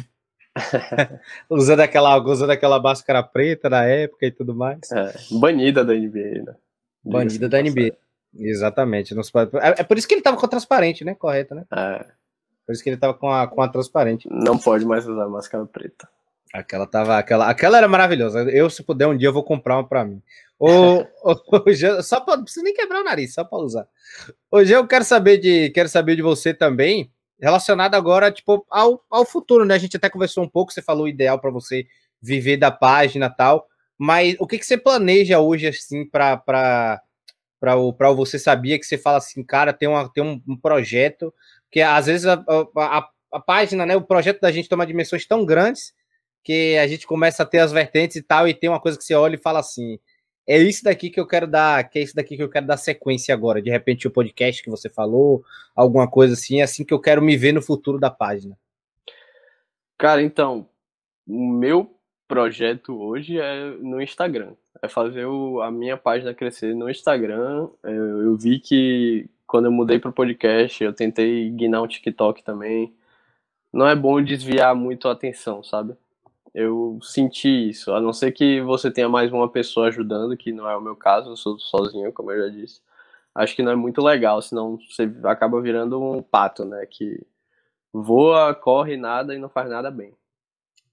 usando, 1.50 1.82
aquela, 1.82 2.18
usando 2.18 2.50
aquela 2.50 2.82
máscara 2.82 3.22
preta 3.22 3.70
na 3.70 3.84
época 3.84 4.26
e 4.26 4.32
tudo 4.32 4.56
mais. 4.56 4.92
É, 4.92 5.14
banida 5.32 5.86
da 5.86 5.94
NBA, 5.94 6.44
né? 6.46 6.56
Banida 7.04 7.48
da 7.48 7.62
NBA. 7.62 7.96
Exatamente. 8.36 9.14
É, 9.14 9.82
é, 9.82 9.84
por 9.84 9.98
isso 9.98 10.08
que 10.08 10.14
ele 10.14 10.22
tava 10.22 10.38
com 10.38 10.46
a 10.46 10.50
transparente, 10.50 11.06
né? 11.06 11.16
Correto, 11.16 11.56
né? 11.56 11.66
É. 11.72 12.06
Por 12.66 12.74
isso 12.74 12.84
que 12.84 12.90
ele 12.90 12.98
tava 12.98 13.14
com 13.14 13.32
a, 13.32 13.48
com 13.48 13.62
a 13.62 13.70
transparente. 13.70 14.28
Não 14.30 14.58
pode 14.58 14.86
mais 14.86 15.08
usar 15.08 15.28
máscara 15.30 15.66
preta. 15.66 16.10
Aquela 16.54 16.88
tava, 16.88 17.18
aquela, 17.18 17.50
aquela 17.50 17.78
era 17.78 17.88
maravilhosa. 17.88 18.44
Eu, 18.50 18.70
se 18.70 18.84
puder, 18.84 19.08
um 19.08 19.18
dia 19.18 19.28
eu 19.28 19.34
vou 19.34 19.44
comprar 19.44 19.76
uma 19.78 19.88
para 19.88 20.06
mim. 20.06 20.22
Ou, 20.60 21.08
só 22.04 22.20
para, 22.22 22.38
não 22.38 22.44
precisa 22.44 22.64
nem 22.64 22.74
quebrar 22.74 23.02
o 23.02 23.04
nariz, 23.04 23.34
só 23.34 23.44
para 23.44 23.60
usar. 23.60 23.88
Hoje 24.50 24.74
eu 24.74 24.88
quero 24.88 25.04
saber 25.04 25.38
de, 25.38 25.70
quero 25.72 25.90
saber 25.90 26.16
de 26.16 26.22
você 26.22 26.54
também, 26.54 27.12
relacionado 27.40 27.96
agora 27.96 28.32
tipo 28.32 28.66
ao, 28.70 29.04
ao 29.10 29.26
futuro, 29.26 29.66
né? 29.66 29.76
A 29.76 29.78
gente 29.78 29.98
até 29.98 30.10
conversou 30.10 30.44
um 30.44 30.50
pouco, 30.50 30.74
você 30.74 30.82
falou 30.82 31.08
ideal 31.08 31.40
para 31.40 31.52
você 31.52 31.86
viver 32.22 32.58
da 32.58 32.72
página 32.72 33.30
tal, 33.30 33.68
mas 33.98 34.36
o 34.40 34.48
que, 34.48 34.58
que 34.58 34.66
você 34.66 34.78
planeja 34.78 35.40
hoje 35.40 35.68
assim 35.68 36.06
para 36.06 36.38
para 36.38 37.02
para 37.60 38.12
você 38.12 38.38
sabia 38.38 38.78
que 38.78 38.86
você 38.86 38.98
fala 38.98 39.18
assim, 39.18 39.44
cara, 39.44 39.74
tem 39.74 39.88
uma 39.88 40.12
tem 40.12 40.24
um, 40.24 40.42
um 40.48 40.56
projeto 40.56 41.34
que 41.72 41.82
às 41.82 42.06
vezes 42.06 42.26
a, 42.26 42.44
a, 42.78 43.10
a, 43.34 43.40
página, 43.40 43.86
né, 43.86 43.96
o 43.96 44.02
projeto 44.02 44.40
da 44.40 44.52
gente 44.52 44.70
toma 44.70 44.86
dimensões 44.86 45.26
tão 45.26 45.46
grandes 45.46 45.94
que 46.48 46.78
a 46.78 46.88
gente 46.88 47.06
começa 47.06 47.44
a 47.44 47.46
ter 47.46 47.60
as 47.60 47.74
vertentes 47.74 48.16
e 48.16 48.22
tal, 48.22 48.48
e 48.48 48.54
tem 48.54 48.70
uma 48.70 48.80
coisa 48.80 48.98
que 48.98 49.04
você 49.04 49.14
olha 49.14 49.36
e 49.36 49.42
fala 49.42 49.60
assim: 49.60 50.00
é 50.48 50.58
isso 50.58 50.82
daqui 50.82 51.10
que 51.10 51.20
eu 51.20 51.28
quero 51.28 51.46
dar, 51.46 51.90
que 51.90 52.00
é 52.00 52.02
isso 52.02 52.16
daqui 52.16 52.38
que 52.38 52.42
eu 52.42 52.50
quero 52.50 52.66
dar 52.66 52.78
sequência 52.78 53.36
agora. 53.36 53.62
De 53.62 53.70
repente, 53.70 54.08
o 54.08 54.12
podcast 54.12 54.64
que 54.64 54.70
você 54.70 54.90
falou, 54.90 55.44
alguma 55.76 56.10
coisa 56.10 56.36
assim, 56.36 56.62
é 56.62 56.64
assim 56.64 56.86
que 56.86 56.94
eu 56.94 57.02
quero 57.02 57.22
me 57.22 57.36
ver 57.36 57.52
no 57.52 57.62
futuro 57.62 58.00
da 58.00 58.10
página. 58.10 58.58
Cara, 59.98 60.22
então, 60.22 60.70
o 61.28 61.52
meu 61.52 61.94
projeto 62.30 62.98
hoje 62.98 63.38
é 63.38 63.72
no 63.72 64.02
Instagram. 64.02 64.54
É 64.82 64.88
fazer 64.88 65.26
o, 65.26 65.62
a 65.62 65.70
minha 65.70 65.98
página 65.98 66.34
crescer 66.34 66.74
no 66.74 66.90
Instagram. 66.90 67.68
Eu, 67.84 68.22
eu 68.22 68.38
vi 68.38 68.58
que 68.58 69.30
quando 69.46 69.66
eu 69.66 69.72
mudei 69.72 70.00
para 70.00 70.12
o 70.12 70.14
podcast, 70.14 70.82
eu 70.82 70.94
tentei 70.94 71.50
guinar 71.50 71.82
um 71.82 71.88
TikTok 71.88 72.42
também. 72.42 72.94
Não 73.74 73.86
é 73.86 73.96
bom 73.98 74.22
desviar 74.22 74.74
muito 74.74 75.10
a 75.10 75.12
atenção, 75.12 75.62
sabe? 75.62 75.94
Eu 76.58 76.98
senti 77.04 77.70
isso. 77.70 77.94
A 77.94 78.02
não 78.02 78.12
ser 78.12 78.32
que 78.32 78.60
você 78.62 78.90
tenha 78.90 79.08
mais 79.08 79.32
uma 79.32 79.48
pessoa 79.48 79.90
ajudando, 79.90 80.36
que 80.36 80.52
não 80.52 80.68
é 80.68 80.76
o 80.76 80.82
meu 80.82 80.96
caso, 80.96 81.30
eu 81.30 81.38
sou 81.38 81.60
sozinho, 81.60 82.12
como 82.12 82.32
eu 82.32 82.50
já 82.50 82.56
disse. 82.56 82.82
Acho 83.36 83.56
que 83.56 83.62
não 83.62 83.72
é 83.72 83.76
muito 83.76 84.02
legal, 84.02 84.42
senão 84.42 84.76
você 84.78 85.08
acaba 85.26 85.62
virando 85.62 86.02
um 86.02 86.20
pato, 86.20 86.66
né? 86.66 86.84
Que 86.88 87.24
voa, 87.94 88.56
corre 88.56 88.98
nada 88.98 89.36
e 89.36 89.38
não 89.38 89.50
faz 89.50 89.70
nada 89.70 89.92
bem. 89.92 90.16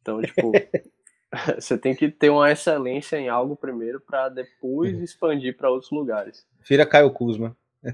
Então, 0.02 0.20
tipo, 0.20 0.52
você 1.58 1.78
tem 1.78 1.96
que 1.96 2.10
ter 2.10 2.28
uma 2.28 2.52
excelência 2.52 3.16
em 3.16 3.30
algo 3.30 3.56
primeiro 3.56 3.98
para 4.02 4.28
depois 4.28 4.94
uhum. 4.94 5.02
expandir 5.02 5.56
para 5.56 5.70
outros 5.70 5.90
lugares. 5.90 6.46
Vira 6.60 6.84
Caio 6.84 7.10
Kuzma. 7.10 7.56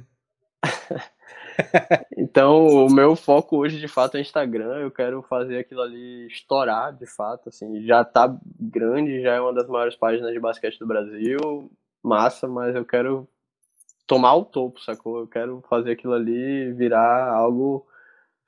então, 2.16 2.66
o 2.66 2.90
meu 2.90 3.16
foco 3.16 3.56
hoje, 3.56 3.78
de 3.78 3.88
fato, 3.88 4.16
é 4.16 4.20
Instagram. 4.20 4.78
Eu 4.78 4.90
quero 4.90 5.22
fazer 5.22 5.58
aquilo 5.58 5.82
ali 5.82 6.26
estourar, 6.26 6.92
de 6.92 7.06
fato. 7.06 7.48
Assim, 7.48 7.84
já 7.84 8.04
tá 8.04 8.34
grande, 8.58 9.22
já 9.22 9.34
é 9.34 9.40
uma 9.40 9.52
das 9.52 9.68
maiores 9.68 9.96
páginas 9.96 10.32
de 10.32 10.40
basquete 10.40 10.78
do 10.78 10.86
Brasil. 10.86 11.70
Massa, 12.02 12.48
mas 12.48 12.74
eu 12.74 12.84
quero 12.84 13.28
tomar 14.06 14.34
o 14.34 14.44
topo, 14.44 14.80
sacou? 14.80 15.20
Eu 15.20 15.26
quero 15.26 15.62
fazer 15.68 15.92
aquilo 15.92 16.14
ali 16.14 16.72
virar 16.72 17.30
algo 17.32 17.86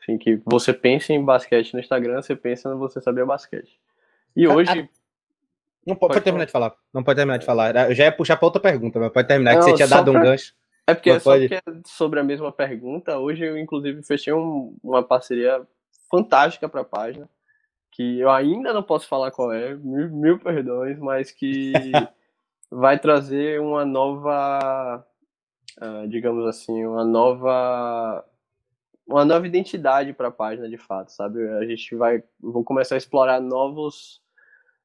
assim, 0.01 0.19
que 0.19 0.41
você 0.45 0.73
pensa 0.73 1.13
em 1.13 1.25
basquete 1.25 1.75
no 1.75 1.81
Instagram, 1.81 2.21
você 2.21 2.35
pensa 2.35 2.69
no 2.69 2.79
você 2.79 3.01
saber 3.01 3.25
basquete. 3.25 3.79
E 4.35 4.49
hoje. 4.49 4.89
Não 5.87 5.97
pode, 5.97 6.15
pode 6.15 6.25
terminar 6.25 6.47
de 6.47 6.53
falar. 6.53 6.75
Não 6.93 7.03
pode 7.03 7.17
terminar 7.17 7.39
de 7.39 7.47
falar. 7.47 7.91
Eu 7.91 7.95
já 7.95 8.05
ia 8.05 8.13
puxar 8.13 8.37
para 8.37 8.47
outra 8.47 8.61
pergunta, 8.61 8.99
mas 8.99 9.13
pode 9.13 9.29
terminar, 9.29 9.55
Não, 9.55 9.61
que 9.61 9.65
você 9.67 9.77
tinha 9.77 9.89
dado 9.89 10.11
pra... 10.11 10.21
um 10.21 10.25
gancho. 10.25 10.55
É 10.93 10.95
porque, 10.95 11.21
só 11.21 11.31
pode... 11.33 11.49
porque 11.49 11.63
sobre 11.87 12.21
a 12.21 12.25
mesma 12.25 12.53
pergunta, 12.53 13.19
hoje 13.19 13.45
eu 13.45 13.59
inclusive 13.59 14.03
fechei 14.03 14.33
um, 14.33 14.77
uma 14.83 15.03
parceria 15.03 15.67
fantástica 16.11 16.69
para 16.69 16.83
a 16.83 16.85
página, 16.85 17.29
que 17.91 18.21
eu 18.21 18.31
ainda 18.31 18.73
não 18.73 18.83
posso 18.83 19.09
falar 19.09 19.31
qual 19.31 19.53
é, 19.53 19.75
mil, 19.75 20.11
mil 20.11 20.39
perdões, 20.39 20.99
mas 20.99 21.31
que 21.31 21.73
vai 22.71 22.99
trazer 22.99 23.61
uma 23.61 23.85
nova, 23.85 25.05
uh, 25.81 26.09
digamos 26.09 26.47
assim, 26.47 26.85
uma 26.85 27.05
nova 27.05 28.25
uma 29.07 29.25
nova 29.25 29.47
identidade 29.47 30.13
para 30.13 30.29
a 30.29 30.33
página 30.33 30.69
de 30.69 30.79
fato, 30.79 31.11
sabe? 31.11 31.47
A 31.59 31.65
gente 31.67 31.95
vai 31.97 32.23
vou 32.41 32.65
começar 32.65 32.95
a 32.95 32.99
explorar 32.99 33.41
novos 33.41 34.23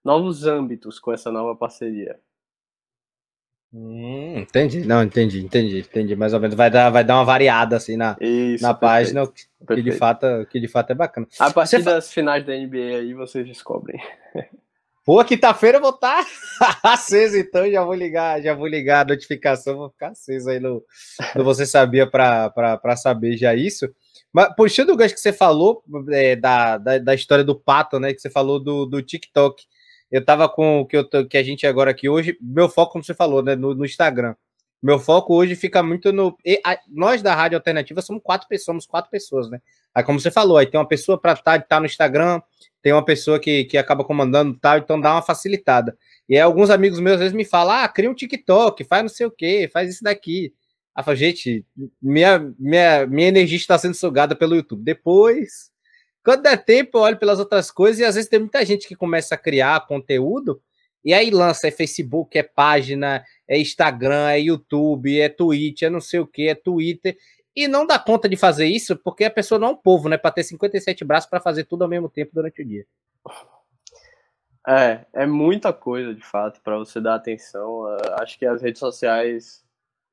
novos 0.04 0.46
âmbitos 0.46 1.00
com 1.00 1.12
essa 1.12 1.32
nova 1.32 1.56
parceria. 1.56 2.20
Hum, 3.73 4.39
entendi, 4.39 4.86
não, 4.86 5.03
entendi, 5.03 5.43
entendi, 5.43 5.80
entendi. 5.80 6.15
Mais 6.15 6.34
ou 6.34 6.39
menos 6.39 6.56
vai 6.56 6.69
dar, 6.71 6.89
vai 6.89 7.03
dar 7.03 7.15
uma 7.15 7.25
variada 7.25 7.75
assim 7.75 7.97
na, 7.97 8.15
Isso, 8.19 8.63
na 8.63 8.73
página, 8.73 9.27
que, 9.27 9.75
que, 9.75 9.82
de 9.82 9.91
fato, 9.91 10.25
que 10.49 10.60
de 10.60 10.67
fato 10.67 10.91
é 10.91 10.95
bacana. 10.95 11.27
A 11.38 11.51
partir 11.51 11.77
Você 11.77 11.84
das 11.84 12.08
fa... 12.08 12.13
finais 12.13 12.45
da 12.45 12.53
NBA 12.53 12.97
aí 12.99 13.13
vocês 13.13 13.45
descobrem. 13.45 13.99
Pô, 15.08 15.23
quinta-feira 15.23 15.77
eu 15.77 15.82
vou 15.82 15.91
estar 15.91 16.25
tá 16.60 16.80
aceso, 16.91 17.38
então 17.38 17.69
já 17.71 17.82
vou 17.82 17.93
ligar, 17.93 18.41
já 18.41 18.53
vou 18.53 18.67
ligar 18.67 19.06
a 19.06 19.10
notificação, 19.10 19.77
vou 19.77 19.89
ficar 19.89 20.10
aceso 20.10 20.49
aí 20.49 20.60
no, 20.60 20.84
no 21.34 21.45
Você 21.45 21.65
Sabia 21.65 22.06
para 22.06 22.95
saber 22.97 23.38
já 23.38 23.56
isso. 23.56 23.89
Mas 24.34 24.53
puxando 24.56 24.89
o 24.89 24.97
gancho 24.97 25.13
que 25.13 25.21
você 25.21 25.32
falou 25.32 25.82
é, 26.12 26.36
da, 26.36 26.77
da, 26.77 26.97
da, 26.97 27.15
história 27.15 27.43
do 27.43 27.56
pato, 27.56 28.01
né? 28.01 28.13
Que 28.13 28.19
você 28.19 28.30
falou 28.30 28.60
do, 28.60 28.86
do 28.86 29.01
TikTok. 29.01 29.63
Eu 30.12 30.24
tava 30.24 30.48
com 30.48 30.82
o 30.82 30.86
que, 30.86 30.98
eu, 30.98 31.28
que 31.28 31.38
a 31.38 31.43
gente 31.43 31.67
agora 31.67 31.91
aqui 31.91 32.08
hoje, 32.08 32.38
meu 32.41 32.70
foco, 32.70 32.93
como 32.93 33.04
você 33.04 33.13
falou, 33.13 33.43
né, 33.43 33.56
no, 33.56 33.76
no 33.76 33.86
Instagram. 33.86 34.36
Meu 34.82 35.00
foco 35.00 35.34
hoje 35.34 35.56
fica 35.56 35.82
muito 35.82 36.13
no. 36.13 36.38
A, 36.63 36.80
nós 36.88 37.22
da 37.22 37.34
Rádio 37.34 37.58
Alternativa 37.58 38.02
somos 38.02 38.22
quatro 38.24 38.48
pessoas, 38.48 38.65
somos 38.65 38.86
quatro 38.86 39.10
pessoas, 39.10 39.50
né? 39.50 39.60
Aí, 39.93 40.04
como 40.04 40.20
você 40.20 40.30
falou, 40.30 40.58
aí 40.58 40.67
tem 40.67 40.80
uma 40.80 40.88
pessoa 40.88 41.20
para 41.20 41.34
estar 41.34 41.60
tá, 41.60 41.65
tá 41.65 41.80
no 41.80 41.88
Instagram, 41.88 42.39
tem 42.82 42.93
uma 42.93 43.04
pessoa 43.04 43.39
que, 43.39 43.65
que 43.65 43.78
acaba 43.78 44.04
comandando 44.04 44.58
tal, 44.60 44.78
então 44.78 45.02
dá 45.02 45.13
uma 45.13 45.24
facilitada. 45.24 45.98
E 46.30 46.36
aí, 46.36 46.41
alguns 46.41 46.70
amigos 46.70 47.00
meus 47.00 47.15
às 47.15 47.22
vezes 47.22 47.36
me 47.36 47.43
falam: 47.43 47.76
ah, 47.76 47.88
cria 47.88 48.10
um 48.10 48.13
TikTok, 48.13 48.84
faz 48.84 49.02
não 49.02 49.10
sei 49.10 49.26
o 49.26 49.32
que, 49.32 49.67
faz 49.74 49.89
isso 49.89 50.04
daqui. 50.04 50.54
Aí 50.96 51.15
gente, 51.15 51.65
minha, 52.02 52.54
minha, 52.58 53.06
minha 53.06 53.28
energia 53.28 53.58
está 53.58 53.78
sendo 53.78 53.93
sugada 53.93 54.36
pelo 54.36 54.56
YouTube. 54.56 54.84
Depois 54.84 55.72
quando 56.28 56.42
der 56.42 56.58
tempo, 56.58 56.98
eu 56.98 57.04
olho 57.04 57.18
pelas 57.18 57.40
outras 57.40 57.72
coisas 57.72 58.02
e 58.02 58.04
às 58.04 58.16
vezes 58.16 58.30
tem 58.30 58.38
muita 58.38 58.66
gente 58.66 58.86
que 58.86 58.98
começa 58.98 59.34
a 59.34 59.38
criar 59.38 59.88
conteúdo 59.88 60.62
e 61.02 61.13
aí 61.13 61.32
lança, 61.32 61.70
é 61.70 61.72
Facebook, 61.72 62.38
é 62.38 62.44
página, 62.44 63.24
é 63.48 63.58
Instagram, 63.58 64.32
é 64.32 64.42
YouTube, 64.42 65.22
é 65.22 65.30
Twitch, 65.30 65.84
é 65.84 65.90
não 65.90 66.02
sei 66.02 66.20
o 66.20 66.28
que, 66.28 66.50
é 66.50 66.54
Twitter, 66.54 67.18
e 67.56 67.66
não 67.66 67.88
dá 67.88 67.98
conta 67.98 68.28
de 68.28 68.36
fazer 68.36 68.65
isso 68.65 68.98
porque 68.98 69.23
a 69.23 69.32
pessoa 69.32 69.58
não 69.58 69.69
é 69.69 69.71
um 69.71 69.78
povo, 69.78 70.10
né? 70.10 70.17
Para 70.17 70.32
ter 70.32 70.44
57 70.44 71.06
braços 71.06 71.30
para 71.30 71.40
fazer 71.40 71.63
tudo 71.63 71.84
ao 71.84 71.90
mesmo 71.90 72.10
tempo 72.10 72.32
durante 72.34 72.62
o 72.62 72.65
dia. 72.65 72.86
É, 74.67 75.06
é 75.13 75.25
muita 75.25 75.71
coisa 75.71 76.13
de 76.13 76.25
fato 76.25 76.60
para 76.62 76.78
você 76.78 77.00
dar 77.00 77.15
atenção. 77.15 77.86
Acho 78.19 78.38
que 78.38 78.46
as 78.46 78.62
redes 78.62 78.80
sociais 78.80 79.63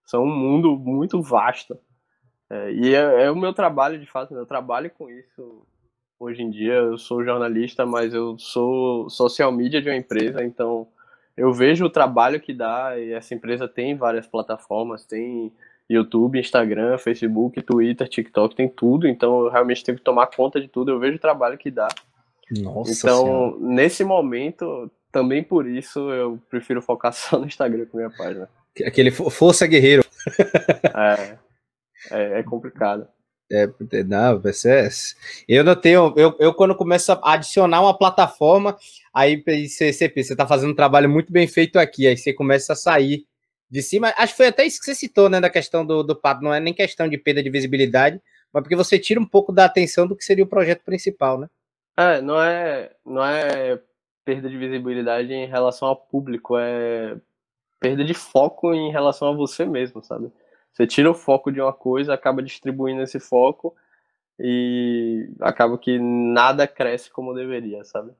são 0.07 0.23
um 0.23 0.33
mundo 0.33 0.79
muito 0.79 1.21
vasto. 1.21 1.77
É, 2.49 2.71
e 2.71 2.95
é, 2.95 3.25
é, 3.25 3.31
o 3.33 3.37
meu 3.37 3.53
trabalho 3.53 3.99
de 3.99 4.07
fato, 4.07 4.33
né? 4.33 4.39
eu 4.39 4.47
trabalho 4.47 4.89
com 4.91 5.11
isso 5.11 5.67
hoje 6.25 6.43
em 6.43 6.51
dia. 6.51 6.75
Eu 6.75 6.99
sou 6.99 7.25
jornalista, 7.25 7.87
mas 7.87 8.14
eu 8.14 8.39
sou 8.39 9.09
social 9.09 9.53
media 9.53 9.81
de 9.81 9.89
uma 9.89 9.97
empresa, 9.97 10.45
então 10.45 10.87
eu 11.37 11.53
vejo 11.53 11.85
o 11.85 11.91
trabalho 11.91 12.41
que 12.41 12.53
dá 12.53 12.99
e 12.99 13.12
essa 13.12 13.35
empresa 13.35 13.68
tem 13.68 13.97
várias 13.97 14.27
plataformas, 14.27 15.05
tem 15.05 15.53
YouTube, 15.89 16.39
Instagram, 16.39 16.97
Facebook, 16.99 17.61
Twitter, 17.62 18.09
TikTok, 18.09 18.55
tem 18.55 18.68
tudo, 18.68 19.07
então 19.07 19.45
eu 19.45 19.51
realmente 19.51 19.85
tenho 19.85 19.99
que 19.99 20.05
tomar 20.05 20.29
conta 20.29 20.61
de 20.61 20.68
tudo, 20.68 20.91
eu 20.91 20.99
vejo 20.99 21.16
o 21.16 21.20
trabalho 21.20 21.59
que 21.59 21.70
dá. 21.70 21.89
Nossa 22.51 22.93
então, 22.93 23.25
senhora. 23.25 23.57
nesse 23.61 24.05
momento, 24.05 24.91
também 25.11 25.43
por 25.43 25.66
isso 25.66 26.11
eu 26.11 26.41
prefiro 26.49 26.81
focar 26.81 27.12
só 27.14 27.39
no 27.39 27.47
Instagram 27.47 27.87
com 27.87 27.99
minha 27.99 28.11
página. 28.11 28.49
Aquele 28.85 29.11
força 29.11 29.66
guerreiro. 29.66 30.05
É. 30.95 31.37
é, 32.11 32.39
é 32.41 32.43
complicado. 32.43 33.07
É, 33.51 33.68
não, 34.05 34.40
você, 34.40 34.88
eu 35.47 35.62
não 35.62 35.76
tenho. 35.76 36.14
Eu, 36.16 36.34
eu, 36.40 36.55
quando 36.55 36.74
começo 36.74 37.12
a 37.12 37.34
adicionar 37.34 37.82
uma 37.82 37.97
plataforma, 37.97 38.76
aí 39.12 39.42
você, 39.47 39.92
você, 39.92 40.09
você 40.09 40.34
tá 40.34 40.47
fazendo 40.47 40.70
um 40.70 40.74
trabalho 40.74 41.11
muito 41.11 41.32
bem 41.32 41.47
feito 41.47 41.78
aqui, 41.78 42.07
aí 42.07 42.16
você 42.16 42.32
começa 42.32 42.72
a 42.72 42.76
sair 42.76 43.26
de 43.70 43.82
cima. 43.82 44.14
Acho 44.16 44.32
que 44.32 44.38
foi 44.38 44.47
até 44.47 44.64
isso 44.64 44.78
que 44.80 44.86
você 44.86 44.95
citou, 44.95 45.28
né, 45.28 45.40
da 45.40 45.51
questão 45.51 45.84
do, 45.84 46.03
do 46.03 46.16
pato. 46.16 46.42
Não 46.42 46.55
é 46.55 46.61
nem 46.61 46.72
questão 46.72 47.09
de 47.09 47.18
perda 47.18 47.42
de 47.42 47.51
visibilidade, 47.51 48.20
mas 48.53 48.62
porque 48.62 48.76
você 48.76 48.99
tira 48.99 49.20
um 49.20 49.26
pouco 49.26 49.53
da 49.53 49.66
atenção 49.66 50.07
do 50.07 50.16
que 50.16 50.24
seria 50.24 50.45
o 50.45 50.49
projeto 50.49 50.82
principal, 50.82 51.38
né? 51.38 51.49
É, 51.97 52.20
não 52.20 52.42
é, 52.42 52.90
não 53.05 53.24
é 53.24 53.80
perda 54.24 54.49
de 54.49 54.57
visibilidade 54.57 55.32
em 55.32 55.47
relação 55.47 55.88
ao 55.88 55.97
público, 55.97 56.57
é 56.57 57.16
perda 57.78 58.03
de 58.03 58.14
foco 58.14 58.72
em 58.72 58.90
relação 58.90 59.28
a 59.28 59.36
você 59.36 59.66
mesmo, 59.66 60.03
sabe? 60.03 60.32
Você 60.75 60.87
tira 60.87 61.11
o 61.11 61.14
foco 61.14 61.53
de 61.53 61.61
uma 61.61 61.72
coisa, 61.72 62.12
acaba 62.12 62.43
distribuindo 62.43 63.01
esse 63.03 63.20
foco 63.20 63.75
e 64.39 65.31
acaba 65.41 65.79
que 65.79 65.99
nada 65.99 66.66
cresce 66.66 67.11
como 67.11 67.33
deveria, 67.33 67.85
sabe? 67.85 68.12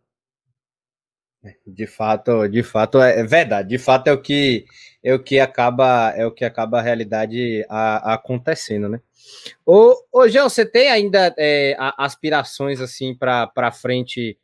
De 1.67 1.87
fato, 1.87 2.49
de 2.49 2.63
fato 2.63 3.01
é 3.03 3.23
verdade. 3.25 3.69
De 3.69 3.79
fato 3.79 4.07
é 4.07 4.13
o 4.13 4.23
que 4.23 4.65
é 5.03 5.13
o 5.13 5.23
que 5.23 5.39
acaba 5.39 6.11
é 6.17 6.25
o 6.25 6.33
que 6.33 6.45
acaba 6.45 6.79
a 6.79 6.83
realidade 6.83 7.67
a, 7.69 8.13
a 8.13 8.15
acontecendo, 8.15 8.89
né? 8.89 9.01
Ô, 9.67 9.95
ô 10.11 10.27
você 10.29 10.65
tem 10.65 10.89
ainda 10.89 11.35
é, 11.37 11.77
aspirações 11.99 12.81
assim 12.81 13.15
para 13.15 13.73
frente 13.73 14.39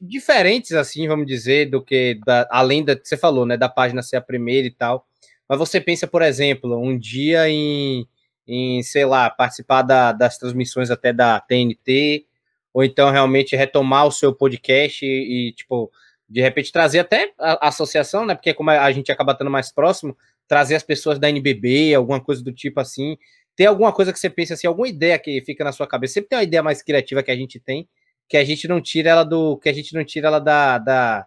diferentes 0.00 0.72
assim, 0.72 1.06
vamos 1.06 1.26
dizer, 1.26 1.70
do 1.70 1.82
que 1.82 2.18
da, 2.26 2.46
além 2.50 2.84
da 2.84 2.98
você 3.02 3.16
falou, 3.16 3.46
né, 3.46 3.56
da 3.56 3.68
página 3.68 4.02
ser 4.02 4.16
a 4.16 4.20
primeira 4.20 4.66
e 4.66 4.72
tal. 4.72 5.06
Mas 5.48 5.58
você 5.58 5.80
pensa, 5.80 6.06
por 6.06 6.22
exemplo, 6.22 6.76
um 6.76 6.98
dia 6.98 7.48
em, 7.48 8.06
em 8.46 8.82
sei 8.82 9.04
lá, 9.04 9.30
participar 9.30 9.82
da, 9.82 10.12
das 10.12 10.36
transmissões 10.36 10.90
até 10.90 11.12
da 11.12 11.40
TNT, 11.40 12.26
ou 12.72 12.84
então 12.84 13.10
realmente 13.10 13.56
retomar 13.56 14.06
o 14.06 14.12
seu 14.12 14.32
podcast 14.34 15.04
e, 15.04 15.48
e 15.48 15.52
tipo, 15.52 15.90
de 16.28 16.40
repente 16.40 16.70
trazer 16.70 17.00
até 17.00 17.32
a, 17.38 17.66
a, 17.66 17.68
associação, 17.68 18.26
né? 18.26 18.34
Porque 18.34 18.52
como 18.52 18.70
a 18.70 18.92
gente 18.92 19.10
acaba 19.10 19.32
estando 19.32 19.50
mais 19.50 19.72
próximo, 19.72 20.16
trazer 20.46 20.74
as 20.74 20.82
pessoas 20.82 21.18
da 21.18 21.28
NBB, 21.28 21.94
alguma 21.94 22.20
coisa 22.20 22.42
do 22.42 22.52
tipo 22.52 22.80
assim. 22.80 23.16
Tem 23.56 23.66
alguma 23.66 23.92
coisa 23.92 24.12
que 24.12 24.18
você 24.18 24.30
pensa 24.30 24.54
assim, 24.54 24.66
alguma 24.66 24.88
ideia 24.88 25.18
que 25.18 25.42
fica 25.42 25.64
na 25.64 25.72
sua 25.72 25.86
cabeça? 25.86 26.14
Sempre 26.14 26.28
tem 26.30 26.38
uma 26.38 26.44
ideia 26.44 26.62
mais 26.62 26.82
criativa 26.82 27.22
que 27.22 27.30
a 27.30 27.36
gente 27.36 27.58
tem, 27.58 27.88
que 28.28 28.36
a 28.36 28.44
gente 28.44 28.68
não 28.68 28.80
tira 28.80 29.10
ela 29.10 29.24
do, 29.24 29.58
que 29.58 29.68
a 29.68 29.72
gente 29.72 29.94
não 29.94 30.04
tira 30.04 30.28
ela 30.28 30.38
da, 30.38 30.78
da 30.78 31.26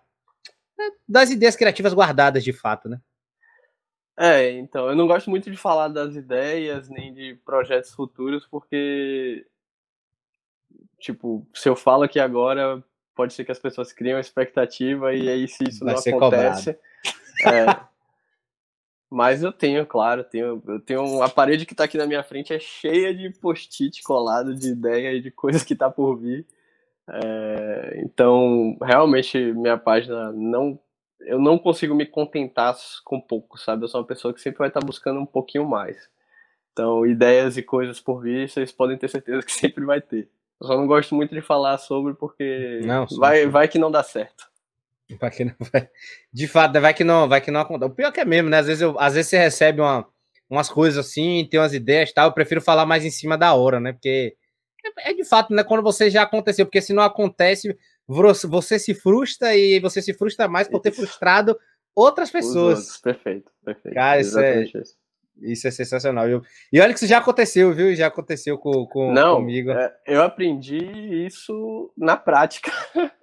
das 1.07 1.29
ideias 1.29 1.55
criativas 1.55 1.93
guardadas 1.93 2.43
de 2.43 2.53
fato, 2.53 2.89
né? 2.89 2.99
É, 4.23 4.51
então, 4.51 4.87
eu 4.87 4.95
não 4.95 5.07
gosto 5.07 5.31
muito 5.31 5.49
de 5.49 5.57
falar 5.57 5.87
das 5.87 6.15
ideias 6.15 6.87
nem 6.87 7.11
de 7.11 7.33
projetos 7.43 7.91
futuros, 7.91 8.45
porque, 8.45 9.47
tipo, 10.99 11.43
se 11.55 11.67
eu 11.67 11.75
falo 11.75 12.03
aqui 12.03 12.19
agora, 12.19 12.83
pode 13.15 13.33
ser 13.33 13.43
que 13.43 13.51
as 13.51 13.57
pessoas 13.57 13.91
criem 13.91 14.13
uma 14.13 14.21
expectativa 14.21 15.11
e 15.11 15.27
aí 15.27 15.47
se 15.47 15.63
isso 15.67 15.83
Vai 15.83 15.95
não 15.95 16.17
acontece. 16.17 16.77
É, 17.43 17.65
mas 19.09 19.41
eu 19.41 19.51
tenho, 19.51 19.83
claro, 19.87 20.23
tenho, 20.23 20.61
eu 20.67 20.79
tenho 20.79 21.23
a 21.23 21.27
parede 21.27 21.65
que 21.65 21.73
está 21.73 21.85
aqui 21.85 21.97
na 21.97 22.05
minha 22.05 22.21
frente 22.21 22.53
é 22.53 22.59
cheia 22.59 23.15
de 23.15 23.31
post-it 23.31 24.03
colado 24.03 24.53
de 24.53 24.69
ideia 24.69 25.13
e 25.13 25.21
de 25.21 25.31
coisas 25.31 25.63
que 25.63 25.75
tá 25.75 25.89
por 25.89 26.15
vir. 26.17 26.45
É, 27.07 28.01
então, 28.03 28.77
realmente, 28.79 29.39
minha 29.53 29.75
página 29.75 30.31
não 30.31 30.79
eu 31.25 31.39
não 31.39 31.57
consigo 31.57 31.95
me 31.95 32.05
contentar 32.05 32.75
com 33.03 33.19
pouco, 33.19 33.57
sabe? 33.57 33.83
Eu 33.83 33.87
sou 33.87 34.01
uma 34.01 34.07
pessoa 34.07 34.33
que 34.33 34.41
sempre 34.41 34.59
vai 34.59 34.67
estar 34.67 34.81
buscando 34.81 35.19
um 35.19 35.25
pouquinho 35.25 35.65
mais. 35.65 36.09
Então, 36.71 37.05
ideias 37.05 37.57
e 37.57 37.63
coisas 37.63 37.99
por 37.99 38.21
vir, 38.21 38.49
vocês 38.49 38.71
podem 38.71 38.97
ter 38.97 39.09
certeza 39.09 39.43
que 39.43 39.51
sempre 39.51 39.85
vai 39.85 40.01
ter. 40.01 40.29
Eu 40.59 40.67
só 40.67 40.77
não 40.77 40.87
gosto 40.87 41.15
muito 41.15 41.33
de 41.33 41.41
falar 41.41 41.77
sobre 41.77 42.13
porque 42.13 42.81
não, 42.83 43.05
vai, 43.17 43.47
vai 43.47 43.67
que 43.67 43.79
não 43.79 43.91
dá 43.91 44.03
certo. 44.03 44.49
Vai 45.19 45.31
que 45.31 45.43
não 45.43 45.55
vai. 45.71 45.89
De 46.31 46.47
fato, 46.47 46.79
vai 46.79 46.93
que 46.93 47.03
não, 47.03 47.27
vai 47.27 47.41
que 47.41 47.51
não 47.51 47.61
acontece. 47.61 47.91
O 47.91 47.95
pior 47.95 48.11
que 48.11 48.19
é 48.19 48.25
mesmo, 48.25 48.49
né? 48.49 48.59
Às 48.59 48.67
vezes, 48.67 48.81
eu, 48.81 48.97
às 48.99 49.15
vezes 49.15 49.29
você 49.29 49.37
recebe 49.37 49.81
uma, 49.81 50.07
umas 50.49 50.69
coisas 50.69 51.05
assim, 51.05 51.47
tem 51.49 51.59
umas 51.59 51.73
ideias 51.73 52.09
e 52.09 52.13
tal. 52.13 52.27
Eu 52.27 52.33
prefiro 52.33 52.61
falar 52.61 52.85
mais 52.85 53.03
em 53.03 53.09
cima 53.09 53.37
da 53.37 53.53
hora, 53.53 53.79
né? 53.79 53.91
Porque 53.93 54.35
é, 54.99 55.11
é 55.11 55.13
de 55.13 55.25
fato, 55.25 55.53
né? 55.53 55.63
Quando 55.63 55.83
você 55.83 56.09
já 56.09 56.23
aconteceu, 56.23 56.65
porque 56.65 56.81
se 56.81 56.93
não 56.93 57.03
acontece, 57.03 57.75
você 58.07 58.77
se 58.77 58.93
frustra 58.93 59.55
e 59.55 59.79
você 59.79 60.01
se 60.01 60.13
frustra 60.13 60.47
mais 60.47 60.67
por 60.67 60.79
ter 60.79 60.91
frustrado 60.91 61.57
outras 61.95 62.29
pessoas. 62.29 62.97
Perfeito, 62.97 63.51
perfeito. 63.63 63.95
Cara, 63.95 64.19
isso 64.19 64.39
é, 64.39 64.63
isso. 64.63 64.97
isso 65.41 65.67
é 65.67 65.71
sensacional. 65.71 66.27
Eu, 66.27 66.41
e 66.71 66.79
olha 66.79 66.93
que 66.93 66.99
isso 66.99 67.07
já 67.07 67.19
aconteceu, 67.19 67.73
viu? 67.73 67.95
Já 67.95 68.07
aconteceu 68.07 68.57
com, 68.57 68.85
com 68.85 69.13
Não, 69.13 69.37
comigo. 69.37 69.71
É, 69.71 69.95
eu 70.07 70.21
aprendi 70.21 70.77
isso 71.25 71.91
na 71.97 72.17
prática. 72.17 72.71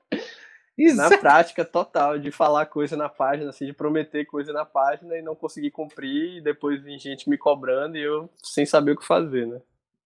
na 0.95 1.19
prática 1.19 1.65
total, 1.65 2.19
de 2.19 2.31
falar 2.31 2.67
coisa 2.67 2.97
na 2.97 3.09
página, 3.09 3.51
assim, 3.51 3.67
de 3.67 3.73
prometer 3.73 4.25
coisa 4.27 4.53
na 4.53 4.65
página 4.65 5.17
e 5.17 5.23
não 5.23 5.35
conseguir 5.35 5.73
cumprir, 5.73 6.39
e 6.39 6.41
depois 6.41 6.81
vir 6.81 6.99
gente 6.99 7.29
me 7.29 7.37
cobrando 7.37 7.97
e 7.97 8.03
eu 8.03 8.31
sem 8.43 8.65
saber 8.65 8.93
o 8.93 8.97
que 8.97 9.07
fazer, 9.07 9.47
né? 9.47 9.61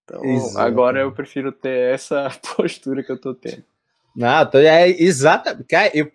Então, 0.05 0.25
Exato. 0.25 0.59
agora 0.59 1.01
eu 1.01 1.13
prefiro 1.13 1.53
ter 1.53 1.95
essa 1.95 2.29
postura 2.57 3.03
que 3.03 3.13
eu 3.13 3.21
tô 3.21 3.35
tendo. 3.35 3.65
Não, 4.15 4.51
é 4.55 4.91
exata. 4.91 5.59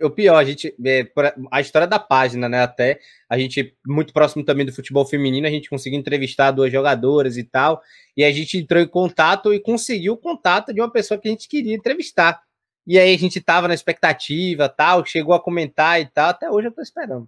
O 0.01 0.09
pior, 0.09 0.37
a 0.37 0.43
gente. 0.43 0.75
É, 0.85 1.07
a 1.51 1.61
história 1.61 1.87
da 1.87 1.97
página, 1.97 2.47
né? 2.47 2.61
Até 2.61 2.99
a 3.29 3.37
gente, 3.37 3.75
muito 3.85 4.13
próximo 4.13 4.45
também 4.45 4.65
do 4.65 4.73
futebol 4.73 5.05
feminino, 5.05 5.47
a 5.47 5.49
gente 5.49 5.69
conseguiu 5.69 5.99
entrevistar 5.99 6.51
duas 6.51 6.71
jogadoras 6.71 7.37
e 7.37 7.43
tal. 7.43 7.81
E 8.15 8.23
a 8.23 8.31
gente 8.31 8.57
entrou 8.57 8.81
em 8.81 8.87
contato 8.87 9.53
e 9.53 9.59
conseguiu 9.59 10.13
o 10.13 10.17
contato 10.17 10.73
de 10.73 10.79
uma 10.79 10.91
pessoa 10.91 11.19
que 11.19 11.27
a 11.27 11.31
gente 11.31 11.47
queria 11.47 11.75
entrevistar. 11.75 12.39
E 12.85 12.97
aí 12.97 13.13
a 13.13 13.17
gente 13.17 13.41
tava 13.41 13.67
na 13.67 13.73
expectativa, 13.73 14.69
tal, 14.69 15.05
chegou 15.05 15.33
a 15.33 15.43
comentar 15.43 15.99
e 15.99 16.05
tal. 16.05 16.29
Até 16.29 16.49
hoje 16.49 16.67
eu 16.67 16.71
tô 16.71 16.81
esperando. 16.81 17.27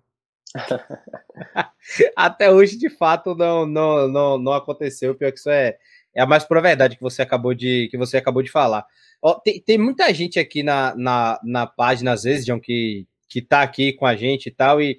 até 2.16 2.52
hoje, 2.52 2.78
de 2.78 2.90
fato, 2.90 3.36
não, 3.36 3.66
não, 3.66 4.08
não, 4.08 4.38
não 4.38 4.54
aconteceu. 4.54 5.16
Pior 5.16 5.32
que 5.32 5.40
isso 5.40 5.50
é, 5.50 5.78
é 6.16 6.22
a 6.22 6.26
mais 6.26 6.44
pura 6.44 6.62
verdade 6.62 6.96
que 6.96 7.02
você 7.02 7.22
acabou 7.22 7.54
de, 7.54 7.88
que 7.90 7.98
você 7.98 8.18
acabou 8.18 8.42
de 8.42 8.52
falar. 8.52 8.86
Ó, 9.22 9.34
tem, 9.36 9.62
tem, 9.62 9.78
muita 9.78 10.14
gente 10.14 10.40
aqui 10.40 10.64
na, 10.64 10.96
na, 10.96 11.40
na 11.44 11.68
página, 11.68 12.14
às 12.14 12.24
vezes, 12.24 12.46
John, 12.46 12.60
que, 12.60 13.06
que 13.28 13.42
tá 13.42 13.62
aqui 13.62 13.94
com 13.94 14.06
a 14.06 14.16
gente 14.16 14.48
e 14.48 14.52
tal, 14.52 14.82
e 14.82 14.98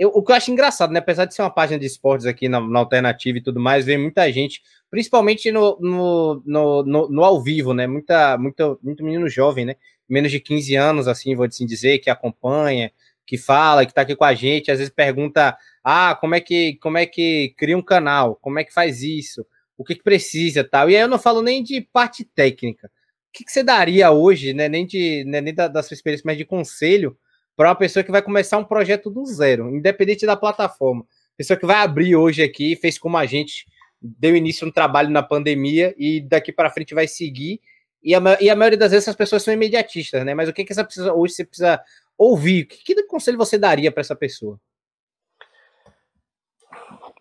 eu, 0.00 0.08
o 0.08 0.24
que 0.24 0.32
eu 0.32 0.36
acho 0.36 0.50
engraçado, 0.50 0.92
né? 0.92 0.98
Apesar 0.98 1.26
de 1.26 1.34
ser 1.34 1.42
uma 1.42 1.50
página 1.50 1.78
de 1.78 1.84
esportes 1.84 2.26
aqui 2.26 2.48
na, 2.48 2.58
na 2.58 2.78
alternativa 2.78 3.36
e 3.36 3.42
tudo 3.42 3.60
mais, 3.60 3.84
vem 3.84 3.98
muita 3.98 4.32
gente, 4.32 4.62
principalmente 4.90 5.52
no, 5.52 5.78
no, 5.78 6.42
no, 6.46 6.82
no, 6.84 7.08
no 7.10 7.22
ao 7.24 7.42
vivo, 7.42 7.74
né? 7.74 7.86
Muita, 7.86 8.38
muito, 8.38 8.80
muito 8.82 9.04
menino 9.04 9.28
jovem, 9.28 9.66
né? 9.66 9.76
Menos 10.08 10.30
de 10.32 10.40
15 10.40 10.74
anos, 10.74 11.06
assim, 11.06 11.34
vou 11.36 11.44
assim 11.44 11.66
dizer, 11.66 11.98
que 11.98 12.08
acompanha, 12.08 12.90
que 13.26 13.36
fala, 13.36 13.84
que 13.84 13.92
tá 13.92 14.00
aqui 14.00 14.16
com 14.16 14.24
a 14.24 14.34
gente, 14.34 14.70
às 14.70 14.78
vezes 14.78 14.92
pergunta: 14.92 15.54
ah, 15.84 16.16
como 16.18 16.34
é 16.34 16.40
que, 16.40 16.76
como 16.76 16.96
é 16.96 17.04
que 17.04 17.54
cria 17.58 17.76
um 17.76 17.82
canal? 17.82 18.36
Como 18.36 18.58
é 18.58 18.64
que 18.64 18.72
faz 18.72 19.02
isso? 19.02 19.46
O 19.76 19.84
que, 19.84 19.94
que 19.94 20.02
precisa 20.02 20.64
tal? 20.64 20.88
E 20.88 20.96
aí 20.96 21.02
eu 21.02 21.08
não 21.08 21.18
falo 21.18 21.42
nem 21.42 21.62
de 21.62 21.80
parte 21.80 22.24
técnica 22.24 22.90
que, 23.32 23.44
que 23.44 23.52
você 23.52 23.62
daria 23.62 24.10
hoje, 24.10 24.52
né, 24.52 24.68
nem, 24.68 24.86
de, 24.86 25.24
né, 25.24 25.40
nem 25.40 25.54
da, 25.54 25.68
da 25.68 25.82
sua 25.82 25.94
experiência, 25.94 26.24
mas 26.26 26.36
de 26.36 26.44
conselho 26.44 27.16
para 27.56 27.68
uma 27.68 27.74
pessoa 27.74 28.02
que 28.02 28.10
vai 28.10 28.22
começar 28.22 28.58
um 28.58 28.64
projeto 28.64 29.10
do 29.10 29.24
zero, 29.26 29.74
independente 29.74 30.26
da 30.26 30.36
plataforma? 30.36 31.04
Pessoa 31.36 31.58
que 31.58 31.66
vai 31.66 31.76
abrir 31.76 32.16
hoje 32.16 32.42
aqui, 32.42 32.76
fez 32.76 32.98
como 32.98 33.16
a 33.16 33.26
gente, 33.26 33.66
deu 34.00 34.36
início 34.36 34.66
no 34.66 34.72
trabalho 34.72 35.10
na 35.10 35.22
pandemia 35.22 35.94
e 35.96 36.20
daqui 36.20 36.52
para 36.52 36.70
frente 36.70 36.94
vai 36.94 37.06
seguir. 37.06 37.60
E 38.02 38.14
a, 38.14 38.20
e 38.40 38.48
a 38.48 38.56
maioria 38.56 38.78
das 38.78 38.92
vezes 38.92 39.08
as 39.08 39.16
pessoas 39.16 39.42
são 39.42 39.52
imediatistas, 39.52 40.24
né? 40.24 40.34
Mas 40.34 40.48
o 40.48 40.52
que, 40.52 40.64
que 40.64 40.72
essa 40.72 40.84
pessoa 40.84 41.14
hoje 41.14 41.34
você 41.34 41.44
precisa 41.44 41.80
ouvir? 42.16 42.64
Que, 42.64 42.94
que 42.94 43.02
conselho 43.04 43.36
você 43.36 43.58
daria 43.58 43.92
para 43.92 44.00
essa 44.00 44.16
pessoa? 44.16 44.58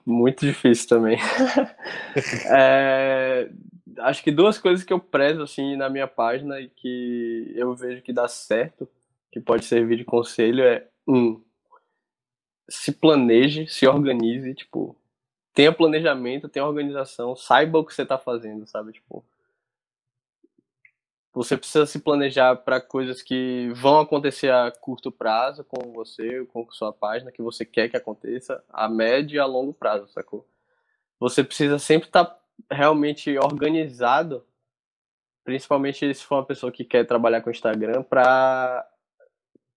Muito 0.06 0.46
difícil 0.46 0.88
também. 0.88 1.18
é, 2.50 3.50
acho 4.00 4.24
que 4.24 4.32
duas 4.32 4.58
coisas 4.58 4.84
que 4.84 4.94
eu 4.94 5.00
prezo 5.00 5.42
assim 5.42 5.76
na 5.76 5.90
minha 5.90 6.08
página 6.08 6.60
e 6.60 6.70
que 6.70 7.52
eu 7.56 7.76
vejo 7.76 8.02
que 8.02 8.14
dá 8.14 8.28
certo, 8.28 8.88
que 9.32 9.40
pode 9.40 9.66
servir 9.66 9.98
de 9.98 10.06
conselho 10.06 10.64
é 10.64 10.88
um 11.08 11.42
se 12.70 12.92
planeje, 12.92 13.68
se 13.68 13.88
organize, 13.88 14.54
tipo, 14.54 14.96
tenha 15.54 15.74
planejamento, 15.74 16.48
tenha 16.48 16.66
organização, 16.66 17.36
saiba 17.36 17.80
o 17.80 17.86
que 17.86 17.94
você 17.94 18.04
está 18.04 18.18
fazendo, 18.18 18.68
sabe, 18.68 18.94
tipo, 18.94 19.26
você 21.34 21.56
precisa 21.58 21.86
se 21.86 22.00
planejar 22.00 22.56
para 22.58 22.82
coisas 22.82 23.22
que 23.22 23.72
vão 23.76 24.00
acontecer 24.00 24.52
a 24.52 24.72
curto 24.72 25.12
prazo 25.12 25.64
com 25.64 25.94
você, 25.94 26.46
com 26.46 26.70
sua 26.72 26.92
página, 26.92 27.32
que 27.32 27.42
você 27.42 27.64
quer 27.66 27.90
que 27.90 27.98
aconteça, 27.98 28.64
a 28.70 28.90
médio 28.90 29.38
e 29.38 29.40
a 29.40 29.46
longo 29.46 29.74
prazo, 29.74 30.08
sacou? 30.10 30.46
Você 31.20 31.44
precisa 31.44 31.78
sempre 31.78 32.08
estar 32.10 32.26
tá 32.26 32.40
realmente 32.72 33.38
organizado, 33.38 34.46
principalmente 35.44 36.14
se 36.14 36.24
for 36.24 36.36
uma 36.36 36.46
pessoa 36.46 36.72
que 36.72 36.84
quer 36.84 37.06
trabalhar 37.06 37.42
com 37.42 37.52
Instagram, 37.52 38.04
para 38.04 38.88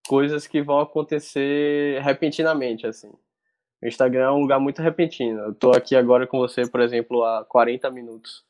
coisas 0.06 0.46
que 0.46 0.62
vão 0.62 0.80
acontecer 0.80 2.00
repentinamente, 2.02 2.86
assim. 2.86 3.12
O 3.82 3.86
Instagram 3.86 4.24
é 4.24 4.30
um 4.30 4.40
lugar 4.40 4.60
muito 4.60 4.80
repentino. 4.80 5.40
Eu 5.40 5.54
tô 5.54 5.72
aqui 5.72 5.96
agora 5.96 6.26
com 6.26 6.38
você, 6.38 6.68
por 6.68 6.80
exemplo, 6.80 7.24
há 7.24 7.44
40 7.44 7.90
minutos 7.90 8.44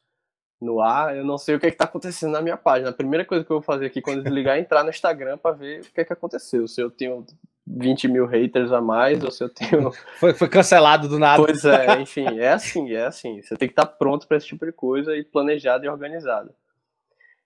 no 0.61 0.81
ar, 0.81 1.17
eu 1.17 1.25
não 1.25 1.37
sei 1.37 1.57
o 1.57 1.61
que 1.61 1.67
é 1.67 1.69
está 1.69 1.85
acontecendo 1.85 2.33
na 2.33 2.41
minha 2.41 2.57
página. 2.57 2.91
A 2.91 2.95
primeira 2.95 3.25
coisa 3.25 3.45
que 3.45 3.51
eu 3.51 3.57
vou 3.57 3.63
fazer 3.63 3.87
aqui 3.87 4.01
quando 4.01 4.23
desligar 4.23 4.57
é 4.57 4.61
entrar 4.61 4.85
no 4.85 4.91
Instagram 4.91 5.37
para 5.37 5.57
ver 5.57 5.81
o 5.81 5.93
que 5.93 6.01
é 6.01 6.05
que 6.05 6.13
aconteceu. 6.13 6.69
Se 6.69 6.81
eu 6.81 6.91
tenho 6.91 7.27
20 7.67 8.09
mil 8.09 8.27
haters 8.27 8.73
a 8.73 8.81
mais, 8.81 9.23
ou 9.23 9.31
se 9.31 9.43
eu 9.45 9.49
tenho. 9.49 9.91
Foi, 10.19 10.35
foi 10.35 10.49
cancelado 10.49 11.09
do 11.09 11.19
nada. 11.19 11.43
Pois 11.43 11.65
é, 11.65 11.99
enfim, 12.03 12.39
é 12.39 12.53
assim, 12.53 12.93
é 12.93 13.07
assim. 13.07 13.41
Você 13.41 13.57
tem 13.57 13.69
que 13.69 13.73
estar 13.73 13.87
tá 13.87 13.93
pronto 13.93 14.27
para 14.27 14.37
esse 14.37 14.47
tipo 14.47 14.67
de 14.67 14.73
coisa 14.73 15.17
e 15.17 15.25
planejado 15.25 15.85
e 15.85 15.89
organizado. 15.89 16.53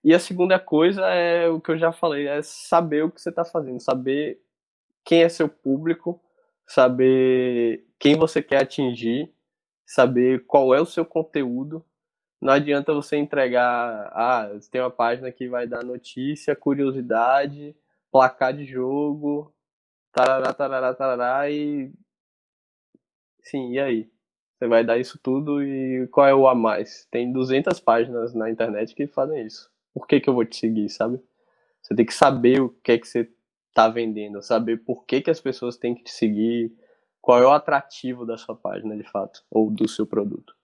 E 0.02 0.14
a 0.14 0.18
segunda 0.18 0.58
coisa 0.58 1.04
é 1.06 1.48
o 1.48 1.60
que 1.60 1.70
eu 1.70 1.78
já 1.78 1.92
falei, 1.92 2.28
é 2.28 2.40
saber 2.42 3.04
o 3.04 3.10
que 3.10 3.20
você 3.20 3.28
está 3.28 3.44
fazendo, 3.44 3.80
saber 3.80 4.40
quem 5.04 5.22
é 5.22 5.28
seu 5.28 5.48
público, 5.48 6.20
saber 6.66 7.84
quem 7.98 8.16
você 8.16 8.42
quer 8.42 8.62
atingir, 8.62 9.32
saber 9.84 10.44
qual 10.46 10.74
é 10.74 10.80
o 10.80 10.86
seu 10.86 11.04
conteúdo. 11.04 11.84
Não 12.40 12.52
adianta 12.52 12.94
você 12.94 13.16
entregar, 13.16 14.10
ah, 14.12 14.50
tem 14.70 14.80
uma 14.80 14.90
página 14.90 15.32
que 15.32 15.48
vai 15.48 15.66
dar 15.66 15.82
notícia, 15.82 16.54
curiosidade, 16.54 17.74
placar 18.12 18.52
de 18.52 18.64
jogo, 18.64 19.52
tarará, 20.16 20.52
tarará, 20.54 20.94
tarará, 20.94 21.50
e. 21.50 21.92
Sim, 23.42 23.72
e 23.72 23.78
aí? 23.78 24.10
Você 24.58 24.66
vai 24.66 24.84
dar 24.84 24.98
isso 24.98 25.18
tudo 25.22 25.62
e 25.62 26.08
qual 26.08 26.26
é 26.26 26.34
o 26.34 26.48
a 26.48 26.54
mais? 26.54 27.06
Tem 27.10 27.30
200 27.32 27.78
páginas 27.80 28.34
na 28.34 28.50
internet 28.50 28.94
que 28.94 29.06
fazem 29.06 29.46
isso 29.46 29.70
por 29.96 30.06
que, 30.06 30.20
que 30.20 30.28
eu 30.28 30.34
vou 30.34 30.44
te 30.44 30.58
seguir, 30.58 30.90
sabe? 30.90 31.18
Você 31.80 31.94
tem 31.94 32.04
que 32.04 32.12
saber 32.12 32.60
o 32.60 32.68
que 32.68 32.92
é 32.92 32.98
que 32.98 33.08
você 33.08 33.26
está 33.70 33.88
vendendo, 33.88 34.42
saber 34.42 34.84
por 34.84 35.06
que, 35.06 35.22
que 35.22 35.30
as 35.30 35.40
pessoas 35.40 35.78
têm 35.78 35.94
que 35.94 36.04
te 36.04 36.10
seguir, 36.10 36.70
qual 37.18 37.42
é 37.42 37.46
o 37.46 37.50
atrativo 37.50 38.26
da 38.26 38.36
sua 38.36 38.54
página 38.54 38.94
de 38.94 39.10
fato, 39.10 39.42
ou 39.50 39.70
do 39.70 39.88
seu 39.88 40.06
produto. 40.06 40.54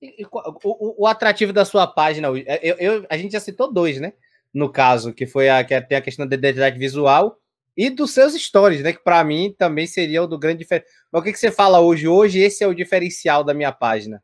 E, 0.00 0.22
e, 0.22 0.24
o, 0.24 1.02
o, 1.02 1.06
atrativo 1.08 1.52
da 1.52 1.64
sua 1.64 1.84
página, 1.84 2.28
eu, 2.28 2.76
eu, 2.78 3.06
a 3.10 3.16
gente 3.16 3.32
já 3.32 3.40
citou 3.40 3.72
dois, 3.72 4.00
né? 4.00 4.12
No 4.54 4.70
caso, 4.70 5.12
que 5.12 5.26
foi 5.26 5.48
a, 5.48 5.64
que 5.64 5.74
é, 5.74 5.80
tem 5.80 5.98
a 5.98 6.02
questão 6.02 6.28
da 6.28 6.36
identidade 6.36 6.78
visual 6.78 7.39
e 7.80 7.88
dos 7.88 8.10
seus 8.10 8.34
stories, 8.34 8.82
né? 8.82 8.92
Que 8.92 9.02
para 9.02 9.24
mim 9.24 9.54
também 9.56 9.86
seria 9.86 10.22
o 10.22 10.26
do 10.26 10.38
grande 10.38 10.58
diferencial. 10.58 10.92
Mas 11.10 11.22
o 11.22 11.24
que, 11.24 11.32
que 11.32 11.38
você 11.38 11.50
fala 11.50 11.80
hoje? 11.80 12.06
Hoje 12.06 12.38
esse 12.38 12.62
é 12.62 12.66
o 12.66 12.74
diferencial 12.74 13.42
da 13.42 13.54
minha 13.54 13.72
página. 13.72 14.22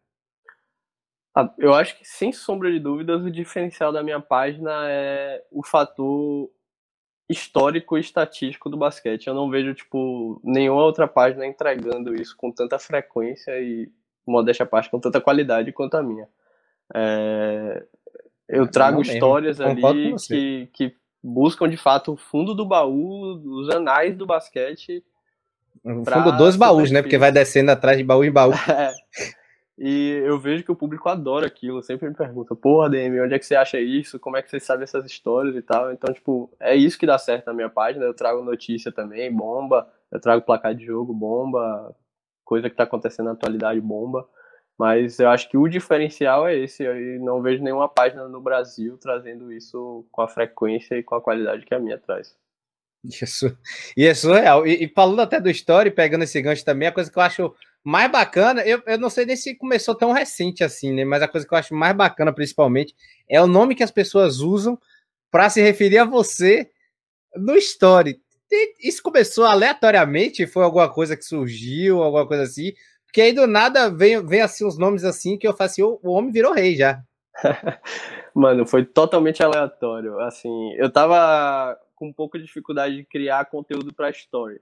Ah, 1.35 1.51
eu 1.57 1.73
acho 1.73 1.97
que, 1.97 2.05
sem 2.05 2.33
sombra 2.33 2.71
de 2.71 2.79
dúvidas, 2.79 3.23
o 3.23 3.31
diferencial 3.31 3.91
da 3.91 4.03
minha 4.03 4.21
página 4.21 4.71
é 4.91 5.43
o 5.51 5.65
fator 5.65 6.51
histórico 7.31 7.97
e 7.97 8.01
estatístico 8.03 8.69
do 8.69 8.77
basquete. 8.77 9.27
Eu 9.27 9.35
não 9.35 9.49
vejo, 9.49 9.73
tipo, 9.73 10.39
nenhuma 10.45 10.83
outra 10.83 11.09
página 11.09 11.47
entregando 11.47 12.15
isso 12.15 12.37
com 12.37 12.53
tanta 12.53 12.79
frequência 12.79 13.59
e, 13.59 13.91
modéstia 14.27 14.65
à 14.65 14.67
parte, 14.67 14.91
com 14.91 15.01
tanta 15.01 15.19
qualidade 15.19 15.73
quanto 15.73 15.97
a 15.97 16.03
minha. 16.03 16.29
É... 16.95 17.83
Eu 18.47 18.71
trago 18.71 19.01
histórias 19.01 19.63
ali 19.63 20.15
que, 20.29 20.69
que 20.75 20.97
buscam, 21.27 21.69
de 21.69 21.77
fato, 21.77 22.13
o 22.13 22.17
fundo 22.17 22.55
do 22.55 22.65
baú, 22.65 23.35
os 23.61 23.69
anais 23.71 24.17
do 24.17 24.27
basquete. 24.27 25.05
O 25.85 26.05
fundo 26.05 26.33
dos 26.37 26.57
baús, 26.57 26.91
né? 26.91 27.03
Porque 27.03 27.19
vai 27.19 27.33
descendo 27.33 27.71
atrás 27.71 27.99
de 27.99 28.05
baú 28.05 28.25
em 28.25 28.31
baú. 28.31 28.53
É. 28.69 28.93
E 29.79 30.23
eu 30.25 30.39
vejo 30.41 30.65
que 30.65 30.73
o 30.73 30.77
público 30.77 31.07
adora 31.07 31.47
aquilo, 31.47 31.83
sempre 31.83 32.09
me 32.09 32.15
pergunta, 32.15 32.57
porra, 32.57 32.89
DM, 32.89 33.21
onde 33.21 33.35
é 33.35 33.39
que 33.39 33.45
você 33.45 33.55
acha 33.55 33.79
isso? 33.79 34.19
Como 34.19 34.35
é 34.35 34.41
que 34.41 34.49
você 34.49 34.59
sabe 34.59 34.85
essas 34.85 35.05
histórias 35.05 35.55
e 35.55 35.61
tal? 35.61 35.93
Então, 35.93 36.15
tipo, 36.15 36.51
é 36.59 36.75
isso 36.75 36.99
que 36.99 37.05
dá 37.05 37.19
certo 37.19 37.47
na 37.47 37.53
minha 37.53 37.69
página. 37.69 38.07
Eu 38.07 38.15
trago 38.15 38.43
notícia 38.43 38.91
também, 38.91 39.31
bomba, 39.31 39.87
eu 40.11 40.19
trago 40.19 40.41
placar 40.47 40.75
de 40.75 40.87
jogo, 40.87 41.13
bomba, 41.13 41.95
coisa 42.43 42.71
que 42.71 42.77
tá 42.77 42.85
acontecendo 42.85 43.27
na 43.27 43.33
atualidade, 43.33 43.79
bomba. 43.79 44.27
Mas 44.79 45.19
eu 45.19 45.31
acho 45.31 45.49
que 45.49 45.57
o 45.57 45.69
diferencial 45.69 46.47
é 46.47 46.57
esse. 46.57 46.83
Eu 46.83 46.95
não 47.21 47.41
vejo 47.41 47.63
nenhuma 47.63 47.89
página 47.89 48.29
no 48.29 48.41
Brasil 48.41 48.99
trazendo 48.99 49.53
isso 49.53 50.07
com 50.13 50.23
a 50.23 50.29
frequência 50.29 50.97
e 50.97 51.03
com 51.03 51.15
a 51.15 51.21
qualidade 51.21 51.65
que 51.65 51.75
a 51.75 51.79
minha 51.79 51.99
traz. 51.99 52.37
Isso. 53.03 53.57
E 53.97 54.05
é 54.05 54.15
surreal. 54.15 54.67
E, 54.67 54.85
e 54.85 54.89
falando 54.89 55.21
até 55.21 55.41
do 55.41 55.51
story, 55.51 55.91
pegando 55.91 56.25
esse 56.25 56.41
gancho 56.43 56.65
também, 56.65 56.89
a 56.89 56.93
coisa 56.93 57.11
que 57.11 57.19
eu 57.19 57.23
acho 57.23 57.55
mais 57.83 58.11
bacana, 58.11 58.63
eu, 58.63 58.83
eu 58.87 58.99
não 58.99 59.09
sei 59.09 59.25
nem 59.25 59.37
se 59.37 59.55
começou 59.55 59.95
tão 59.95 60.13
recente 60.13 60.65
assim, 60.65 60.93
né? 60.93 61.05
Mas 61.05 61.23
a 61.23 61.29
coisa 61.29 61.47
que 61.47 61.55
eu 61.55 61.59
acho 61.59 61.75
mais 61.75 61.97
bacana, 61.97 62.33
principalmente, 62.33 62.95
é 63.29 63.41
o 63.41 63.47
nome 63.47 63.75
que 63.75 63.83
as 63.83 63.93
pessoas 63.93 64.41
usam 64.41 64.79
para 65.31 65.49
se 65.49 65.63
referir 65.63 65.99
a 65.99 66.05
você 66.05 66.69
no 67.37 67.57
story. 67.57 68.21
Isso 68.83 69.03
começou 69.03 69.45
aleatoriamente? 69.45 70.47
Foi 70.47 70.65
alguma 70.65 70.93
coisa 70.93 71.17
que 71.17 71.25
surgiu, 71.25 72.03
alguma 72.03 72.27
coisa 72.27 72.43
assim? 72.43 72.73
Porque 73.07 73.21
aí 73.21 73.33
do 73.33 73.47
nada 73.47 73.91
vem, 73.91 74.25
vem 74.25 74.43
assim 74.43 74.67
uns 74.67 74.79
nomes 74.79 75.05
assim 75.05 75.39
que 75.39 75.47
eu 75.47 75.55
faço 75.55 75.73
assim, 75.73 75.83
o, 75.83 75.99
o 76.03 76.11
homem 76.13 76.31
virou 76.31 76.53
rei 76.53 76.77
já. 76.77 77.03
Mano, 78.35 78.67
foi 78.67 78.85
totalmente 78.85 79.43
aleatório. 79.43 80.19
Assim, 80.21 80.75
eu 80.75 80.91
tava 80.93 81.79
com 81.95 82.09
um 82.09 82.13
pouco 82.13 82.39
de 82.39 82.45
dificuldade 82.45 82.97
de 82.97 83.05
criar 83.05 83.47
conteúdo 83.47 83.93
para 83.95 84.11
story. 84.11 84.61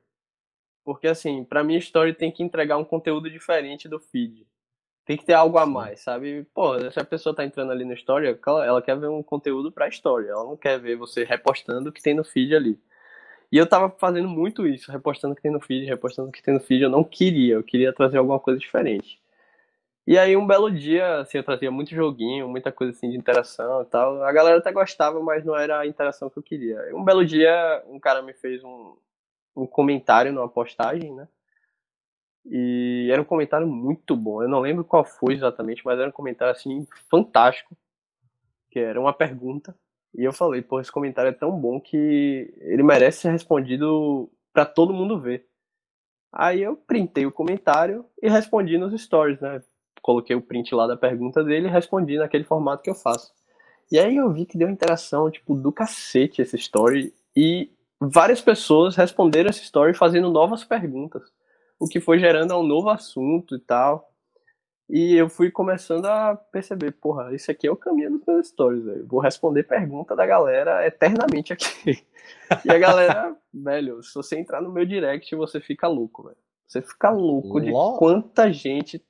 Porque, 0.84 1.08
assim, 1.08 1.42
para 1.44 1.64
mim, 1.64 1.76
Story 1.78 2.12
tem 2.12 2.30
que 2.30 2.42
entregar 2.42 2.76
um 2.76 2.84
conteúdo 2.84 3.30
diferente 3.30 3.88
do 3.88 3.98
feed. 3.98 4.46
Tem 5.06 5.16
que 5.16 5.24
ter 5.24 5.32
algo 5.32 5.58
a 5.58 5.66
mais, 5.66 6.00
sabe? 6.00 6.46
Pô, 6.54 6.78
se 6.90 7.00
a 7.00 7.04
pessoa 7.04 7.34
tá 7.34 7.44
entrando 7.44 7.72
ali 7.72 7.84
no 7.84 7.94
Story, 7.94 8.38
ela 8.46 8.82
quer 8.82 8.98
ver 8.98 9.08
um 9.08 9.22
conteúdo 9.22 9.72
pra 9.72 9.88
Story. 9.88 10.28
Ela 10.28 10.44
não 10.44 10.56
quer 10.56 10.78
ver 10.78 10.96
você 10.96 11.24
repostando 11.24 11.88
o 11.88 11.92
que 11.92 12.02
tem 12.02 12.14
no 12.14 12.24
feed 12.24 12.54
ali. 12.54 12.78
E 13.54 13.56
eu 13.56 13.68
tava 13.68 13.88
fazendo 13.88 14.28
muito 14.28 14.66
isso, 14.66 14.90
repostando 14.90 15.32
o 15.32 15.36
que 15.36 15.42
tem 15.42 15.52
no 15.52 15.60
feed, 15.60 15.86
repostando 15.86 16.28
o 16.28 16.32
que 16.32 16.42
tem 16.42 16.52
no 16.52 16.58
feed. 16.58 16.82
Eu 16.82 16.90
não 16.90 17.04
queria, 17.04 17.54
eu 17.54 17.62
queria 17.62 17.92
trazer 17.92 18.18
alguma 18.18 18.40
coisa 18.40 18.58
diferente. 18.58 19.22
E 20.04 20.18
aí, 20.18 20.36
um 20.36 20.44
belo 20.44 20.68
dia, 20.68 21.20
assim, 21.20 21.38
eu 21.38 21.44
trazia 21.44 21.70
muito 21.70 21.94
joguinho, 21.94 22.48
muita 22.48 22.72
coisa 22.72 22.92
assim 22.92 23.08
de 23.08 23.16
interação 23.16 23.82
e 23.82 23.84
tal. 23.84 24.24
A 24.24 24.32
galera 24.32 24.58
até 24.58 24.72
gostava, 24.72 25.20
mas 25.20 25.44
não 25.44 25.56
era 25.56 25.78
a 25.78 25.86
interação 25.86 26.28
que 26.28 26.36
eu 26.36 26.42
queria. 26.42 26.80
Um 26.96 27.04
belo 27.04 27.24
dia, 27.24 27.80
um 27.86 28.00
cara 28.00 28.22
me 28.22 28.32
fez 28.34 28.64
um, 28.64 28.96
um 29.54 29.68
comentário 29.68 30.32
numa 30.32 30.48
postagem, 30.48 31.14
né? 31.14 31.28
E 32.44 33.08
era 33.12 33.22
um 33.22 33.24
comentário 33.24 33.68
muito 33.68 34.16
bom. 34.16 34.42
Eu 34.42 34.48
não 34.48 34.58
lembro 34.58 34.82
qual 34.82 35.04
foi 35.04 35.34
exatamente, 35.34 35.80
mas 35.84 35.96
era 35.96 36.08
um 36.08 36.12
comentário 36.12 36.50
assim 36.50 36.88
fantástico, 37.08 37.76
que 38.68 38.80
era 38.80 39.00
uma 39.00 39.12
pergunta. 39.12 39.76
E 40.14 40.22
eu 40.22 40.32
falei, 40.32 40.62
pô, 40.62 40.80
esse 40.80 40.92
comentário 40.92 41.28
é 41.28 41.32
tão 41.32 41.50
bom 41.58 41.80
que 41.80 42.54
ele 42.60 42.82
merece 42.82 43.22
ser 43.22 43.30
respondido 43.30 44.30
para 44.52 44.64
todo 44.64 44.94
mundo 44.94 45.20
ver. 45.20 45.46
Aí 46.32 46.62
eu 46.62 46.76
printei 46.76 47.26
o 47.26 47.32
comentário 47.32 48.04
e 48.22 48.28
respondi 48.28 48.78
nos 48.78 49.00
stories, 49.00 49.40
né? 49.40 49.62
Coloquei 50.02 50.36
o 50.36 50.42
print 50.42 50.74
lá 50.74 50.86
da 50.86 50.96
pergunta 50.96 51.42
dele 51.42 51.66
e 51.66 51.70
respondi 51.70 52.18
naquele 52.18 52.44
formato 52.44 52.82
que 52.82 52.90
eu 52.90 52.94
faço. 52.94 53.32
E 53.90 53.98
aí 53.98 54.16
eu 54.16 54.30
vi 54.32 54.46
que 54.46 54.58
deu 54.58 54.68
interação, 54.68 55.30
tipo, 55.30 55.54
do 55.54 55.72
cacete 55.72 56.42
esse 56.42 56.56
story. 56.56 57.12
E 57.36 57.70
várias 58.00 58.40
pessoas 58.40 58.96
responderam 58.96 59.50
essa 59.50 59.62
story 59.62 59.94
fazendo 59.94 60.30
novas 60.30 60.64
perguntas, 60.64 61.22
o 61.78 61.88
que 61.88 62.00
foi 62.00 62.18
gerando 62.18 62.56
um 62.56 62.62
novo 62.62 62.88
assunto 62.88 63.56
e 63.56 63.60
tal. 63.60 64.10
E 64.88 65.14
eu 65.14 65.28
fui 65.28 65.50
começando 65.50 66.06
a 66.06 66.36
perceber, 66.36 66.92
porra, 66.92 67.34
isso 67.34 67.50
aqui 67.50 67.66
é 67.66 67.70
o 67.70 67.76
caminho 67.76 68.10
dos 68.10 68.26
meus 68.26 68.48
stories, 68.48 68.84
velho. 68.84 69.06
Vou 69.06 69.20
responder 69.20 69.62
pergunta 69.62 70.14
da 70.14 70.26
galera 70.26 70.86
eternamente 70.86 71.52
aqui. 71.52 72.04
E 72.64 72.70
a 72.70 72.78
galera, 72.78 73.34
velho, 73.52 74.02
se 74.02 74.14
você 74.14 74.38
entrar 74.38 74.60
no 74.60 74.70
meu 74.70 74.84
direct, 74.84 75.34
você 75.34 75.60
fica 75.60 75.88
louco, 75.88 76.24
velho. 76.24 76.36
Você 76.66 76.82
fica 76.82 77.10
louco 77.10 77.60
de 77.60 77.70
quanta 77.98 78.52
gente 78.52 79.02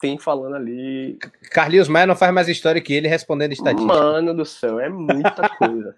tem 0.00 0.18
falando 0.18 0.56
ali. 0.56 1.18
Carlinhos 1.50 1.88
Maia 1.88 2.06
não 2.06 2.16
faz 2.16 2.32
mais 2.32 2.48
história 2.48 2.80
que 2.80 2.92
ele 2.92 3.08
respondendo 3.08 3.52
estatística. 3.52 3.92
Mano 3.92 4.34
do 4.34 4.44
céu, 4.44 4.80
é 4.80 4.88
muita 4.88 5.48
coisa 5.56 5.94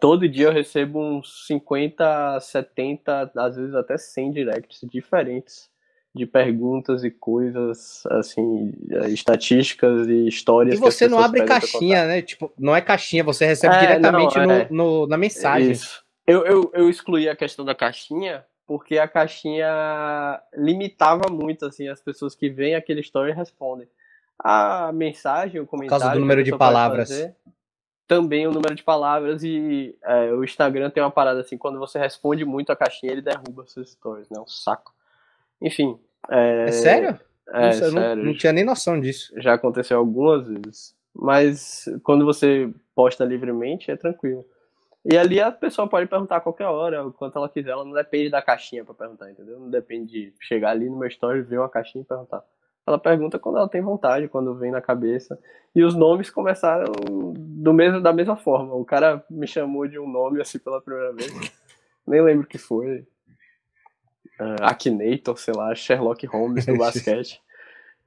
todo 0.00 0.28
dia 0.28 0.46
eu 0.46 0.52
recebo 0.52 1.00
uns 1.00 1.46
50, 1.46 2.40
70, 2.40 3.32
às 3.36 3.56
vezes 3.56 3.74
até 3.74 3.96
100 3.96 4.32
directs 4.32 4.80
diferentes 4.84 5.70
de 6.16 6.26
perguntas 6.26 7.04
e 7.04 7.10
coisas, 7.10 8.02
assim, 8.10 8.72
estatísticas 9.08 10.08
e 10.08 10.26
histórias. 10.26 10.76
E 10.76 10.80
você 10.80 11.06
não 11.06 11.18
abre 11.18 11.44
caixinha, 11.44 12.06
né? 12.06 12.22
Tipo, 12.22 12.52
não 12.58 12.74
é 12.74 12.80
caixinha, 12.80 13.22
você 13.22 13.46
recebe 13.46 13.76
é, 13.76 13.80
diretamente 13.80 14.36
não, 14.38 14.50
é. 14.50 14.68
no, 14.70 14.76
no, 14.76 15.06
na 15.06 15.16
mensagem. 15.16 15.70
Isso. 15.70 16.04
Eu, 16.26 16.44
eu, 16.44 16.70
eu 16.74 16.90
excluí 16.90 17.28
a 17.28 17.36
questão 17.36 17.64
da 17.64 17.74
caixinha 17.74 18.44
porque 18.66 18.98
a 18.98 19.06
caixinha 19.06 20.42
limitava 20.54 21.30
muito, 21.30 21.64
assim, 21.64 21.88
as 21.88 22.00
pessoas 22.00 22.34
que 22.34 22.50
veem 22.50 22.74
aquele 22.74 23.00
story 23.00 23.30
respondem. 23.30 23.86
A 24.38 24.90
mensagem, 24.92 25.60
o 25.60 25.66
comentário... 25.66 26.00
Por 26.00 26.04
causa 26.04 26.14
do 26.16 26.20
número 26.20 26.42
de 26.42 26.56
palavras. 26.56 27.08
Fazer, 27.08 27.36
também 28.06 28.46
o 28.46 28.52
número 28.52 28.74
de 28.74 28.82
palavras 28.82 29.42
e 29.42 29.96
é, 30.04 30.32
o 30.32 30.44
Instagram 30.44 30.90
tem 30.90 31.02
uma 31.02 31.10
parada 31.10 31.40
assim, 31.40 31.58
quando 31.58 31.78
você 31.78 31.98
responde 31.98 32.44
muito 32.44 32.70
a 32.70 32.76
caixinha, 32.76 33.12
ele 33.12 33.22
derruba 33.22 33.66
seus 33.66 33.90
stories, 33.92 34.28
né? 34.30 34.38
Um 34.40 34.46
saco. 34.46 34.94
Enfim. 35.60 35.98
É, 36.30 36.64
é 36.64 36.72
sério? 36.72 37.20
É, 37.48 37.66
Nossa, 37.66 37.84
eu 37.84 37.90
sério. 37.92 38.16
Não, 38.16 38.30
não, 38.30 38.36
tinha 38.36 38.52
nem 38.52 38.64
noção 38.64 39.00
disso. 39.00 39.32
Já 39.38 39.54
aconteceu 39.54 39.98
algumas 39.98 40.46
vezes. 40.46 40.94
Mas 41.14 41.84
quando 42.02 42.24
você 42.24 42.70
posta 42.94 43.24
livremente, 43.24 43.90
é 43.90 43.96
tranquilo. 43.96 44.44
E 45.04 45.16
ali 45.16 45.40
a 45.40 45.52
pessoa 45.52 45.88
pode 45.88 46.08
perguntar 46.08 46.36
a 46.36 46.40
qualquer 46.40 46.66
hora, 46.66 47.06
o 47.06 47.12
quanto 47.12 47.38
ela 47.38 47.48
quiser, 47.48 47.70
ela 47.70 47.84
não 47.84 47.92
depende 47.92 48.28
da 48.28 48.42
caixinha 48.42 48.84
para 48.84 48.92
perguntar, 48.92 49.30
entendeu? 49.30 49.60
Não 49.60 49.70
depende 49.70 50.10
de 50.10 50.34
chegar 50.40 50.70
ali 50.70 50.90
no 50.90 50.98
meu 50.98 51.06
story, 51.08 51.42
ver 51.42 51.58
uma 51.58 51.68
caixinha 51.68 52.02
e 52.02 52.06
perguntar. 52.06 52.42
Ela 52.84 52.98
pergunta 52.98 53.38
quando 53.38 53.58
ela 53.58 53.68
tem 53.68 53.80
vontade, 53.80 54.28
quando 54.28 54.54
vem 54.54 54.70
na 54.70 54.80
cabeça. 54.80 55.38
E 55.74 55.82
os 55.84 55.94
nomes 55.94 56.30
começaram 56.30 56.92
do 57.36 57.72
mesmo, 57.72 58.00
da 58.00 58.12
mesma 58.12 58.36
forma. 58.36 58.74
O 58.74 58.84
cara 58.84 59.24
me 59.28 59.46
chamou 59.46 59.86
de 59.86 59.98
um 59.98 60.08
nome 60.08 60.40
assim 60.40 60.58
pela 60.58 60.80
primeira 60.80 61.12
vez. 61.12 61.32
Nem 62.06 62.22
lembro 62.22 62.44
o 62.44 62.48
que 62.48 62.58
foi. 62.58 63.06
Uh, 64.40 64.62
Akinator, 64.62 65.36
sei 65.38 65.54
lá, 65.54 65.74
Sherlock 65.74 66.26
Holmes 66.26 66.66
do 66.66 66.76
basquete. 66.78 67.40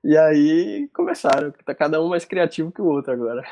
E 0.04 0.18
aí 0.18 0.90
começaram. 0.94 1.52
Tá 1.66 1.76
cada 1.76 2.02
um 2.02 2.10
mais 2.10 2.26
criativo 2.26 2.72
que 2.72 2.82
o 2.82 2.86
outro 2.86 3.12
agora. 3.12 3.44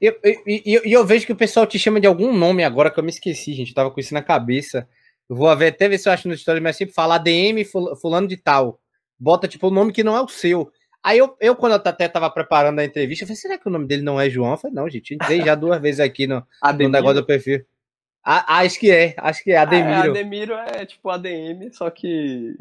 E 0.00 0.06
eu, 0.06 0.18
eu, 0.64 0.82
eu, 0.84 1.06
vejo 1.06 1.26
que 1.26 1.32
o 1.32 1.36
pessoal 1.36 1.66
te 1.66 1.78
chama 1.78 2.00
de 2.00 2.06
algum 2.06 2.36
nome 2.36 2.62
agora 2.62 2.90
que 2.90 2.98
eu 3.00 3.04
me 3.04 3.10
esqueci, 3.10 3.54
gente. 3.54 3.70
Eu 3.70 3.74
tava 3.74 3.90
com 3.90 4.00
isso 4.00 4.14
na 4.14 4.22
cabeça. 4.22 4.88
Eu 5.28 5.36
vou 5.36 5.56
ver, 5.56 5.68
até 5.68 5.88
ver 5.88 5.98
se 5.98 6.08
eu 6.08 6.12
acho 6.12 6.28
no 6.28 6.34
história, 6.34 6.60
mas 6.60 6.76
sempre 6.76 6.94
falar 6.94 7.18
DM 7.18 7.64
fulano 8.00 8.28
de 8.28 8.36
tal. 8.36 8.80
Bota 9.18 9.48
tipo 9.48 9.68
o 9.68 9.70
nome 9.70 9.92
que 9.92 10.04
não 10.04 10.16
é 10.16 10.20
o 10.20 10.28
seu. 10.28 10.70
Aí 11.02 11.18
eu, 11.18 11.36
eu 11.40 11.56
quando 11.56 11.72
eu 11.72 11.78
até 11.84 12.06
tava 12.06 12.30
preparando 12.30 12.78
a 12.78 12.84
entrevista, 12.84 13.24
eu 13.24 13.26
falei, 13.26 13.40
será 13.40 13.58
que 13.58 13.66
o 13.66 13.70
nome 13.70 13.86
dele 13.86 14.02
não 14.02 14.20
é 14.20 14.30
João? 14.30 14.52
Eu 14.52 14.56
falei, 14.56 14.74
não, 14.74 14.88
gente, 14.88 15.14
entrei 15.14 15.40
já 15.42 15.54
duas 15.54 15.80
vezes 15.80 16.00
aqui 16.00 16.26
no, 16.26 16.46
no 16.78 16.88
negócio 16.88 17.20
do 17.20 17.26
perfil. 17.26 17.64
Ah, 18.24 18.58
acho 18.58 18.78
que 18.78 18.88
é, 18.88 19.14
acho 19.18 19.42
que 19.42 19.50
é 19.50 19.56
Ademiro. 19.56 19.90
É, 19.90 20.08
Ademiro 20.08 20.54
é 20.54 20.86
tipo 20.86 21.10
ADM, 21.10 21.72
só 21.72 21.90
que 21.90 22.54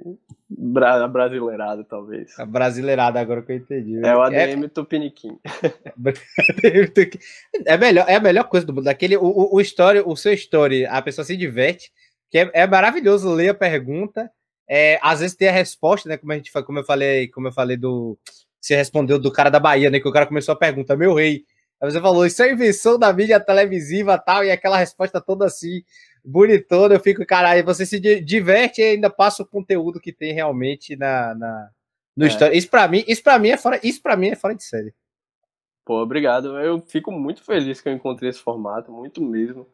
bra 0.49 1.07
brasileirado, 1.07 1.83
talvez. 1.83 2.37
A 2.39 2.45
brasileirada, 2.45 3.19
agora 3.19 3.43
que 3.43 3.51
eu 3.51 3.57
entendi. 3.57 4.03
É 4.03 4.15
o 4.15 4.23
ADM 4.23 4.65
é... 4.65 4.67
Tupiniquim. 4.67 5.37
é, 7.65 7.77
melhor, 7.77 8.09
é 8.09 8.15
a 8.15 8.19
melhor 8.19 8.45
coisa 8.45 8.65
do 8.65 8.73
mundo. 8.73 8.85
Daquele, 8.85 9.17
o, 9.17 9.23
o, 9.23 9.55
o, 9.55 9.61
story, 9.61 10.01
o 10.03 10.15
seu 10.15 10.33
story, 10.33 10.87
a 10.87 10.99
pessoa 10.99 11.23
se 11.23 11.37
diverte, 11.37 11.91
que 12.31 12.39
é, 12.39 12.49
é 12.53 12.65
maravilhoso 12.65 13.31
ler 13.31 13.49
a 13.49 13.53
pergunta. 13.53 14.31
É, 14.67 14.97
às 15.03 15.19
vezes 15.19 15.35
tem 15.35 15.47
a 15.47 15.51
resposta, 15.51 16.09
né? 16.09 16.17
Como 16.17 16.31
a 16.31 16.35
gente 16.35 16.51
como 16.51 16.79
eu 16.79 16.83
falei, 16.83 17.27
como 17.27 17.49
eu 17.49 17.51
falei 17.51 17.77
do. 17.77 18.17
Você 18.59 18.75
respondeu 18.75 19.19
do 19.19 19.31
cara 19.31 19.51
da 19.51 19.59
Bahia, 19.59 19.91
né? 19.91 19.99
Que 19.99 20.07
o 20.07 20.13
cara 20.13 20.25
começou 20.25 20.53
a 20.53 20.57
pergunta, 20.57 20.95
meu 20.95 21.13
rei 21.13 21.45
Aí 21.81 21.89
você 21.89 21.99
falou, 21.99 22.25
isso 22.25 22.43
é 22.43 22.51
invenção 22.51 22.99
da 22.99 23.11
mídia 23.11 23.39
televisiva 23.39 24.17
tal, 24.17 24.43
e 24.43 24.51
aquela 24.51 24.77
resposta 24.77 25.19
toda 25.19 25.45
assim, 25.45 25.83
bonitona, 26.23 26.95
eu 26.95 26.99
fico, 26.99 27.25
caralho, 27.25 27.65
você 27.65 27.85
se 27.85 27.99
diverte 27.99 28.81
e 28.81 28.83
ainda 28.83 29.09
passa 29.09 29.41
o 29.41 29.47
conteúdo 29.47 29.99
que 29.99 30.13
tem 30.13 30.33
realmente 30.33 30.95
na, 30.95 31.33
na 31.33 31.69
no 32.15 32.25
é. 32.25 32.27
história. 32.27 32.55
Isso 32.55 32.69
para 32.69 32.87
mim, 32.87 33.03
isso 33.07 33.23
para 33.23 33.39
mim 33.39 33.49
é 33.49 33.57
fora, 33.57 33.79
isso 33.83 34.01
para 34.01 34.15
mim 34.15 34.29
é 34.29 34.35
fora 34.35 34.55
de 34.55 34.63
série. 34.63 34.93
Pô, 35.83 36.01
obrigado. 36.01 36.59
Eu 36.59 36.79
fico 36.81 37.11
muito 37.11 37.43
feliz 37.43 37.81
que 37.81 37.89
eu 37.89 37.93
encontrei 37.93 38.29
esse 38.29 38.39
formato, 38.39 38.91
muito 38.91 39.21
mesmo. 39.21 39.67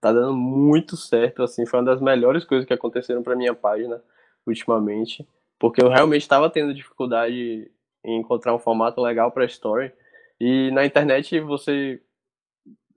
Tá 0.00 0.12
dando 0.12 0.34
muito 0.34 0.96
certo, 0.96 1.44
assim, 1.44 1.64
foi 1.64 1.78
uma 1.78 1.86
das 1.86 2.00
melhores 2.00 2.44
coisas 2.44 2.66
que 2.66 2.74
aconteceram 2.74 3.22
para 3.22 3.36
minha 3.36 3.54
página 3.54 4.02
ultimamente, 4.44 5.24
porque 5.60 5.80
eu 5.80 5.88
realmente 5.88 6.22
estava 6.22 6.50
tendo 6.50 6.74
dificuldade 6.74 7.70
em 8.04 8.18
encontrar 8.18 8.52
um 8.52 8.58
formato 8.58 9.00
legal 9.00 9.30
para 9.30 9.44
story. 9.44 9.92
E 10.44 10.72
na 10.72 10.84
internet 10.84 11.38
você 11.38 12.02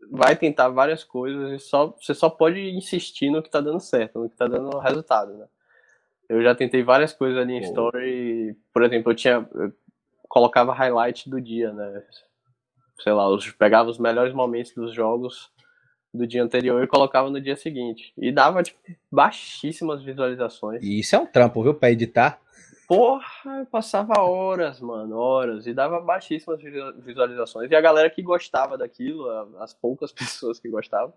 vai 0.10 0.36
tentar 0.36 0.70
várias 0.70 1.04
coisas 1.04 1.52
e 1.52 1.64
só, 1.64 1.96
você 2.02 2.16
só 2.16 2.28
pode 2.28 2.60
insistir 2.72 3.30
no 3.30 3.44
que 3.44 3.52
tá 3.52 3.62
dando 3.62 3.80
certo, 3.80 4.18
no 4.18 4.28
que 4.28 4.36
tá 4.36 4.48
dando 4.48 4.80
resultado, 4.80 5.38
né? 5.38 5.46
Eu 6.28 6.42
já 6.42 6.56
tentei 6.56 6.82
várias 6.82 7.14
coisas 7.14 7.40
ali 7.40 7.54
em. 7.54 7.62
Story, 7.62 8.58
por 8.74 8.82
exemplo, 8.82 9.12
eu 9.12 9.16
tinha 9.16 9.48
eu 9.54 9.72
colocava 10.28 10.74
highlight 10.74 11.30
do 11.30 11.40
dia, 11.40 11.72
né? 11.72 12.04
Sei 13.04 13.14
lá, 13.14 13.26
eu 13.26 13.38
pegava 13.60 13.92
os 13.92 14.00
melhores 14.00 14.34
momentos 14.34 14.74
dos 14.74 14.92
jogos 14.92 15.52
do 16.12 16.26
dia 16.26 16.42
anterior 16.42 16.84
e 16.84 16.88
colocava 16.88 17.30
no 17.30 17.40
dia 17.40 17.56
seguinte. 17.56 18.12
E 18.18 18.32
dava 18.32 18.64
tipo, 18.64 18.80
baixíssimas 19.12 20.02
visualizações. 20.02 20.84
E 20.84 21.00
isso 21.00 21.16
é 21.16 21.20
um 21.20 21.28
trampo, 21.28 21.62
viu, 21.62 21.76
para 21.76 21.92
editar? 21.92 22.42
Porra, 22.88 23.60
eu 23.60 23.66
passava 23.66 24.22
horas, 24.22 24.80
mano, 24.80 25.18
horas, 25.18 25.66
e 25.66 25.74
dava 25.74 26.00
baixíssimas 26.00 26.60
visualizações. 27.00 27.72
E 27.72 27.76
a 27.76 27.82
galera 27.82 28.10
que 28.10 28.22
gostava 28.22 28.78
daquilo, 28.78 29.28
as 29.60 29.74
poucas 29.74 30.12
pessoas 30.14 30.60
que 30.60 30.70
gostavam, 30.70 31.14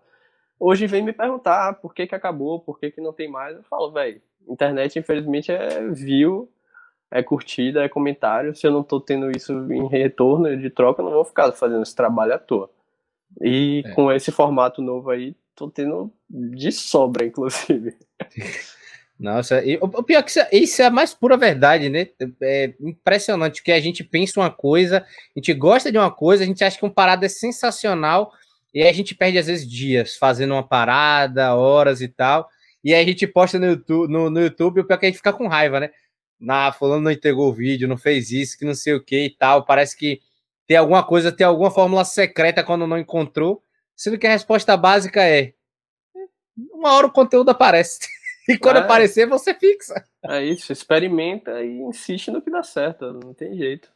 hoje 0.59 0.87
vem 0.87 1.03
me 1.03 1.13
perguntar 1.13 1.69
ah, 1.69 1.73
por 1.73 1.93
que 1.93 2.07
que 2.07 2.15
acabou, 2.15 2.59
por 2.59 2.79
que 2.79 2.91
que 2.91 3.01
não 3.01 3.13
tem 3.13 3.29
mais. 3.29 3.55
Eu 3.55 3.63
falo, 3.63 3.91
velho, 3.91 4.21
internet 4.47 4.97
infelizmente 4.97 5.51
é 5.51 5.87
view, 5.89 6.51
é 7.11 7.21
curtida, 7.21 7.83
é 7.83 7.89
comentário. 7.89 8.55
Se 8.55 8.65
eu 8.65 8.71
não 8.71 8.83
tô 8.83 8.99
tendo 8.99 9.29
isso 9.29 9.53
em 9.71 9.87
retorno 9.87 10.55
de 10.57 10.69
troca, 10.69 11.01
eu 11.01 11.05
não 11.05 11.13
vou 11.13 11.25
ficar 11.25 11.51
fazendo 11.51 11.83
esse 11.83 11.95
trabalho 11.95 12.33
à 12.33 12.39
toa. 12.39 12.69
E 13.41 13.83
é. 13.85 13.91
com 13.91 14.11
esse 14.11 14.31
formato 14.31 14.81
novo 14.81 15.11
aí, 15.11 15.35
tô 15.55 15.69
tendo 15.69 16.11
de 16.27 16.71
sobra, 16.71 17.25
inclusive. 17.25 17.95
Nossa, 19.19 19.61
e, 19.65 19.77
o 19.81 20.01
pior 20.01 20.19
é 20.19 20.23
que 20.23 20.29
isso, 20.29 20.39
isso, 20.53 20.81
é 20.81 20.85
a 20.85 20.89
mais 20.89 21.13
pura 21.13 21.35
verdade, 21.35 21.89
né? 21.89 22.07
É 22.41 22.73
impressionante 22.79 23.61
que 23.61 23.71
a 23.71 23.79
gente 23.79 24.01
pensa 24.01 24.39
uma 24.39 24.49
coisa, 24.49 25.05
a 25.35 25.39
gente 25.39 25.53
gosta 25.53 25.91
de 25.91 25.97
uma 25.97 26.09
coisa, 26.09 26.43
a 26.43 26.45
gente 26.47 26.63
acha 26.63 26.77
que 26.77 26.85
uma 26.85 26.93
parada 26.93 27.25
é 27.25 27.29
sensacional, 27.29 28.31
e 28.73 28.81
a 28.81 28.93
gente 28.93 29.13
perde 29.13 29.37
às 29.37 29.47
vezes 29.47 29.69
dias 29.69 30.15
fazendo 30.15 30.53
uma 30.53 30.65
parada, 30.65 31.53
horas 31.53 31.99
e 31.99 32.07
tal, 32.07 32.47
e 32.81 32.93
aí 32.93 33.03
a 33.03 33.05
gente 33.05 33.27
posta 33.27 33.59
no 33.59 33.65
YouTube, 33.65 34.09
no, 34.09 34.29
no 34.29 34.39
YouTube 34.39 34.79
o 34.79 34.85
pior 34.85 34.95
é 34.95 34.99
que 34.99 35.05
a 35.07 35.09
gente 35.09 35.17
fica 35.17 35.33
com 35.33 35.47
raiva, 35.47 35.81
né? 35.81 35.89
Na, 36.39 36.71
falando 36.71 37.03
não 37.03 37.11
entregou 37.11 37.49
o 37.49 37.53
vídeo, 37.53 37.89
não 37.89 37.97
fez 37.97 38.31
isso, 38.31 38.57
que 38.57 38.63
não 38.63 38.73
sei 38.73 38.93
o 38.93 39.03
que 39.03 39.25
e 39.25 39.29
tal, 39.29 39.65
parece 39.65 39.97
que 39.97 40.21
tem 40.65 40.77
alguma 40.77 41.03
coisa, 41.03 41.29
tem 41.31 41.45
alguma 41.45 41.71
fórmula 41.71 42.05
secreta 42.05 42.63
quando 42.63 42.87
não 42.87 42.97
encontrou, 42.97 43.61
sendo 43.97 44.17
que 44.17 44.27
a 44.27 44.31
resposta 44.31 44.77
básica 44.77 45.21
é 45.21 45.53
uma 46.71 46.93
hora 46.93 47.07
o 47.07 47.11
conteúdo 47.11 47.49
aparece. 47.49 47.99
E 48.49 48.57
quando 48.57 48.77
é. 48.77 48.79
aparecer, 48.79 49.27
você 49.27 49.53
fixa. 49.53 50.03
É 50.23 50.43
isso, 50.43 50.71
experimenta 50.71 51.61
e 51.63 51.79
insiste 51.81 52.31
no 52.31 52.41
que 52.41 52.49
dá 52.49 52.63
certo, 52.63 53.13
não 53.13 53.33
tem 53.33 53.55
jeito. 53.55 53.89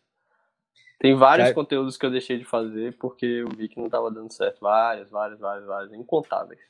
Tem 0.99 1.15
vários 1.15 1.49
é. 1.49 1.53
conteúdos 1.53 1.97
que 1.97 2.05
eu 2.05 2.11
deixei 2.11 2.37
de 2.37 2.45
fazer 2.45 2.95
porque 2.97 3.25
eu 3.25 3.49
vi 3.49 3.67
que 3.67 3.77
não 3.77 3.87
estava 3.87 4.11
dando 4.11 4.31
certo. 4.31 4.59
Vários, 4.61 5.09
vários, 5.09 5.39
vários, 5.39 5.65
vários, 5.65 5.93
incontáveis. 5.93 6.61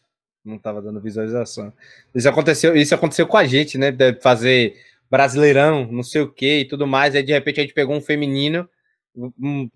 Não 0.43 0.55
estava 0.55 0.81
dando 0.81 0.99
visualização. 0.99 1.71
Isso 2.15 2.27
aconteceu, 2.27 2.75
isso 2.75 2.95
aconteceu 2.95 3.27
com 3.27 3.37
a 3.37 3.45
gente, 3.45 3.77
né? 3.77 3.91
De 3.91 4.13
fazer 4.21 4.75
brasileirão, 5.11 5.85
não 5.85 6.01
sei 6.03 6.21
o 6.21 6.31
que 6.31 6.61
e 6.61 6.65
tudo 6.65 6.87
mais. 6.87 7.13
Aí 7.13 7.21
de 7.21 7.33
repente 7.33 7.59
a 7.59 7.63
gente 7.63 7.75
pegou 7.75 7.95
um 7.95 8.01
feminino, 8.01 8.67
um, 9.15 9.69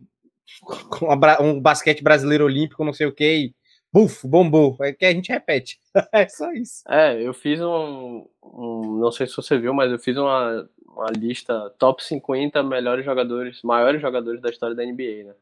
um 1.39 1.59
basquete 1.59 2.01
brasileiro 2.01 2.45
olímpico, 2.45 2.83
não 2.83 2.93
sei 2.93 3.05
o 3.05 3.11
que, 3.11 3.53
buf, 3.97 4.27
bombou. 4.27 4.77
É 4.81 4.93
que 4.93 5.05
a 5.05 5.11
gente 5.11 5.31
repete. 5.31 5.79
é 6.13 6.27
só 6.27 6.51
isso. 6.51 6.83
É, 6.87 7.19
eu 7.21 7.33
fiz 7.33 7.59
um, 7.59 8.27
um, 8.43 8.99
Não 8.99 9.11
sei 9.11 9.25
se 9.25 9.35
você 9.35 9.57
viu, 9.57 9.73
mas 9.73 9.91
eu 9.91 9.97
fiz 9.97 10.15
uma, 10.17 10.69
uma 10.85 11.07
lista 11.17 11.73
top 11.79 12.03
50 12.03 12.61
melhores 12.63 13.03
jogadores, 13.03 13.61
maiores 13.63 14.01
jogadores 14.01 14.39
da 14.41 14.49
história 14.49 14.75
da 14.75 14.85
NBA, 14.85 15.23
né? 15.25 15.33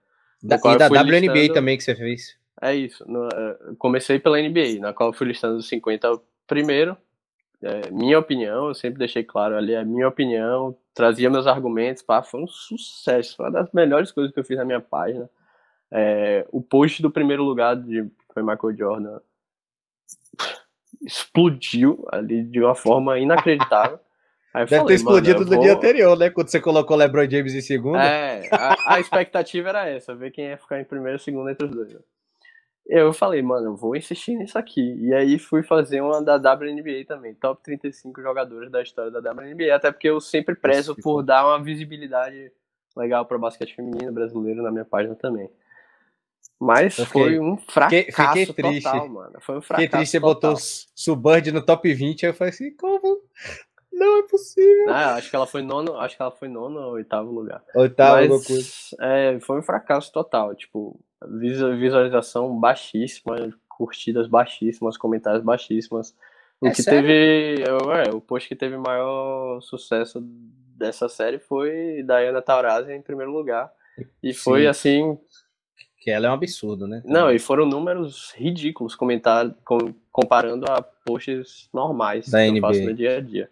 Da, 0.42 0.56
e 0.56 0.78
da 0.78 0.88
WNBA 0.88 1.20
listando... 1.20 1.54
também 1.54 1.78
que 1.78 1.84
você 1.84 1.96
fez. 1.96 2.38
É 2.62 2.74
isso. 2.74 3.04
No, 3.10 3.28
é, 3.28 3.58
comecei 3.78 4.20
pela 4.20 4.40
NBA, 4.40 4.80
na 4.80 4.94
qual 4.94 5.10
eu 5.10 5.14
fui 5.14 5.28
listando 5.28 5.58
os 5.58 5.68
50 5.68 6.20
primeiro. 6.48 6.96
É, 7.62 7.90
minha 7.90 8.20
opinião, 8.20 8.68
eu 8.68 8.76
sempre 8.76 9.00
deixei 9.00 9.24
claro 9.24 9.58
ali, 9.58 9.74
é 9.74 9.84
minha 9.84 10.08
opinião, 10.08 10.76
trazia 10.94 11.30
meus 11.30 11.48
argumentos, 11.48 12.04
pá, 12.04 12.22
foi 12.22 12.44
um 12.44 12.48
sucesso, 12.48 13.36
foi 13.36 13.46
uma 13.46 13.52
das 13.52 13.72
melhores 13.74 14.12
coisas 14.12 14.32
que 14.32 14.40
eu 14.40 14.44
fiz 14.44 14.58
na 14.58 14.66
minha 14.66 14.82
página. 14.82 15.28
É, 15.90 16.46
o 16.52 16.62
post 16.62 17.02
do 17.02 17.10
primeiro 17.10 17.44
lugar 17.44 17.76
de 17.76 18.06
foi 18.36 18.44
Michael 18.44 18.78
Jordan, 18.78 19.20
explodiu 21.02 22.06
ali 22.12 22.44
de 22.44 22.60
uma 22.62 22.76
forma 22.76 23.18
inacreditável. 23.18 23.98
Aí 24.54 24.66
Deve 24.66 24.78
falei, 24.78 24.88
ter 24.88 24.94
explodido 24.94 25.40
no 25.44 25.52
vou... 25.52 25.60
dia 25.60 25.74
anterior, 25.74 26.18
né? 26.18 26.30
Quando 26.30 26.48
você 26.48 26.62
colocou 26.62 26.96
LeBron 26.96 27.30
James 27.30 27.54
em 27.54 27.62
segundo. 27.62 27.98
É, 27.98 28.48
a, 28.52 28.96
a 28.96 29.00
expectativa 29.02 29.68
era 29.68 29.90
essa, 29.90 30.16
ver 30.16 30.32
quem 30.32 30.46
ia 30.46 30.58
ficar 30.58 30.80
em 30.80 30.86
primeiro 30.86 31.18
e 31.18 31.20
segundo 31.20 31.50
entre 31.50 31.66
os 31.66 31.76
dois. 31.76 31.94
Né? 31.94 32.00
Eu 32.88 33.12
falei, 33.12 33.42
mano, 33.42 33.68
eu 33.68 33.76
vou 33.76 33.98
insistir 33.98 34.36
nisso 34.36 34.58
aqui. 34.58 34.96
E 35.02 35.14
aí 35.14 35.38
fui 35.38 35.62
fazer 35.62 36.00
uma 36.00 36.22
da 36.22 36.36
WNBA 36.36 37.04
também, 37.06 37.34
top 37.34 37.62
35 37.64 38.22
jogadores 38.22 38.72
da 38.72 38.82
história 38.82 39.12
da 39.12 39.20
WNBA, 39.20 39.76
até 39.76 39.92
porque 39.92 40.08
eu 40.08 40.22
sempre 40.22 40.56
prezo 40.56 40.96
por 40.96 41.22
dar 41.22 41.46
uma 41.46 41.62
visibilidade 41.62 42.50
legal 42.96 43.26
para 43.26 43.36
o 43.36 43.40
basquete 43.40 43.76
feminino 43.76 44.14
brasileiro 44.14 44.64
na 44.64 44.72
minha 44.72 44.86
página 44.86 45.16
também. 45.16 45.50
Mas 46.60 46.96
fiquei, 46.96 47.08
foi 47.08 47.40
um 47.40 47.58
fracasso 47.58 48.46
fiquei, 48.46 48.46
triste. 48.46 48.84
total, 48.84 49.10
mano. 49.10 49.34
Foi 49.42 49.58
um 49.58 49.62
fracasso 49.62 49.84
Fiquei 49.84 50.00
triste, 50.00 50.12
você 50.12 50.20
botou 50.20 50.56
Subbird 50.58 51.52
no 51.52 51.62
top 51.62 51.94
20, 51.94 52.26
aí 52.26 52.32
eu 52.32 52.36
falei 52.36 52.54
assim, 52.54 52.76
como? 52.76 53.22
Não 53.92 54.20
é 54.20 54.24
possível. 54.24 54.90
Ah, 54.90 55.16
acho 55.16 55.30
que 55.30 55.36
ela 55.36 55.48
foi 55.48 55.62
nono, 55.62 55.98
acho 55.98 56.16
que 56.18 56.22
ela 56.22 56.32
foi 56.32 56.50
nono 56.50 56.80
ou 56.80 56.94
oitavo 56.94 57.32
lugar. 57.32 57.64
Oitavo, 57.74 58.28
Mas. 58.28 58.94
É, 59.00 59.40
foi 59.40 59.60
um 59.60 59.64
fracasso 59.64 60.12
total, 60.12 60.54
tipo, 60.54 61.00
visualização 61.26 62.60
baixíssima, 62.60 63.54
curtidas 63.70 64.28
baixíssimas, 64.28 64.98
comentários 64.98 65.44
baixíssimas. 65.44 66.16
O 66.60 66.68
é 66.68 66.72
que 66.72 66.84
sério? 66.84 67.02
teve, 67.02 67.64
é, 67.64 68.14
o 68.14 68.20
post 68.20 68.50
que 68.50 68.56
teve 68.56 68.78
maior 68.78 69.62
sucesso 69.62 70.22
dessa 70.76 71.08
série 71.08 71.40
foi 71.40 72.04
Diana 72.06 72.42
Taurasi 72.42 72.92
em 72.92 73.02
primeiro 73.02 73.32
lugar. 73.32 73.72
E 74.22 74.34
Sim. 74.34 74.40
foi 74.40 74.68
assim, 74.68 75.18
Que 76.06 76.12
ela 76.12 76.28
é 76.28 76.30
um 76.30 76.34
absurdo, 76.34 76.86
né? 76.88 77.02
Não, 77.04 77.32
e 77.32 77.40
foram 77.40 77.66
números 77.66 78.32
ridículos 78.38 78.94
comentar, 78.94 79.50
com, 79.66 79.92
comparando 80.12 80.72
a 80.72 80.80
posts 80.80 81.68
normais 81.74 82.30
Da 82.30 82.44
que 82.46 82.52
NBA. 82.52 82.58
eu 82.58 82.62
faço 82.62 82.82
no 82.84 82.94
dia 82.94 83.18
a 83.18 83.22
dia. 83.22 83.50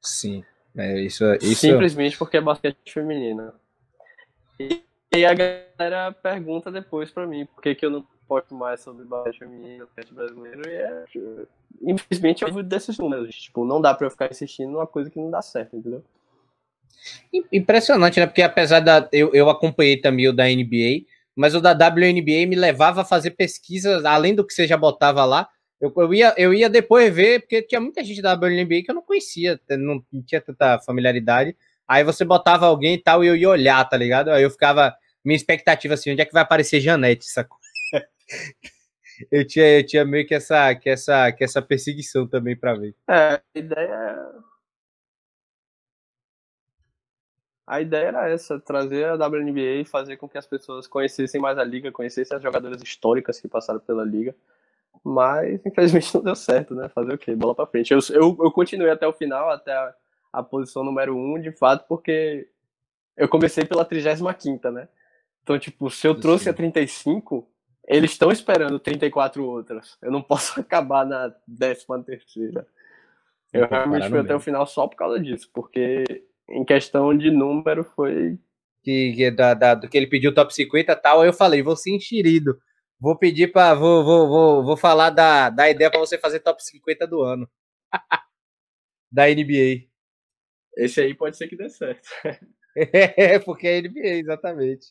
Sim. 0.00 0.44
É, 0.76 1.00
isso, 1.00 1.24
isso... 1.42 1.56
Simplesmente 1.56 2.16
porque 2.16 2.36
é 2.36 2.40
basquete 2.40 2.76
feminino. 2.92 3.52
E, 4.60 4.84
e 5.16 5.26
a 5.26 5.34
galera 5.34 6.12
pergunta 6.12 6.70
depois 6.70 7.10
pra 7.10 7.26
mim 7.26 7.44
por 7.44 7.60
que, 7.60 7.74
que 7.74 7.84
eu 7.84 7.90
não 7.90 8.06
posto 8.28 8.54
mais 8.54 8.80
sobre 8.80 9.04
basquete 9.04 9.40
feminino, 9.40 9.84
basquete 9.86 10.14
brasileiro, 10.14 10.62
e 10.70 10.72
é. 10.72 11.04
Infelizmente 11.82 12.42
eu 12.42 12.48
vivo 12.48 12.62
desses 12.62 12.96
números. 12.98 13.34
Tipo, 13.34 13.64
não 13.64 13.80
dá 13.80 13.92
pra 13.92 14.06
eu 14.06 14.10
ficar 14.12 14.30
insistindo 14.30 14.70
numa 14.70 14.86
coisa 14.86 15.10
que 15.10 15.18
não 15.18 15.28
dá 15.28 15.42
certo, 15.42 15.74
entendeu? 15.76 16.04
Im- 17.32 17.44
Impressionante, 17.52 18.20
né? 18.20 18.26
Porque 18.28 18.42
apesar 18.42 18.78
da. 18.78 19.08
Eu, 19.10 19.34
eu 19.34 19.50
acompanhei 19.50 19.96
também 20.00 20.28
o 20.28 20.32
da 20.32 20.44
NBA, 20.44 21.04
mas 21.36 21.54
o 21.54 21.60
da 21.60 21.72
WNBA 21.72 22.46
me 22.46 22.56
levava 22.56 23.02
a 23.02 23.04
fazer 23.04 23.32
pesquisas, 23.32 24.04
além 24.04 24.34
do 24.34 24.46
que 24.46 24.52
você 24.52 24.66
já 24.66 24.76
botava 24.76 25.24
lá. 25.24 25.48
Eu, 25.80 25.92
eu, 25.96 26.14
ia, 26.14 26.34
eu 26.36 26.54
ia 26.54 26.70
depois 26.70 27.12
ver, 27.12 27.40
porque 27.40 27.62
tinha 27.62 27.80
muita 27.80 28.04
gente 28.04 28.22
da 28.22 28.34
WNBA 28.34 28.82
que 28.84 28.90
eu 28.90 28.94
não 28.94 29.02
conhecia, 29.02 29.60
não, 29.70 30.04
não 30.12 30.22
tinha 30.22 30.40
tanta 30.40 30.78
familiaridade. 30.80 31.56
Aí 31.88 32.04
você 32.04 32.24
botava 32.24 32.66
alguém 32.66 32.94
e 32.94 33.02
tal, 33.02 33.24
e 33.24 33.26
eu 33.26 33.36
ia 33.36 33.48
olhar, 33.48 33.84
tá 33.88 33.96
ligado? 33.96 34.30
Aí 34.30 34.42
eu 34.42 34.50
ficava. 34.50 34.94
Minha 35.24 35.36
expectativa 35.36 35.94
assim, 35.94 36.10
onde 36.12 36.20
é 36.20 36.24
que 36.24 36.32
vai 36.32 36.42
aparecer 36.42 36.80
Janete, 36.80 37.24
sacou? 37.26 37.58
eu, 39.30 39.46
tinha, 39.46 39.78
eu 39.78 39.86
tinha 39.86 40.04
meio 40.04 40.26
que 40.26 40.34
essa, 40.34 40.74
que 40.74 40.90
essa, 40.90 41.30
que 41.32 41.44
essa 41.44 41.62
perseguição 41.62 42.26
também 42.26 42.56
pra 42.56 42.74
ver. 42.74 42.94
É, 43.08 43.14
a 43.14 43.42
ideia. 43.54 44.16
A 47.72 47.80
ideia 47.80 48.08
era 48.08 48.28
essa, 48.28 48.60
trazer 48.60 49.06
a 49.06 49.14
WNBA 49.14 49.80
e 49.80 49.84
fazer 49.86 50.18
com 50.18 50.28
que 50.28 50.36
as 50.36 50.46
pessoas 50.46 50.86
conhecessem 50.86 51.40
mais 51.40 51.56
a 51.56 51.64
liga, 51.64 51.90
conhecessem 51.90 52.36
as 52.36 52.42
jogadoras 52.42 52.82
históricas 52.82 53.40
que 53.40 53.48
passaram 53.48 53.80
pela 53.80 54.04
liga. 54.04 54.36
Mas, 55.02 55.64
infelizmente, 55.64 56.14
não 56.14 56.22
deu 56.22 56.36
certo, 56.36 56.74
né? 56.74 56.90
Fazer 56.90 57.14
o 57.14 57.16
quê? 57.16 57.34
Bola 57.34 57.54
pra 57.54 57.64
frente. 57.64 57.90
Eu, 57.90 58.00
eu, 58.10 58.36
eu 58.40 58.52
continuei 58.52 58.90
até 58.90 59.06
o 59.06 59.12
final, 59.14 59.48
até 59.48 59.72
a, 59.72 59.94
a 60.34 60.42
posição 60.42 60.84
número 60.84 61.16
1, 61.16 61.34
um, 61.34 61.40
de 61.40 61.50
fato, 61.50 61.86
porque 61.88 62.46
eu 63.16 63.26
comecei 63.26 63.64
pela 63.64 63.86
35, 63.86 64.70
né? 64.70 64.86
Então, 65.42 65.58
tipo, 65.58 65.90
se 65.90 66.06
eu 66.06 66.14
trouxe 66.14 66.44
Sim. 66.44 66.50
a 66.50 66.52
35, 66.52 67.48
eles 67.88 68.10
estão 68.10 68.30
esperando 68.30 68.78
34 68.78 69.42
outras. 69.42 69.96
Eu 70.02 70.10
não 70.12 70.20
posso 70.20 70.60
acabar 70.60 71.06
na 71.06 71.34
13 71.58 71.86
terceira. 72.04 72.66
Eu 73.50 73.66
realmente 73.66 74.10
fui 74.10 74.18
até 74.18 74.34
o 74.34 74.40
final 74.40 74.66
só 74.66 74.86
por 74.86 74.96
causa 74.96 75.18
disso, 75.18 75.48
porque 75.54 76.22
em 76.48 76.64
questão 76.64 77.16
de 77.16 77.30
número 77.30 77.84
foi. 77.84 78.38
que, 78.82 79.12
que 79.14 79.30
da, 79.30 79.54
da- 79.54 79.74
do 79.74 79.88
que 79.88 79.96
ele 79.96 80.06
pediu 80.08 80.34
top 80.34 80.54
50 80.54 80.92
e 80.92 80.96
tal, 80.96 81.20
aí 81.20 81.28
eu 81.28 81.32
falei, 81.32 81.62
vou 81.62 81.76
ser 81.76 81.92
enxerido. 81.94 82.58
Vou 83.00 83.18
pedir 83.18 83.52
para 83.52 83.74
vou, 83.74 84.04
vou, 84.04 84.28
vou, 84.28 84.64
vou 84.64 84.76
falar 84.76 85.10
da, 85.10 85.50
da 85.50 85.68
ideia 85.70 85.90
para 85.90 86.00
você 86.00 86.18
fazer 86.18 86.40
top 86.40 86.62
50 86.64 87.06
do 87.06 87.22
ano. 87.22 87.48
da 89.10 89.28
NBA. 89.30 89.88
Esse 90.84 91.00
aí 91.02 91.14
pode 91.14 91.36
ser 91.36 91.48
que 91.48 91.56
dê 91.56 91.68
certo. 91.68 92.08
É, 92.76 93.38
porque 93.40 93.66
é 93.68 93.78
NBA, 93.78 94.08
exatamente. 94.18 94.86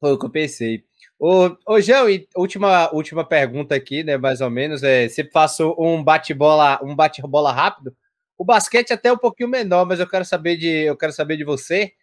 Foi 0.00 0.12
o 0.12 0.18
que 0.18 0.26
eu 0.26 0.30
pensei. 0.30 0.84
Ô, 1.18 1.56
ô 1.66 1.80
João, 1.80 2.08
e 2.10 2.26
última, 2.36 2.92
última 2.92 3.24
pergunta 3.26 3.74
aqui, 3.74 4.02
né? 4.02 4.16
Mais 4.16 4.40
ou 4.40 4.50
menos. 4.50 4.82
É, 4.82 5.08
você 5.08 5.22
passou 5.24 5.76
um 5.78 6.02
bate-bola, 6.02 6.80
um 6.82 6.94
bate-bola 6.96 7.52
rápido. 7.52 7.94
O 8.42 8.44
basquete 8.44 8.90
é 8.90 8.94
até 8.94 9.12
um 9.12 9.16
pouquinho 9.16 9.48
menor, 9.48 9.86
mas 9.86 10.00
eu 10.00 10.08
quero 10.08 10.24
saber 10.24 10.56
de, 10.56 10.66
eu 10.66 10.96
quero 10.96 11.12
saber 11.12 11.36
de 11.36 11.44
você. 11.44 11.94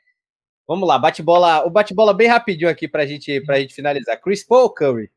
Vamos 0.66 0.88
lá, 0.88 0.98
bate-bola, 0.98 1.66
o 1.66 1.70
bate-bola 1.70 2.14
bem 2.14 2.30
rapidinho 2.30 2.70
aqui 2.70 2.88
pra 2.88 3.06
gente, 3.06 3.42
pra 3.42 3.60
gente 3.60 3.76
finalizar. 3.76 4.18
Chris 4.22 4.42
Paul 4.42 4.62
ou 4.62 4.74
Curry? 4.74 5.12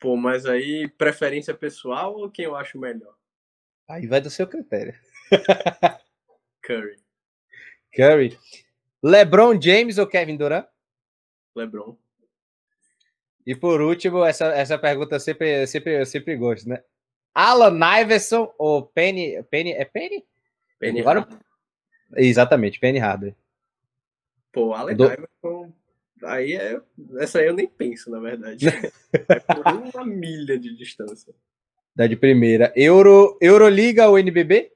Pô, 0.00 0.16
mas 0.16 0.46
aí, 0.46 0.88
preferência 0.96 1.52
pessoal 1.52 2.16
ou 2.16 2.30
quem 2.30 2.46
eu 2.46 2.56
acho 2.56 2.78
melhor? 2.78 3.14
Aí 3.86 4.06
vai 4.06 4.18
do 4.18 4.30
seu 4.30 4.46
critério. 4.46 4.98
Curry, 6.64 6.96
Curry. 7.94 8.38
LeBron 9.02 9.60
James 9.60 9.98
ou 9.98 10.06
Kevin 10.06 10.38
Durant? 10.38 10.66
LeBron. 11.54 11.98
E 13.46 13.54
por 13.54 13.82
último, 13.82 14.24
essa, 14.24 14.46
essa 14.46 14.78
pergunta 14.78 15.20
sempre, 15.20 15.66
sempre, 15.66 16.00
eu 16.00 16.06
sempre 16.06 16.34
gosto, 16.34 16.66
né? 16.66 16.82
Alan 17.34 17.78
Iverson 18.00 18.52
ou 18.58 18.82
Penny. 18.86 19.42
Penny 19.50 19.72
é 19.72 19.84
Penny? 19.84 20.24
Penny 20.78 21.00
Agora- 21.00 21.20
Hardaway. 21.20 21.40
Exatamente, 22.16 22.78
Penny 22.78 22.98
Hardaway. 22.98 23.34
Pô, 24.52 24.72
Allen 24.72 24.96
Do- 24.96 25.06
Iverson. 25.12 25.72
Aí 26.22 26.54
é. 26.54 26.80
Essa 27.18 27.40
aí 27.40 27.46
eu 27.46 27.52
nem 27.54 27.66
penso, 27.66 28.08
na 28.10 28.20
verdade. 28.20 28.66
é 29.12 29.40
por 29.40 29.66
uma 29.66 30.04
milha 30.06 30.58
de 30.58 30.74
distância. 30.76 31.34
Da 31.94 32.06
de 32.06 32.16
primeira. 32.16 32.72
Euro, 32.76 33.36
Euroliga 33.40 34.08
ou 34.08 34.18
NBB? 34.18 34.72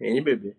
NBB. 0.00 0.56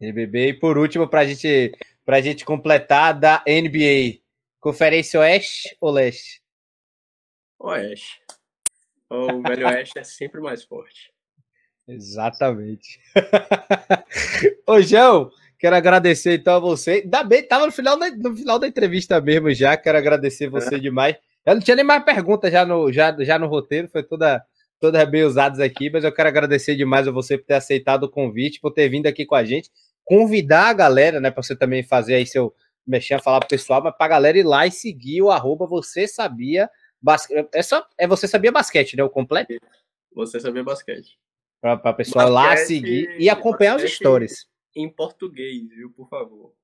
NBB. 0.00 0.48
E 0.48 0.54
por 0.54 0.78
último, 0.78 1.06
pra 1.08 1.24
gente, 1.26 1.72
pra 2.04 2.20
gente 2.20 2.44
completar, 2.44 3.18
da 3.18 3.44
NBA. 3.46 4.20
Conferência 4.58 5.20
Oeste 5.20 5.76
ou 5.80 5.90
Leste? 5.90 6.42
Oeste. 7.60 8.22
O 9.10 9.42
velho 9.42 9.66
Oeste 9.66 9.98
é 9.98 10.04
sempre 10.04 10.40
mais 10.40 10.64
forte. 10.64 11.12
Exatamente. 11.86 13.00
Ô, 14.66 14.80
João, 14.80 15.30
quero 15.58 15.76
agradecer 15.76 16.34
então 16.34 16.54
a 16.54 16.60
você. 16.60 17.02
Ainda 17.04 17.22
bem, 17.22 17.42
tava 17.42 17.66
no 17.66 17.72
final, 17.72 17.98
da, 17.98 18.10
no 18.10 18.34
final 18.34 18.58
da 18.58 18.66
entrevista 18.66 19.20
mesmo 19.20 19.52
já. 19.52 19.76
Quero 19.76 19.98
agradecer 19.98 20.48
você 20.48 20.78
demais. 20.80 21.16
Eu 21.44 21.54
não 21.54 21.62
tinha 21.62 21.76
nem 21.76 21.84
mais 21.84 22.02
perguntas 22.02 22.50
já 22.50 22.64
no, 22.64 22.90
já, 22.92 23.14
já 23.20 23.38
no 23.38 23.46
roteiro, 23.46 23.88
foi 23.88 24.02
toda, 24.02 24.42
todas 24.78 25.08
bem 25.08 25.24
usadas 25.24 25.58
aqui, 25.58 25.90
mas 25.90 26.04
eu 26.04 26.12
quero 26.12 26.28
agradecer 26.28 26.76
demais 26.76 27.08
a 27.08 27.10
você 27.10 27.36
por 27.36 27.46
ter 27.46 27.54
aceitado 27.54 28.04
o 28.04 28.10
convite, 28.10 28.60
por 28.60 28.72
ter 28.72 28.88
vindo 28.88 29.06
aqui 29.06 29.26
com 29.26 29.34
a 29.34 29.44
gente. 29.44 29.70
Convidar 30.04 30.68
a 30.68 30.72
galera, 30.72 31.20
né, 31.20 31.30
para 31.30 31.42
você 31.42 31.56
também 31.56 31.82
fazer 31.82 32.14
aí 32.14 32.26
seu 32.26 32.54
mexer, 32.86 33.20
falar 33.22 33.40
pro 33.40 33.48
pessoal, 33.48 33.82
mas 33.82 33.96
pra 33.96 34.08
galera 34.08 34.38
ir 34.38 34.42
lá 34.42 34.66
e 34.66 34.70
seguir 34.70 35.22
o 35.22 35.30
arroba 35.30 35.66
você 35.66 36.06
sabia 36.06 36.68
basquete. 37.00 37.48
É 37.52 37.62
só, 37.62 37.86
é 37.98 38.06
você 38.06 38.26
sabia 38.28 38.52
basquete, 38.52 38.96
né? 38.96 39.02
O 39.02 39.10
completo? 39.10 39.54
Você 40.12 40.38
saber 40.40 40.62
basquete. 40.62 41.18
Pra, 41.60 41.76
pra 41.76 41.92
pessoal 41.92 42.28
ir 42.28 42.30
lá 42.32 42.48
Basquete- 42.50 42.66
seguir 42.66 43.20
e 43.20 43.28
acompanhar 43.28 43.76
os 43.76 43.82
basquete- 43.82 43.96
stories. 43.98 44.48
Em 44.74 44.88
português, 44.88 45.68
viu, 45.68 45.90
por 45.92 46.08
favor. 46.08 46.54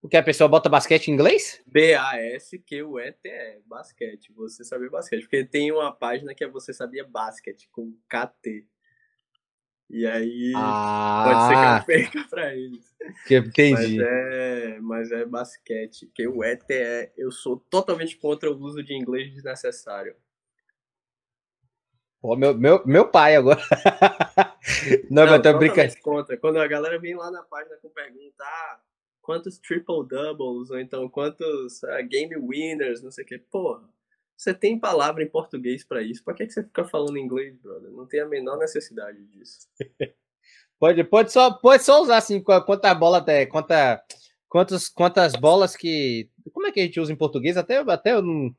Porque 0.00 0.16
a 0.18 0.22
pessoa 0.22 0.46
bota 0.48 0.68
basquete 0.68 1.08
em 1.08 1.14
inglês? 1.14 1.62
B-A-S-Q-U-E-T-E, 1.66 3.60
basquete. 3.66 4.30
Você 4.34 4.62
saber 4.62 4.90
basquete. 4.90 5.22
Porque 5.22 5.44
tem 5.44 5.72
uma 5.72 5.90
página 5.92 6.34
que 6.34 6.44
é 6.44 6.48
Você 6.48 6.72
Sabia 6.74 7.04
Basquete, 7.08 7.68
com 7.72 7.96
KT. 8.08 8.66
E 9.90 10.06
aí 10.06 10.52
pode 10.52 11.42
ser 11.42 11.54
que 11.54 11.66
Ah, 11.66 11.78
eu 11.80 11.84
perca 11.86 12.28
pra 12.28 12.54
eles. 12.54 12.96
que 13.26 13.40
Mas 13.40 13.48
entendi. 13.48 14.02
é, 14.02 14.78
mas 14.80 15.12
é 15.12 15.24
basquete. 15.24 16.10
Que 16.14 16.26
o 16.26 16.42
ETE, 16.42 17.12
eu 17.16 17.30
sou 17.30 17.58
totalmente 17.70 18.16
contra 18.16 18.50
o 18.50 18.58
uso 18.58 18.82
de 18.82 18.94
inglês 18.94 19.32
desnecessário. 19.32 20.16
Pô, 22.20 22.34
meu, 22.36 22.56
meu, 22.56 22.82
meu 22.86 23.06
pai 23.10 23.36
agora. 23.36 23.60
não, 25.10 25.24
mas 25.26 25.32
tô 25.32 25.42
totalmente 25.42 25.58
brincando. 25.58 26.02
contra. 26.02 26.36
Quando 26.38 26.58
a 26.58 26.66
galera 26.66 26.98
vem 26.98 27.14
lá 27.14 27.30
na 27.30 27.42
página 27.42 27.76
com 27.82 27.90
pergunta, 27.90 28.42
ah, 28.42 28.80
quantos 29.20 29.58
triple 29.58 30.06
doubles, 30.08 30.70
ou 30.70 30.80
então 30.80 31.06
quantos 31.10 31.84
ah, 31.84 32.00
game 32.00 32.34
winners, 32.36 33.02
não 33.02 33.10
sei 33.10 33.24
o 33.24 33.26
que. 33.26 33.38
Porra, 33.38 33.86
você 34.36 34.52
tem 34.54 34.78
palavra 34.78 35.22
em 35.22 35.28
português 35.28 35.84
pra 35.84 36.02
isso. 36.02 36.22
Pra 36.24 36.34
que, 36.34 36.46
que 36.46 36.52
você 36.52 36.62
fica 36.62 36.84
falando 36.84 37.16
inglês, 37.18 37.56
brother? 37.58 37.90
Não 37.90 38.06
tem 38.06 38.20
a 38.20 38.26
menor 38.26 38.58
necessidade 38.58 39.22
disso. 39.26 39.68
Pode, 40.76 41.02
pode, 41.04 41.32
só, 41.32 41.52
pode 41.52 41.82
só 41.84 42.02
usar 42.02 42.16
assim, 42.18 42.42
qu- 42.42 42.60
quanta 42.66 42.92
bola 42.94 43.18
até. 43.18 43.46
Quanta, 43.46 44.02
quantos, 44.48 44.88
quantas 44.88 45.32
bolas 45.34 45.76
que. 45.76 46.28
Como 46.52 46.66
é 46.66 46.72
que 46.72 46.80
a 46.80 46.82
gente 46.82 46.98
usa 47.00 47.12
em 47.12 47.16
português? 47.16 47.56
Até, 47.56 47.76
até 47.78 48.12
eu 48.12 48.20
não. 48.20 48.54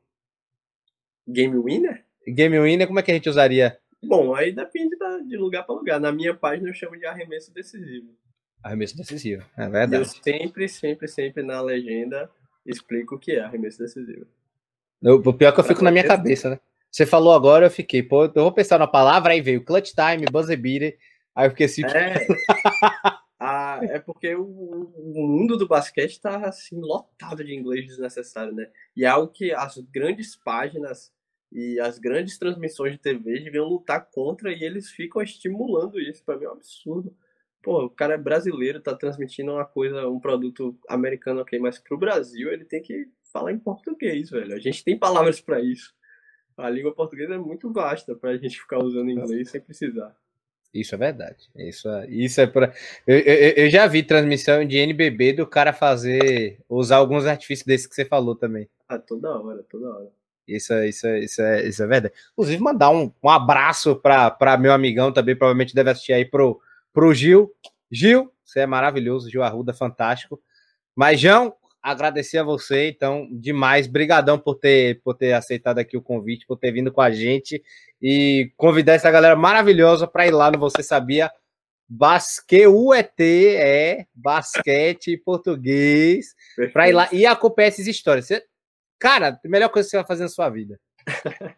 Game 1.28 1.56
winner? 1.58 2.04
Game 2.26 2.58
winner, 2.58 2.86
como 2.86 2.98
é 2.98 3.02
que 3.02 3.10
a 3.10 3.14
gente 3.14 3.28
usaria? 3.28 3.78
Bom, 4.02 4.34
aí 4.34 4.50
depende 4.50 4.96
da- 4.96 5.18
de 5.18 5.36
lugar 5.36 5.64
pra 5.64 5.74
lugar. 5.74 6.00
Na 6.00 6.10
minha 6.10 6.34
página 6.34 6.68
eu 6.68 6.74
chamo 6.74 6.96
de 6.98 7.06
arremesso 7.06 7.52
decisivo. 7.52 8.08
Arremesso 8.62 8.96
decisivo. 8.96 9.44
É 9.56 9.62
E 9.62 9.66
eu 9.66 9.70
verdade. 9.70 10.08
sempre, 10.24 10.68
sempre, 10.68 11.06
sempre 11.08 11.42
na 11.42 11.60
legenda 11.60 12.30
explico 12.64 13.16
o 13.16 13.18
que 13.18 13.32
é 13.32 13.40
arremesso 13.40 13.78
decisivo. 13.78 14.26
Eu- 15.02 15.16
O 15.24 15.34
pior 15.34 15.48
é 15.50 15.52
que 15.52 15.60
eu 15.60 15.64
fico 15.64 15.84
na 15.84 15.90
minha 15.90 16.04
cabeça, 16.06 16.50
né? 16.50 16.60
Você 16.90 17.04
falou 17.04 17.32
agora, 17.32 17.66
eu 17.66 17.70
fiquei, 17.70 18.02
pô, 18.02 18.24
eu 18.24 18.32
vou 18.34 18.52
pensar 18.52 18.78
na 18.78 18.86
palavra, 18.86 19.32
aí 19.32 19.40
veio 19.40 19.64
clutch 19.64 19.92
time, 19.92 20.24
buzzer 20.30 20.56
beater. 20.56 20.96
Aí 21.34 21.46
eu 21.46 21.50
fiquei 21.50 21.66
assim, 21.66 21.82
É. 21.84 22.14
Ah, 23.38 23.80
é 23.82 23.98
porque 23.98 24.34
o, 24.34 24.42
o 24.42 25.12
mundo 25.28 25.58
do 25.58 25.68
basquete 25.68 26.18
tá 26.18 26.38
assim 26.48 26.80
lotado 26.80 27.44
de 27.44 27.54
inglês 27.54 27.84
desnecessário, 27.86 28.54
né? 28.54 28.66
E 28.96 29.04
é 29.04 29.08
algo 29.08 29.30
que 29.30 29.52
as 29.52 29.76
grandes 29.76 30.34
páginas 30.34 31.12
e 31.52 31.78
as 31.78 31.98
grandes 31.98 32.38
transmissões 32.38 32.92
de 32.92 32.98
TV 32.98 33.40
deviam 33.40 33.66
lutar 33.68 34.08
contra 34.10 34.50
e 34.50 34.64
eles 34.64 34.90
ficam 34.90 35.20
estimulando 35.20 36.00
isso. 36.00 36.24
Pra 36.24 36.34
mim 36.38 36.44
é 36.44 36.48
um 36.48 36.52
absurdo. 36.52 37.14
pô, 37.62 37.84
o 37.84 37.90
cara 37.90 38.14
é 38.14 38.18
brasileiro, 38.18 38.80
tá 38.80 38.94
transmitindo 38.94 39.52
uma 39.52 39.66
coisa, 39.66 40.08
um 40.08 40.18
produto 40.18 40.74
americano, 40.88 41.42
ok, 41.42 41.58
mas 41.58 41.78
pro 41.78 41.98
Brasil 41.98 42.50
ele 42.50 42.64
tem 42.64 42.80
que 42.80 43.06
falar 43.36 43.52
em 43.52 43.58
português, 43.58 44.30
velho. 44.30 44.54
A 44.54 44.58
gente 44.58 44.82
tem 44.82 44.98
palavras 44.98 45.40
para 45.40 45.60
isso. 45.60 45.94
A 46.56 46.70
língua 46.70 46.94
portuguesa 46.94 47.34
é 47.34 47.38
muito 47.38 47.70
vasta 47.70 48.14
pra 48.14 48.36
gente 48.38 48.58
ficar 48.58 48.78
usando 48.78 49.10
inglês 49.10 49.50
sem 49.50 49.60
precisar. 49.60 50.16
Isso 50.72 50.94
é 50.94 50.98
verdade. 50.98 51.50
Isso, 51.54 51.88
é, 51.88 52.06
isso 52.08 52.40
é 52.40 52.46
pra... 52.46 52.72
eu, 53.06 53.18
eu, 53.18 53.50
eu, 53.64 53.70
já 53.70 53.86
vi 53.86 54.02
transmissão 54.02 54.64
de 54.66 54.78
NBB 54.78 55.34
do 55.34 55.46
cara 55.46 55.72
fazer, 55.72 56.58
usar 56.68 56.96
alguns 56.96 57.26
artifícios 57.26 57.66
desses 57.66 57.86
que 57.86 57.94
você 57.94 58.06
falou 58.06 58.34
também. 58.34 58.68
Ah, 58.88 58.98
toda 58.98 59.38
hora, 59.38 59.62
toda 59.68 59.90
hora. 59.90 60.10
Isso, 60.48 60.72
é, 60.72 60.88
isso, 60.88 61.06
é, 61.06 61.20
isso, 61.20 61.42
é, 61.42 61.68
isso 61.68 61.82
é 61.82 61.86
verdade. 61.86 62.14
Inclusive, 62.32 62.62
mandar 62.62 62.90
um, 62.90 63.12
um 63.22 63.28
abraço 63.28 63.96
para 63.96 64.56
meu 64.58 64.72
amigão 64.72 65.12
também, 65.12 65.36
provavelmente 65.36 65.74
deve 65.74 65.90
assistir 65.90 66.14
aí 66.14 66.24
pro, 66.24 66.60
pro 66.92 67.12
Gil. 67.12 67.52
Gil, 67.90 68.32
você 68.44 68.60
é 68.60 68.66
maravilhoso, 68.66 69.30
Gil 69.30 69.42
Arruda, 69.42 69.74
fantástico. 69.74 70.40
Mas, 70.94 71.20
João, 71.20 71.54
agradecer 71.86 72.38
a 72.38 72.42
você, 72.42 72.88
então, 72.88 73.28
demais. 73.30 73.86
Brigadão 73.86 74.36
por 74.36 74.56
ter, 74.56 75.00
por 75.02 75.14
ter 75.14 75.32
aceitado 75.32 75.78
aqui 75.78 75.96
o 75.96 76.02
convite, 76.02 76.44
por 76.44 76.56
ter 76.56 76.72
vindo 76.72 76.90
com 76.90 77.00
a 77.00 77.12
gente 77.12 77.62
e 78.02 78.52
convidar 78.56 78.94
essa 78.94 79.08
galera 79.08 79.36
maravilhosa 79.36 80.04
para 80.04 80.26
ir 80.26 80.32
lá 80.32 80.50
no 80.50 80.58
Você 80.58 80.82
Sabia. 80.82 81.30
Basque 81.88 82.66
UET 82.66 83.22
é 83.56 84.06
basquete 84.12 85.16
português 85.18 86.34
para 86.72 86.88
ir 86.88 86.92
lá 86.92 87.08
e 87.12 87.24
acompanhar 87.24 87.68
essas 87.68 87.86
histórias. 87.86 88.26
Você, 88.26 88.44
cara, 88.98 89.40
a 89.42 89.48
melhor 89.48 89.68
coisa 89.68 89.86
que 89.86 89.90
você 89.92 89.96
vai 89.98 90.06
fazer 90.06 90.24
na 90.24 90.28
sua 90.28 90.50
vida. 90.50 90.80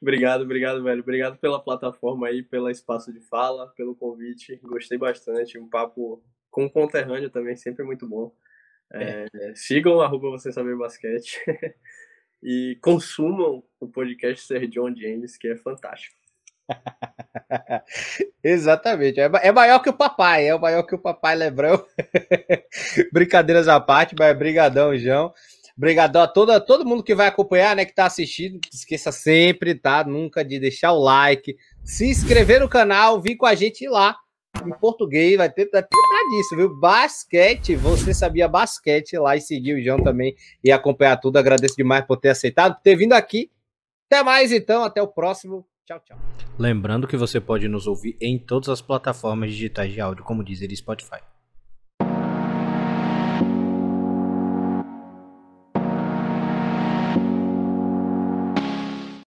obrigado, 0.00 0.40
obrigado, 0.40 0.82
velho. 0.82 1.02
Obrigado 1.02 1.36
pela 1.36 1.62
plataforma 1.62 2.28
aí, 2.28 2.42
pelo 2.42 2.70
espaço 2.70 3.12
de 3.12 3.20
fala, 3.20 3.66
pelo 3.76 3.94
convite. 3.94 4.58
Gostei 4.62 4.96
bastante. 4.96 5.58
Um 5.58 5.68
papo 5.68 6.24
com 6.50 6.64
o 6.64 6.70
conterrâneo 6.70 7.28
também, 7.28 7.54
sempre 7.54 7.84
muito 7.84 8.08
bom. 8.08 8.32
É, 8.92 9.26
é. 9.32 9.54
Sigam 9.54 10.00
arroba 10.00 10.30
você 10.30 10.52
saber 10.52 10.76
basquete 10.76 11.38
e 12.42 12.76
consumam 12.82 13.62
o 13.78 13.88
podcast 13.88 14.46
Ser 14.46 14.66
John 14.66 14.94
James, 14.94 15.36
que 15.36 15.48
é 15.48 15.56
fantástico. 15.56 16.16
Exatamente. 18.42 19.20
É, 19.20 19.30
é 19.42 19.52
maior 19.52 19.80
que 19.80 19.90
o 19.90 19.96
papai, 19.96 20.48
é 20.48 20.58
maior 20.58 20.82
que 20.82 20.94
o 20.94 20.98
papai 20.98 21.36
Lebrão. 21.36 21.84
Brincadeiras 23.12 23.68
à 23.68 23.80
parte, 23.80 24.14
mas 24.18 24.36
brigadão, 24.36 24.96
João. 24.96 25.32
Obrigadão 25.76 26.22
a 26.22 26.28
toda, 26.28 26.60
todo 26.60 26.84
mundo 26.84 27.02
que 27.02 27.14
vai 27.14 27.26
acompanhar, 27.26 27.74
né, 27.74 27.84
que 27.84 27.94
tá 27.94 28.04
assistindo. 28.06 28.60
Esqueça 28.72 29.10
sempre, 29.10 29.74
tá? 29.74 30.04
Nunca 30.04 30.44
de 30.44 30.58
deixar 30.58 30.92
o 30.92 31.00
like, 31.00 31.56
se 31.82 32.06
inscrever 32.06 32.60
no 32.60 32.68
canal, 32.68 33.20
vir 33.20 33.36
com 33.36 33.46
a 33.46 33.54
gente 33.54 33.88
lá 33.88 34.16
em 34.64 34.70
português, 34.78 35.36
vai 35.36 35.50
ter, 35.50 35.66
ter 35.66 35.86
disso, 36.30 36.56
viu? 36.56 36.74
Basquete, 36.74 37.74
você 37.76 38.12
sabia 38.12 38.48
basquete 38.48 39.16
lá 39.18 39.36
e 39.36 39.40
seguir 39.40 39.74
o 39.74 39.82
João 39.82 40.02
também 40.02 40.34
e 40.62 40.70
acompanhar 40.70 41.16
tudo. 41.16 41.38
Agradeço 41.38 41.76
demais 41.76 42.04
por 42.04 42.16
ter 42.16 42.30
aceitado, 42.30 42.74
por 42.74 42.82
ter 42.82 42.96
vindo 42.96 43.12
aqui. 43.12 43.50
Até 44.10 44.22
mais 44.22 44.52
então, 44.52 44.84
até 44.84 45.00
o 45.02 45.08
próximo. 45.08 45.66
Tchau, 45.86 46.00
tchau. 46.00 46.18
Lembrando 46.58 47.06
que 47.06 47.16
você 47.16 47.40
pode 47.40 47.68
nos 47.68 47.86
ouvir 47.86 48.16
em 48.20 48.38
todas 48.38 48.68
as 48.68 48.82
plataformas 48.82 49.50
digitais 49.50 49.92
de 49.92 50.00
áudio, 50.00 50.24
como 50.24 50.44
dizer 50.44 50.74
Spotify. 50.76 51.20